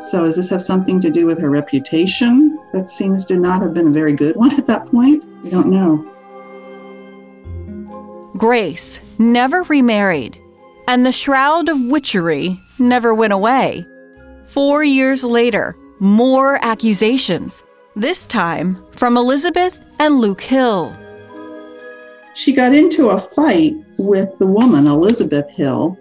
So, 0.00 0.24
does 0.24 0.34
this 0.34 0.50
have 0.50 0.62
something 0.62 1.00
to 1.02 1.10
do 1.10 1.24
with 1.24 1.38
her 1.38 1.50
reputation? 1.50 2.58
That 2.72 2.88
seems 2.88 3.24
to 3.26 3.36
not 3.36 3.62
have 3.62 3.74
been 3.74 3.86
a 3.86 3.92
very 3.92 4.12
good 4.12 4.34
one 4.34 4.58
at 4.58 4.66
that 4.66 4.86
point. 4.86 5.24
We 5.44 5.50
don't 5.50 5.70
know. 5.70 6.17
Grace 8.38 9.00
never 9.18 9.64
remarried, 9.64 10.40
and 10.86 11.04
the 11.04 11.12
shroud 11.12 11.68
of 11.68 11.80
witchery 11.82 12.58
never 12.78 13.12
went 13.12 13.32
away. 13.32 13.86
Four 14.46 14.82
years 14.84 15.24
later, 15.24 15.76
more 15.98 16.58
accusations, 16.64 17.62
this 17.96 18.26
time 18.26 18.82
from 18.92 19.16
Elizabeth 19.16 19.78
and 19.98 20.20
Luke 20.20 20.40
Hill 20.40 20.96
she 22.38 22.52
got 22.52 22.72
into 22.72 23.08
a 23.08 23.18
fight 23.18 23.74
with 23.98 24.38
the 24.38 24.46
woman, 24.46 24.86
Elizabeth 24.86 25.50
Hill. 25.50 25.98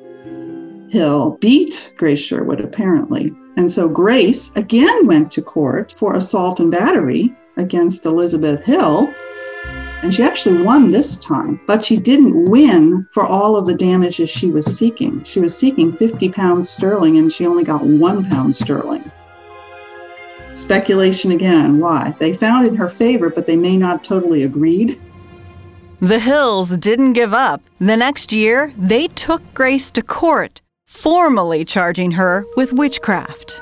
Hill 0.92 1.36
beat 1.42 1.92
Grace 1.98 2.20
Sherwood, 2.20 2.62
apparently. 2.62 3.32
And 3.58 3.70
so 3.70 3.90
Grace 3.90 4.56
again 4.56 5.08
went 5.08 5.32
to 5.32 5.42
court 5.42 5.96
for 5.98 6.14
assault 6.14 6.60
and 6.60 6.70
battery 6.70 7.36
against 7.58 8.06
Elizabeth 8.06 8.64
Hill. 8.64 9.12
And 10.04 10.14
she 10.14 10.22
actually 10.24 10.62
won 10.62 10.92
this 10.92 11.16
time, 11.16 11.60
but 11.66 11.84
she 11.84 11.98
didn't 11.98 12.52
win 12.52 13.08
for 13.12 13.26
all 13.26 13.58
of 13.58 13.66
the 13.66 13.74
damages 13.74 14.30
she 14.30 14.52
was 14.52 14.66
seeking. 14.78 15.24
She 15.24 15.40
was 15.40 15.58
seeking 15.58 15.96
50 15.98 16.30
pounds 16.30 16.70
sterling 16.70 17.18
and 17.18 17.34
she 17.34 17.48
only 17.48 17.64
got 17.64 17.84
one 17.84 18.30
pound 18.30 18.56
sterling. 18.56 19.12
Speculation 20.54 21.32
again. 21.32 21.80
Why? 21.80 22.16
They 22.20 22.34
found 22.34 22.68
in 22.68 22.76
her 22.76 22.90
favor, 22.90 23.30
but 23.30 23.46
they 23.46 23.56
may 23.56 23.78
not 23.78 24.04
totally 24.04 24.44
agreed. 24.44 25.02
The 26.00 26.20
Hills 26.20 26.78
didn't 26.78 27.14
give 27.14 27.34
up. 27.34 27.62
The 27.80 27.98
next 27.98 28.32
year, 28.32 28.72
they 28.78 29.08
took 29.08 29.42
Grace 29.56 29.90
to 29.92 30.04
court, 30.04 30.62
formally 30.86 31.66
charging 31.66 32.12
her 32.12 32.46
with 32.56 32.72
witchcraft. 32.74 33.62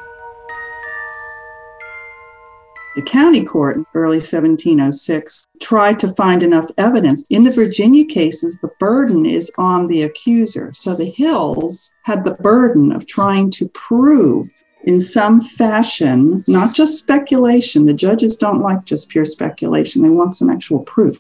The 2.96 3.02
county 3.02 3.44
court, 3.44 3.76
in 3.76 3.86
early 3.94 4.18
1706, 4.18 5.48
tried 5.62 6.00
to 6.00 6.14
find 6.14 6.42
enough 6.42 6.72
evidence. 6.78 7.26
In 7.30 7.44
the 7.44 7.52
Virginia 7.52 8.06
cases, 8.06 8.58
the 8.62 8.72
burden 8.80 9.26
is 9.26 9.52
on 9.58 9.88
the 9.88 10.04
accuser. 10.04 10.72
So 10.74 10.96
the 10.96 11.12
Hills 11.12 11.94
had 12.04 12.24
the 12.24 12.36
burden 12.36 12.94
of 12.94 13.06
trying 13.06 13.52
to 13.52 13.68
prove 13.68 14.48
in 14.86 15.02
some 15.02 15.42
fashion, 15.42 16.46
not 16.48 16.74
just 16.74 16.98
speculation. 16.98 17.86
The 17.86 17.94
judges 17.94 18.38
don't 18.38 18.62
like 18.62 18.86
just 18.86 19.10
pure 19.10 19.26
speculation, 19.26 20.02
they 20.02 20.10
want 20.10 20.36
some 20.36 20.50
actual 20.50 20.80
proof. 20.80 21.20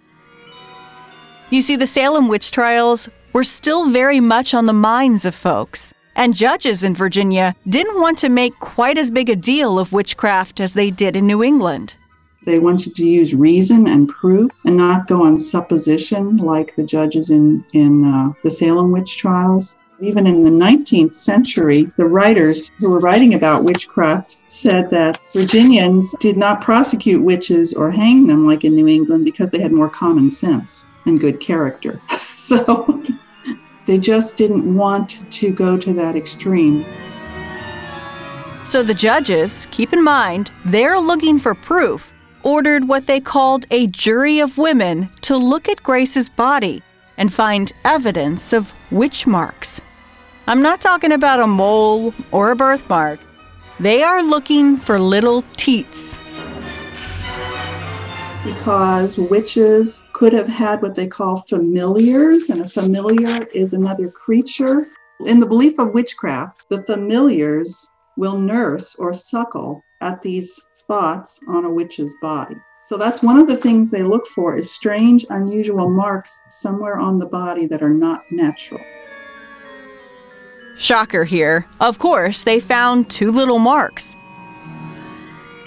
You 1.50 1.62
see, 1.62 1.76
the 1.76 1.88
Salem 1.88 2.30
witch 2.30 2.52
trials 2.52 3.10
were 3.34 3.44
still 3.44 3.90
very 3.90 4.22
much 4.22 4.54
on 4.54 4.66
the 4.66 4.74
minds 4.74 5.26
of 5.26 5.36
folks, 5.36 5.94
and 6.16 6.34
judges 6.34 6.84
in 6.84 6.96
Virginia 6.96 7.56
didn't 7.68 8.00
want 8.02 8.18
to 8.20 8.30
make 8.30 8.58
quite 8.60 8.98
as 8.98 9.12
big 9.12 9.30
a 9.30 9.36
deal 9.36 9.78
of 9.78 9.92
witchcraft 9.92 10.60
as 10.60 10.74
they 10.74 10.92
did 10.92 11.16
in 11.16 11.28
New 11.28 11.44
England. 11.44 11.96
They 12.46 12.60
wanted 12.60 12.96
to 12.96 13.06
use 13.06 13.34
reason 13.34 13.88
and 13.88 14.08
proof 14.08 14.52
and 14.66 14.78
not 14.78 15.08
go 15.08 15.24
on 15.24 15.40
supposition 15.40 16.38
like 16.38 16.76
the 16.76 16.84
judges 16.84 17.32
in, 17.32 17.66
in 17.74 18.06
uh, 18.06 18.34
the 18.44 18.52
Salem 18.52 18.92
witch 18.92 19.18
trials. 19.18 19.78
Even 20.02 20.28
in 20.28 20.44
the 20.44 20.50
19th 20.50 21.14
century, 21.14 21.90
the 21.98 22.06
writers 22.06 22.70
who 22.78 22.90
were 22.90 23.00
writing 23.00 23.34
about 23.34 23.64
witchcraft 23.64 24.38
said 24.48 24.90
that 24.90 25.20
Virginians 25.32 26.14
did 26.20 26.38
not 26.38 26.62
prosecute 26.62 27.24
witches 27.24 27.74
or 27.74 27.90
hang 27.90 28.28
them 28.28 28.46
like 28.46 28.64
in 28.64 28.76
New 28.76 28.88
England 28.88 29.24
because 29.24 29.50
they 29.50 29.62
had 29.62 29.72
more 29.72 29.90
common 29.90 30.30
sense 30.30 30.88
and 31.06 31.20
good 31.20 31.40
character. 31.40 32.00
so 32.10 33.02
they 33.86 33.98
just 33.98 34.38
didn't 34.38 34.76
want 34.76 35.32
to 35.32 35.52
go 35.52 35.78
to 35.78 35.94
that 35.94 36.16
extreme. 36.16 36.86
So 38.64 38.82
the 38.82 38.94
judges, 38.94 39.68
keep 39.72 39.94
in 39.94 40.04
mind, 40.04 40.52
they're 40.66 41.00
looking 41.00 41.38
for 41.38 41.54
proof, 41.54 42.12
ordered 42.44 42.88
what 42.88 43.06
they 43.06 43.20
called 43.20 43.66
a 43.72 43.88
jury 43.88 44.40
of 44.40 44.58
women 44.58 45.10
to 45.22 45.38
look 45.38 45.70
at 45.70 45.84
Grace's 45.84 46.30
body 46.30 46.82
and 47.18 47.32
find 47.34 47.72
evidence 47.84 48.54
of 48.54 48.74
witch 48.92 49.28
marks. 49.28 49.82
I'm 50.48 50.62
not 50.62 50.82
talking 50.82 51.12
about 51.12 51.40
a 51.40 51.48
mole 51.48 52.14
or 52.32 52.52
a 52.52 52.56
birthmark. 52.56 53.20
They 53.80 54.04
are 54.04 54.24
looking 54.24 54.78
for 54.78 55.00
little 55.00 55.44
teats 55.58 56.20
because 58.46 59.18
witches 59.18 60.05
could 60.16 60.32
have 60.32 60.48
had 60.48 60.82
what 60.82 60.96
they 60.96 61.06
call 61.06 61.42
familiars, 61.42 62.50
and 62.50 62.62
a 62.62 62.70
familiar 62.70 63.46
is 63.54 63.74
another 63.74 64.10
creature. 64.10 64.88
In 65.26 65.42
the 65.42 65.46
belief 65.46 65.78
of 65.78 65.94
witchcraft, 65.94 66.70
the 66.70 66.84
familiars 66.84 67.90
will 68.16 68.40
nurse 68.40 68.96
or 68.96 69.14
suckle 69.14 69.84
at 70.00 70.22
these 70.22 70.58
spots 70.72 71.42
on 71.50 71.66
a 71.66 71.70
witch's 71.70 72.16
body. 72.22 72.56
So 72.82 72.96
that's 72.96 73.22
one 73.22 73.38
of 73.38 73.48
the 73.48 73.58
things 73.58 73.92
they 73.92 74.04
look 74.04 74.26
for 74.28 74.56
is 74.56 74.74
strange, 74.74 75.26
unusual 75.30 75.90
marks 75.90 76.42
somewhere 76.48 76.98
on 76.98 77.20
the 77.20 77.26
body 77.26 77.66
that 77.66 77.84
are 77.84 77.94
not 77.94 78.22
natural. 78.32 78.80
Shocker 80.78 81.26
here. 81.26 81.66
Of 81.82 82.00
course, 82.00 82.46
they 82.46 82.62
found 82.62 83.10
two 83.10 83.32
little 83.32 83.60
marks. 83.60 84.16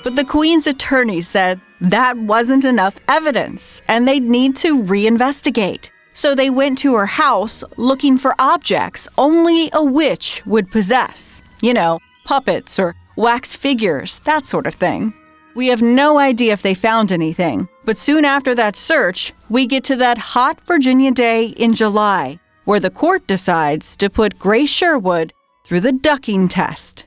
But 0.05 0.17
the 0.17 0.25
Queen's 0.25 0.67
attorney 0.67 1.23
said 1.23 1.61
that 1.81 2.17
wasn't 2.17 2.65
enough 2.65 2.99
evidence 3.09 3.83
and 3.89 4.07
they'd 4.07 4.23
need 4.23 4.57
to 4.57 4.83
reinvestigate. 4.83 5.91
So 6.13 6.35
they 6.35 6.51
went 6.51 6.79
to 6.79 6.95
her 6.97 7.07
house 7.07 7.63
looking 7.77 8.19
for 8.19 8.35
objects 8.39 9.09
only 9.19 9.71
a 9.73 9.83
witch 9.83 10.43
would 10.47 10.71
possess. 10.71 11.43
You 11.61 11.75
know, 11.75 11.99
puppets 12.25 12.79
or 12.79 12.95
wax 13.17 13.57
figures, 13.57 14.21
that 14.21 14.47
sort 14.47 14.67
of 14.67 14.75
thing. 14.75 15.13
We 15.55 15.67
have 15.69 15.83
no 15.83 16.19
idea 16.19 16.53
if 16.53 16.63
they 16.63 16.75
found 16.75 17.11
anything, 17.11 17.69
but 17.85 17.99
soon 17.99 18.25
after 18.25 18.55
that 18.55 18.77
search, 18.77 19.33
we 19.49 19.67
get 19.67 19.83
to 19.85 19.97
that 19.97 20.19
hot 20.19 20.61
Virginia 20.67 21.11
day 21.11 21.47
in 21.47 21.75
July, 21.75 22.39
where 22.65 22.79
the 22.79 22.91
court 22.91 23.27
decides 23.27 23.97
to 23.97 24.09
put 24.09 24.39
Grace 24.39 24.71
Sherwood 24.71 25.33
through 25.65 25.81
the 25.81 25.93
ducking 25.93 26.47
test. 26.47 27.07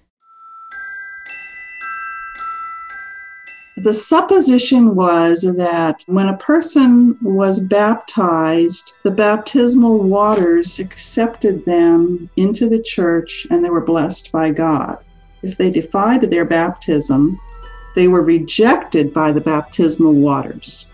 The 3.84 3.96
supposition 3.96 4.94
was 4.94 5.42
that 5.42 6.04
when 6.06 6.28
a 6.28 6.38
person 6.38 7.18
was 7.20 7.60
baptized, 7.60 8.94
the 9.02 9.10
baptismal 9.10 10.04
waters 10.04 10.78
accepted 10.78 11.66
them 11.66 12.30
into 12.38 12.70
the 12.70 12.80
church 12.80 13.48
and 13.50 13.66
they 13.66 13.72
were 13.72 13.82
blessed 13.84 14.32
by 14.32 14.52
God. 14.52 15.04
if 15.42 15.58
they 15.58 15.72
defied 15.72 16.22
their 16.22 16.46
baptism, 16.46 17.40
they 17.96 18.08
were 18.08 18.22
rejected 18.22 19.12
by 19.12 19.32
the 19.32 19.42
baptismal 19.42 20.14
waters. 20.14 20.88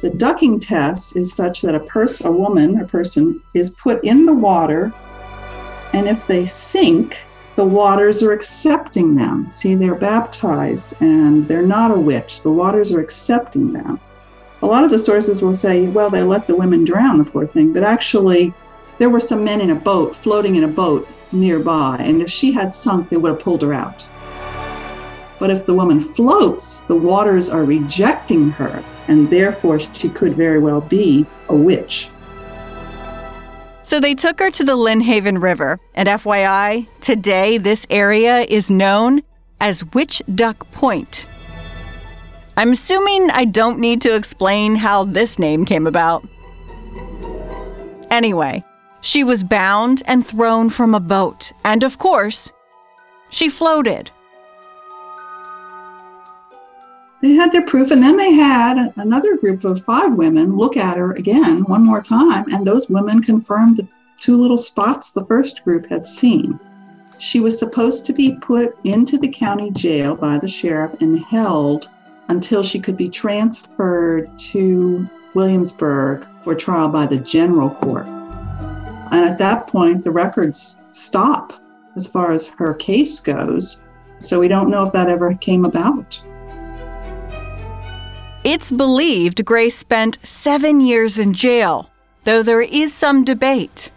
The 0.00 0.08
ducking 0.08 0.60
test 0.60 1.14
is 1.14 1.34
such 1.34 1.60
that 1.60 1.74
a 1.74 1.80
person, 1.80 2.28
a 2.28 2.32
woman, 2.32 2.80
a 2.80 2.86
person 2.86 3.42
is 3.52 3.68
put 3.68 4.02
in 4.02 4.24
the 4.24 4.32
water, 4.32 4.94
and 5.92 6.08
if 6.08 6.26
they 6.26 6.46
sink, 6.46 7.26
the 7.56 7.64
waters 7.64 8.22
are 8.22 8.32
accepting 8.32 9.14
them. 9.14 9.50
See, 9.50 9.74
they're 9.74 9.94
baptized 9.94 10.94
and 11.00 11.46
they're 11.46 11.62
not 11.62 11.90
a 11.90 11.98
witch. 11.98 12.42
The 12.42 12.50
waters 12.50 12.92
are 12.92 13.00
accepting 13.00 13.72
them. 13.72 14.00
A 14.62 14.66
lot 14.66 14.84
of 14.84 14.90
the 14.90 14.98
sources 14.98 15.42
will 15.42 15.54
say, 15.54 15.88
well, 15.88 16.10
they 16.10 16.22
let 16.22 16.46
the 16.46 16.56
women 16.56 16.84
drown, 16.84 17.18
the 17.18 17.24
poor 17.24 17.46
thing, 17.46 17.72
but 17.72 17.82
actually, 17.82 18.52
there 18.98 19.08
were 19.08 19.20
some 19.20 19.42
men 19.42 19.62
in 19.62 19.70
a 19.70 19.74
boat, 19.74 20.14
floating 20.14 20.56
in 20.56 20.64
a 20.64 20.68
boat 20.68 21.08
nearby, 21.32 21.96
and 22.00 22.20
if 22.20 22.30
she 22.30 22.52
had 22.52 22.74
sunk, 22.74 23.08
they 23.08 23.16
would 23.16 23.32
have 23.32 23.40
pulled 23.40 23.62
her 23.62 23.72
out. 23.72 24.06
But 25.38 25.50
if 25.50 25.64
the 25.64 25.72
woman 25.72 26.00
floats, 26.00 26.82
the 26.82 26.96
waters 26.96 27.48
are 27.48 27.64
rejecting 27.64 28.50
her, 28.50 28.84
and 29.08 29.30
therefore 29.30 29.78
she 29.80 30.10
could 30.10 30.34
very 30.34 30.58
well 30.58 30.82
be 30.82 31.24
a 31.48 31.56
witch. 31.56 32.10
So 33.90 33.98
they 33.98 34.14
took 34.14 34.38
her 34.38 34.52
to 34.52 34.62
the 34.62 34.76
Lynnhaven 34.76 35.42
River, 35.42 35.80
and 35.96 36.08
FYI, 36.08 36.86
today 37.00 37.58
this 37.58 37.88
area 37.90 38.42
is 38.42 38.70
known 38.70 39.20
as 39.60 39.84
Witch 39.86 40.22
Duck 40.32 40.70
Point. 40.70 41.26
I'm 42.56 42.70
assuming 42.70 43.32
I 43.32 43.46
don't 43.46 43.80
need 43.80 44.00
to 44.02 44.14
explain 44.14 44.76
how 44.76 45.06
this 45.06 45.40
name 45.40 45.64
came 45.64 45.88
about. 45.88 46.24
Anyway, 48.12 48.62
she 49.00 49.24
was 49.24 49.42
bound 49.42 50.04
and 50.06 50.24
thrown 50.24 50.70
from 50.70 50.94
a 50.94 51.00
boat, 51.00 51.50
and 51.64 51.82
of 51.82 51.98
course, 51.98 52.52
she 53.30 53.48
floated. 53.48 54.12
They 57.22 57.32
had 57.32 57.52
their 57.52 57.64
proof, 57.64 57.90
and 57.90 58.02
then 58.02 58.16
they 58.16 58.32
had 58.32 58.92
another 58.96 59.36
group 59.36 59.64
of 59.64 59.84
five 59.84 60.14
women 60.14 60.56
look 60.56 60.76
at 60.76 60.96
her 60.96 61.12
again 61.12 61.64
one 61.64 61.84
more 61.84 62.00
time, 62.00 62.50
and 62.52 62.66
those 62.66 62.88
women 62.88 63.22
confirmed 63.22 63.76
the 63.76 63.86
two 64.18 64.40
little 64.40 64.56
spots 64.56 65.12
the 65.12 65.26
first 65.26 65.62
group 65.64 65.88
had 65.90 66.06
seen. 66.06 66.58
She 67.18 67.40
was 67.40 67.58
supposed 67.58 68.06
to 68.06 68.14
be 68.14 68.36
put 68.36 68.74
into 68.84 69.18
the 69.18 69.28
county 69.28 69.70
jail 69.70 70.14
by 70.14 70.38
the 70.38 70.48
sheriff 70.48 71.00
and 71.02 71.18
held 71.18 71.90
until 72.28 72.62
she 72.62 72.80
could 72.80 72.96
be 72.96 73.10
transferred 73.10 74.30
to 74.38 75.06
Williamsburg 75.34 76.26
for 76.42 76.54
trial 76.54 76.88
by 76.88 77.06
the 77.06 77.18
general 77.18 77.70
court. 77.70 78.06
And 78.06 79.28
at 79.28 79.38
that 79.38 79.66
point, 79.66 80.02
the 80.02 80.10
records 80.10 80.80
stop 80.90 81.52
as 81.96 82.06
far 82.06 82.30
as 82.30 82.46
her 82.46 82.72
case 82.74 83.18
goes. 83.20 83.82
So 84.20 84.38
we 84.40 84.48
don't 84.48 84.70
know 84.70 84.82
if 84.82 84.92
that 84.92 85.10
ever 85.10 85.34
came 85.34 85.64
about. 85.64 86.22
It's 88.42 88.72
believed 88.72 89.44
Grace 89.44 89.76
spent 89.76 90.18
seven 90.22 90.80
years 90.80 91.18
in 91.18 91.34
jail, 91.34 91.90
though 92.24 92.42
there 92.42 92.62
is 92.62 92.94
some 92.94 93.22
debate. 93.22 93.90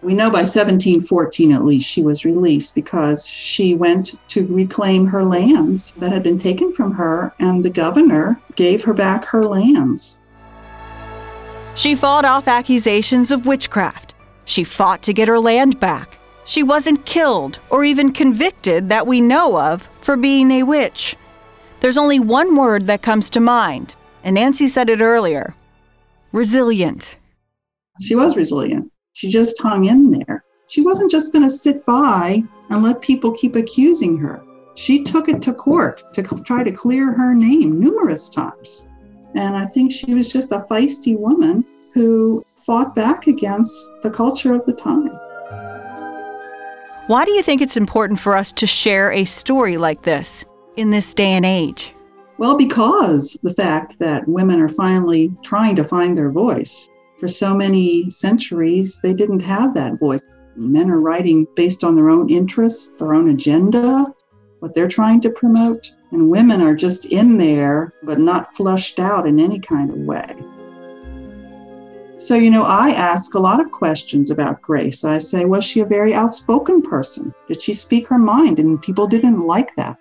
We 0.00 0.14
know 0.14 0.30
by 0.30 0.42
1714 0.42 1.50
at 1.50 1.64
least 1.64 1.90
she 1.90 2.00
was 2.00 2.24
released 2.24 2.76
because 2.76 3.26
she 3.26 3.74
went 3.74 4.14
to 4.28 4.46
reclaim 4.46 5.06
her 5.06 5.24
lands 5.24 5.94
that 5.94 6.12
had 6.12 6.22
been 6.22 6.38
taken 6.38 6.70
from 6.70 6.92
her, 6.92 7.34
and 7.40 7.64
the 7.64 7.70
governor 7.70 8.40
gave 8.54 8.84
her 8.84 8.94
back 8.94 9.24
her 9.24 9.44
lands. 9.44 10.18
She 11.74 11.96
fought 11.96 12.24
off 12.24 12.46
accusations 12.46 13.32
of 13.32 13.46
witchcraft. 13.46 14.14
She 14.44 14.62
fought 14.62 15.02
to 15.02 15.12
get 15.12 15.26
her 15.26 15.40
land 15.40 15.80
back. 15.80 16.16
She 16.44 16.62
wasn't 16.62 17.06
killed 17.06 17.58
or 17.70 17.84
even 17.84 18.12
convicted 18.12 18.88
that 18.90 19.08
we 19.08 19.20
know 19.20 19.58
of 19.58 19.88
for 20.00 20.16
being 20.16 20.52
a 20.52 20.62
witch. 20.62 21.16
There's 21.84 21.98
only 21.98 22.18
one 22.18 22.56
word 22.56 22.86
that 22.86 23.02
comes 23.02 23.28
to 23.28 23.40
mind, 23.40 23.94
and 24.22 24.36
Nancy 24.36 24.68
said 24.68 24.88
it 24.88 25.02
earlier 25.02 25.54
resilient. 26.32 27.18
She 28.00 28.14
was 28.14 28.38
resilient. 28.38 28.90
She 29.12 29.28
just 29.28 29.60
hung 29.60 29.84
in 29.84 30.10
there. 30.10 30.44
She 30.66 30.80
wasn't 30.80 31.10
just 31.10 31.30
going 31.30 31.44
to 31.44 31.50
sit 31.50 31.84
by 31.84 32.42
and 32.70 32.82
let 32.82 33.02
people 33.02 33.32
keep 33.32 33.54
accusing 33.54 34.16
her. 34.16 34.42
She 34.76 35.02
took 35.02 35.28
it 35.28 35.42
to 35.42 35.52
court 35.52 36.02
to 36.14 36.22
try 36.22 36.64
to 36.64 36.72
clear 36.72 37.12
her 37.12 37.34
name 37.34 37.78
numerous 37.78 38.30
times. 38.30 38.88
And 39.34 39.54
I 39.54 39.66
think 39.66 39.92
she 39.92 40.14
was 40.14 40.32
just 40.32 40.52
a 40.52 40.64
feisty 40.70 41.18
woman 41.18 41.66
who 41.92 42.42
fought 42.64 42.96
back 42.96 43.26
against 43.26 43.76
the 44.02 44.10
culture 44.10 44.54
of 44.54 44.64
the 44.64 44.72
time. 44.72 45.10
Why 47.08 47.26
do 47.26 47.32
you 47.32 47.42
think 47.42 47.60
it's 47.60 47.76
important 47.76 48.20
for 48.20 48.34
us 48.34 48.52
to 48.52 48.66
share 48.66 49.12
a 49.12 49.26
story 49.26 49.76
like 49.76 50.00
this? 50.00 50.46
In 50.76 50.90
this 50.90 51.14
day 51.14 51.32
and 51.32 51.44
age? 51.44 51.94
Well, 52.36 52.56
because 52.56 53.38
the 53.42 53.54
fact 53.54 53.98
that 54.00 54.26
women 54.26 54.60
are 54.60 54.68
finally 54.68 55.32
trying 55.42 55.76
to 55.76 55.84
find 55.84 56.16
their 56.16 56.30
voice. 56.30 56.88
For 57.18 57.28
so 57.28 57.54
many 57.54 58.10
centuries, 58.10 59.00
they 59.02 59.12
didn't 59.12 59.40
have 59.40 59.72
that 59.74 59.98
voice. 60.00 60.26
Men 60.56 60.90
are 60.90 61.00
writing 61.00 61.46
based 61.54 61.84
on 61.84 61.94
their 61.94 62.10
own 62.10 62.28
interests, 62.28 62.92
their 62.92 63.14
own 63.14 63.30
agenda, 63.30 64.06
what 64.58 64.74
they're 64.74 64.88
trying 64.88 65.20
to 65.22 65.30
promote. 65.30 65.92
And 66.10 66.28
women 66.28 66.60
are 66.60 66.74
just 66.74 67.06
in 67.06 67.38
there, 67.38 67.92
but 68.02 68.18
not 68.18 68.52
flushed 68.54 68.98
out 68.98 69.26
in 69.26 69.38
any 69.38 69.60
kind 69.60 69.90
of 69.90 69.96
way. 69.98 70.34
So, 72.18 72.36
you 72.36 72.50
know, 72.50 72.64
I 72.64 72.90
ask 72.90 73.34
a 73.34 73.40
lot 73.40 73.60
of 73.60 73.70
questions 73.70 74.30
about 74.30 74.62
Grace. 74.62 75.04
I 75.04 75.18
say, 75.18 75.44
was 75.44 75.64
she 75.64 75.80
a 75.80 75.86
very 75.86 76.14
outspoken 76.14 76.82
person? 76.82 77.34
Did 77.48 77.60
she 77.60 77.74
speak 77.74 78.08
her 78.08 78.18
mind? 78.18 78.58
And 78.58 78.80
people 78.80 79.06
didn't 79.06 79.46
like 79.46 79.74
that. 79.76 79.98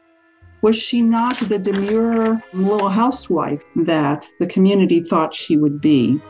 Was 0.64 0.78
she 0.78 1.01
not 1.01 1.36
the 1.36 1.59
demure 1.59 2.39
little 2.53 2.88
housewife 2.88 3.61
that 3.76 4.26
the 4.39 4.47
community 4.47 5.01
thought 5.01 5.34
she 5.34 5.57
would 5.57 5.82
be? 5.82 6.22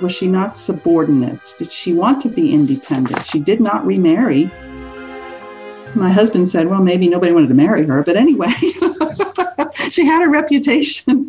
Was 0.00 0.12
she 0.12 0.28
not 0.28 0.56
subordinate? 0.56 1.54
Did 1.58 1.70
she 1.70 1.92
want 1.92 2.22
to 2.22 2.30
be 2.30 2.54
independent? 2.54 3.26
She 3.26 3.38
did 3.38 3.60
not 3.60 3.84
remarry. 3.84 4.44
My 5.94 6.10
husband 6.10 6.48
said, 6.48 6.68
well, 6.68 6.80
maybe 6.80 7.06
nobody 7.06 7.32
wanted 7.32 7.48
to 7.48 7.54
marry 7.54 7.86
her, 7.86 8.02
but 8.02 8.16
anyway, 8.16 8.48
she 9.90 10.06
had 10.06 10.26
a 10.26 10.30
reputation. 10.30 11.28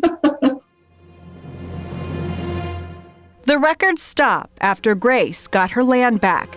the 3.44 3.58
records 3.58 4.00
stop 4.00 4.50
after 4.62 4.94
Grace 4.94 5.48
got 5.48 5.72
her 5.72 5.84
land 5.84 6.22
back 6.22 6.56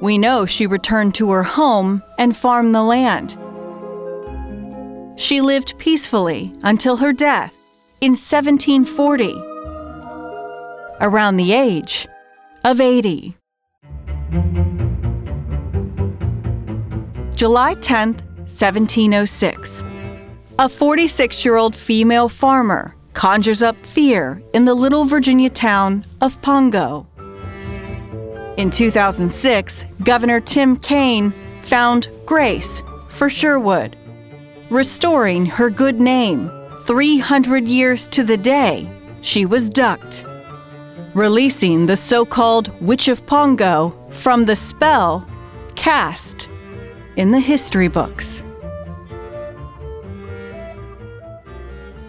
we 0.00 0.18
know 0.18 0.46
she 0.46 0.66
returned 0.66 1.14
to 1.16 1.30
her 1.30 1.42
home 1.42 2.02
and 2.18 2.36
farmed 2.36 2.74
the 2.74 2.82
land. 2.82 3.36
She 5.18 5.40
lived 5.40 5.78
peacefully 5.78 6.54
until 6.62 6.96
her 6.96 7.12
death 7.12 7.52
in 8.00 8.12
1740, 8.12 9.34
around 11.00 11.36
the 11.36 11.52
age 11.52 12.06
of 12.64 12.80
80. 12.80 13.36
July 17.34 17.74
10, 17.74 18.14
1706. 18.14 19.84
A 20.60 20.68
46 20.68 21.44
year 21.44 21.56
old 21.56 21.74
female 21.74 22.28
farmer 22.28 22.94
conjures 23.14 23.62
up 23.62 23.76
fear 23.84 24.40
in 24.54 24.64
the 24.64 24.74
little 24.74 25.04
Virginia 25.04 25.50
town 25.50 26.04
of 26.20 26.40
Pongo. 26.42 27.06
In 28.58 28.72
2006, 28.72 29.84
Governor 30.02 30.40
Tim 30.40 30.76
Kaine 30.78 31.32
found 31.62 32.08
Grace 32.26 32.82
for 33.08 33.30
Sherwood, 33.30 33.96
restoring 34.68 35.46
her 35.46 35.70
good 35.70 36.00
name 36.00 36.50
300 36.80 37.68
years 37.68 38.08
to 38.08 38.24
the 38.24 38.36
day 38.36 38.90
she 39.20 39.46
was 39.46 39.70
ducked, 39.70 40.24
releasing 41.14 41.86
the 41.86 41.94
so 41.94 42.24
called 42.24 42.72
Witch 42.82 43.06
of 43.06 43.24
Pongo 43.26 43.94
from 44.10 44.44
the 44.44 44.56
spell 44.56 45.24
cast 45.76 46.48
in 47.14 47.30
the 47.30 47.38
history 47.38 47.86
books. 47.86 48.42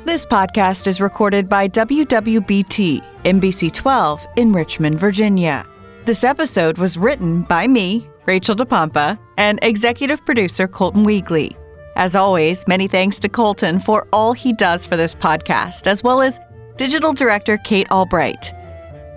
This 0.03 0.25
podcast 0.25 0.87
is 0.87 0.99
recorded 0.99 1.47
by 1.47 1.67
WWBT, 1.67 3.05
NBC 3.23 3.71
12 3.71 4.27
in 4.35 4.51
Richmond, 4.51 4.99
Virginia. 4.99 5.63
This 6.09 6.23
episode 6.23 6.79
was 6.79 6.97
written 6.97 7.43
by 7.43 7.67
me, 7.67 8.09
Rachel 8.25 8.55
DePompa, 8.55 9.19
and 9.37 9.59
executive 9.61 10.25
producer 10.25 10.67
Colton 10.67 11.05
Weegley. 11.05 11.55
As 11.95 12.15
always, 12.15 12.67
many 12.67 12.87
thanks 12.87 13.19
to 13.19 13.29
Colton 13.29 13.79
for 13.79 14.07
all 14.11 14.33
he 14.33 14.51
does 14.51 14.87
for 14.87 14.97
this 14.97 15.13
podcast, 15.13 15.85
as 15.85 16.01
well 16.01 16.19
as 16.19 16.39
digital 16.77 17.13
director 17.13 17.57
Kate 17.57 17.85
Albright. 17.91 18.51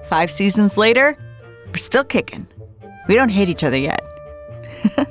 Five 0.05 0.31
seasons 0.31 0.77
later, 0.77 1.17
we're 1.69 1.79
still 1.79 2.05
kicking. 2.05 2.47
We 3.09 3.15
don't 3.15 3.31
hate 3.31 3.49
each 3.49 3.65
other 3.65 3.79
yet. 3.79 4.05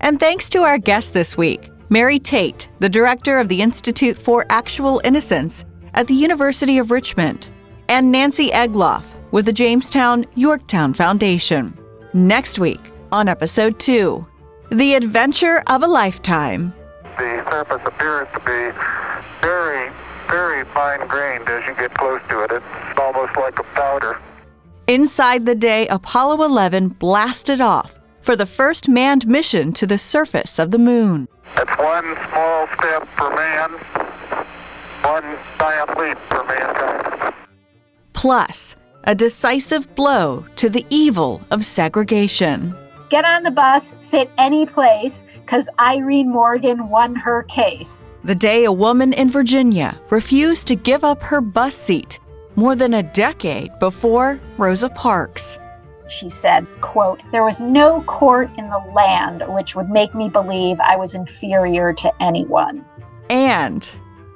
and 0.00 0.18
thanks 0.18 0.50
to 0.50 0.64
our 0.64 0.78
guest 0.78 1.12
this 1.12 1.36
week, 1.36 1.70
Mary 1.88 2.18
Tate, 2.18 2.68
the 2.80 2.88
director 2.88 3.38
of 3.38 3.48
the 3.48 3.62
Institute 3.62 4.18
for 4.18 4.44
Actual 4.50 5.00
Innocence 5.04 5.64
at 5.94 6.08
the 6.08 6.14
University 6.14 6.78
of 6.78 6.90
Richmond, 6.90 7.48
and 7.88 8.10
Nancy 8.10 8.48
Egloff, 8.48 9.04
with 9.32 9.46
the 9.46 9.52
Jamestown 9.52 10.26
Yorktown 10.34 10.94
Foundation. 10.94 11.76
Next 12.12 12.58
week, 12.58 12.80
on 13.12 13.28
episode 13.28 13.78
2 13.78 14.26
The 14.70 14.94
Adventure 14.94 15.62
of 15.66 15.82
a 15.82 15.86
Lifetime. 15.86 16.72
The 17.18 17.44
surface 17.50 17.82
appears 17.84 18.28
to 18.32 18.40
be 18.40 18.76
very, 19.40 19.90
very 20.28 20.64
fine 20.66 21.06
grained 21.06 21.48
as 21.48 21.66
you 21.66 21.74
get 21.74 21.94
close 21.94 22.20
to 22.30 22.40
it. 22.44 22.52
It's 22.52 22.98
almost 22.98 23.36
like 23.36 23.58
a 23.58 23.64
powder. 23.74 24.20
Inside 24.86 25.46
the 25.46 25.54
day 25.54 25.86
Apollo 25.88 26.44
11 26.44 26.88
blasted 26.88 27.60
off 27.60 27.98
for 28.22 28.36
the 28.36 28.46
first 28.46 28.88
manned 28.88 29.26
mission 29.26 29.72
to 29.74 29.86
the 29.86 29.98
surface 29.98 30.58
of 30.58 30.70
the 30.70 30.78
moon. 30.78 31.28
It's 31.56 31.70
one 31.78 32.16
small 32.30 32.66
step 32.78 33.06
for 33.16 33.30
man, 33.30 33.70
one 35.02 35.38
giant 35.58 35.98
leap 35.98 36.18
for 36.28 36.44
mankind. 36.44 37.34
Plus, 38.12 38.76
a 39.04 39.14
decisive 39.14 39.92
blow 39.94 40.44
to 40.56 40.68
the 40.68 40.84
evil 40.90 41.42
of 41.50 41.64
segregation. 41.64 42.74
Get 43.08 43.24
on 43.24 43.42
the 43.42 43.50
bus, 43.50 43.92
sit 43.98 44.30
any 44.38 44.66
place, 44.66 45.24
because 45.40 45.68
Irene 45.78 46.30
Morgan 46.30 46.88
won 46.88 47.14
her 47.16 47.42
case. 47.44 48.04
The 48.22 48.34
day 48.34 48.64
a 48.64 48.72
woman 48.72 49.12
in 49.12 49.28
Virginia 49.28 49.98
refused 50.10 50.66
to 50.68 50.76
give 50.76 51.04
up 51.04 51.22
her 51.22 51.40
bus 51.40 51.74
seat 51.74 52.20
more 52.54 52.76
than 52.76 52.94
a 52.94 53.02
decade 53.02 53.70
before 53.78 54.38
Rosa 54.58 54.90
Parks. 54.90 55.58
She 56.08 56.28
said, 56.28 56.66
quote, 56.80 57.22
There 57.32 57.44
was 57.44 57.60
no 57.60 58.02
court 58.02 58.50
in 58.58 58.68
the 58.68 58.84
land 58.94 59.44
which 59.48 59.74
would 59.74 59.88
make 59.88 60.14
me 60.14 60.28
believe 60.28 60.78
I 60.80 60.96
was 60.96 61.14
inferior 61.14 61.92
to 61.94 62.22
anyone. 62.22 62.84
And 63.30 63.88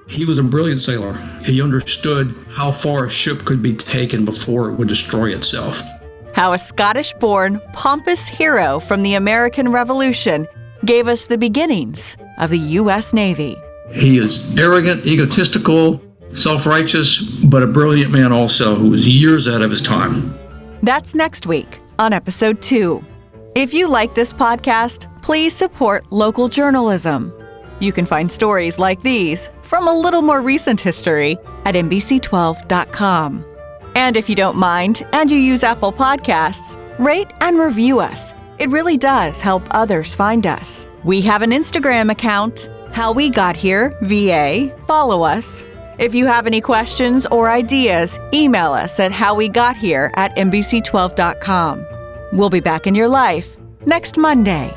he 0.06 0.24
was 0.24 0.38
a 0.38 0.42
brilliant 0.42 0.80
sailor. 0.80 1.14
He 1.44 1.62
understood 1.62 2.34
how 2.50 2.70
far 2.70 3.06
a 3.06 3.10
ship 3.10 3.44
could 3.44 3.62
be 3.62 3.74
taken 3.74 4.24
before 4.24 4.70
it 4.70 4.74
would 4.74 4.88
destroy 4.88 5.34
itself. 5.34 5.82
How 6.34 6.52
a 6.52 6.58
Scottish 6.58 7.12
born, 7.14 7.60
pompous 7.72 8.26
hero 8.26 8.80
from 8.80 9.02
the 9.02 9.14
American 9.14 9.70
Revolution 9.70 10.46
gave 10.84 11.08
us 11.08 11.26
the 11.26 11.38
beginnings 11.38 12.16
of 12.38 12.50
the 12.50 12.58
U.S. 12.58 13.12
Navy. 13.12 13.56
He 13.92 14.18
is 14.18 14.58
arrogant, 14.58 15.06
egotistical, 15.06 16.00
self 16.34 16.66
righteous, 16.66 17.20
but 17.20 17.62
a 17.62 17.66
brilliant 17.66 18.10
man 18.10 18.32
also 18.32 18.74
who 18.74 18.90
was 18.90 19.08
years 19.08 19.46
ahead 19.46 19.62
of 19.62 19.70
his 19.70 19.80
time. 19.80 20.36
That's 20.82 21.14
next 21.14 21.46
week 21.46 21.80
on 21.98 22.12
episode 22.12 22.60
two. 22.60 23.04
If 23.54 23.72
you 23.72 23.88
like 23.88 24.14
this 24.14 24.32
podcast, 24.32 25.06
please 25.22 25.54
support 25.54 26.04
local 26.10 26.48
journalism. 26.48 27.32
You 27.80 27.92
can 27.92 28.06
find 28.06 28.30
stories 28.30 28.78
like 28.78 29.02
these 29.02 29.50
from 29.62 29.88
a 29.88 29.98
little 29.98 30.22
more 30.22 30.40
recent 30.40 30.80
history 30.80 31.36
at 31.64 31.74
NBC12.com. 31.74 33.44
And 33.94 34.16
if 34.16 34.28
you 34.28 34.34
don't 34.34 34.56
mind 34.56 35.06
and 35.12 35.30
you 35.30 35.38
use 35.38 35.62
Apple 35.62 35.92
Podcasts, 35.92 36.76
rate 36.98 37.30
and 37.40 37.58
review 37.58 38.00
us. 38.00 38.34
It 38.58 38.70
really 38.70 38.96
does 38.96 39.40
help 39.40 39.66
others 39.70 40.14
find 40.14 40.46
us. 40.46 40.86
We 41.02 41.20
have 41.22 41.42
an 41.42 41.50
Instagram 41.50 42.10
account, 42.10 42.68
How 42.92 43.12
We 43.12 43.30
Got 43.30 43.56
Here, 43.56 43.96
VA. 44.02 44.76
Follow 44.86 45.22
us. 45.22 45.64
If 45.98 46.14
you 46.14 46.26
have 46.26 46.46
any 46.46 46.60
questions 46.60 47.26
or 47.26 47.48
ideas, 47.50 48.18
email 48.32 48.72
us 48.72 48.98
at 48.98 49.12
howwegothere 49.12 50.10
at 50.14 50.36
NBC12.com. 50.36 51.86
We'll 52.32 52.50
be 52.50 52.60
back 52.60 52.86
in 52.86 52.94
your 52.94 53.08
life 53.08 53.56
next 53.86 54.16
Monday. 54.16 54.74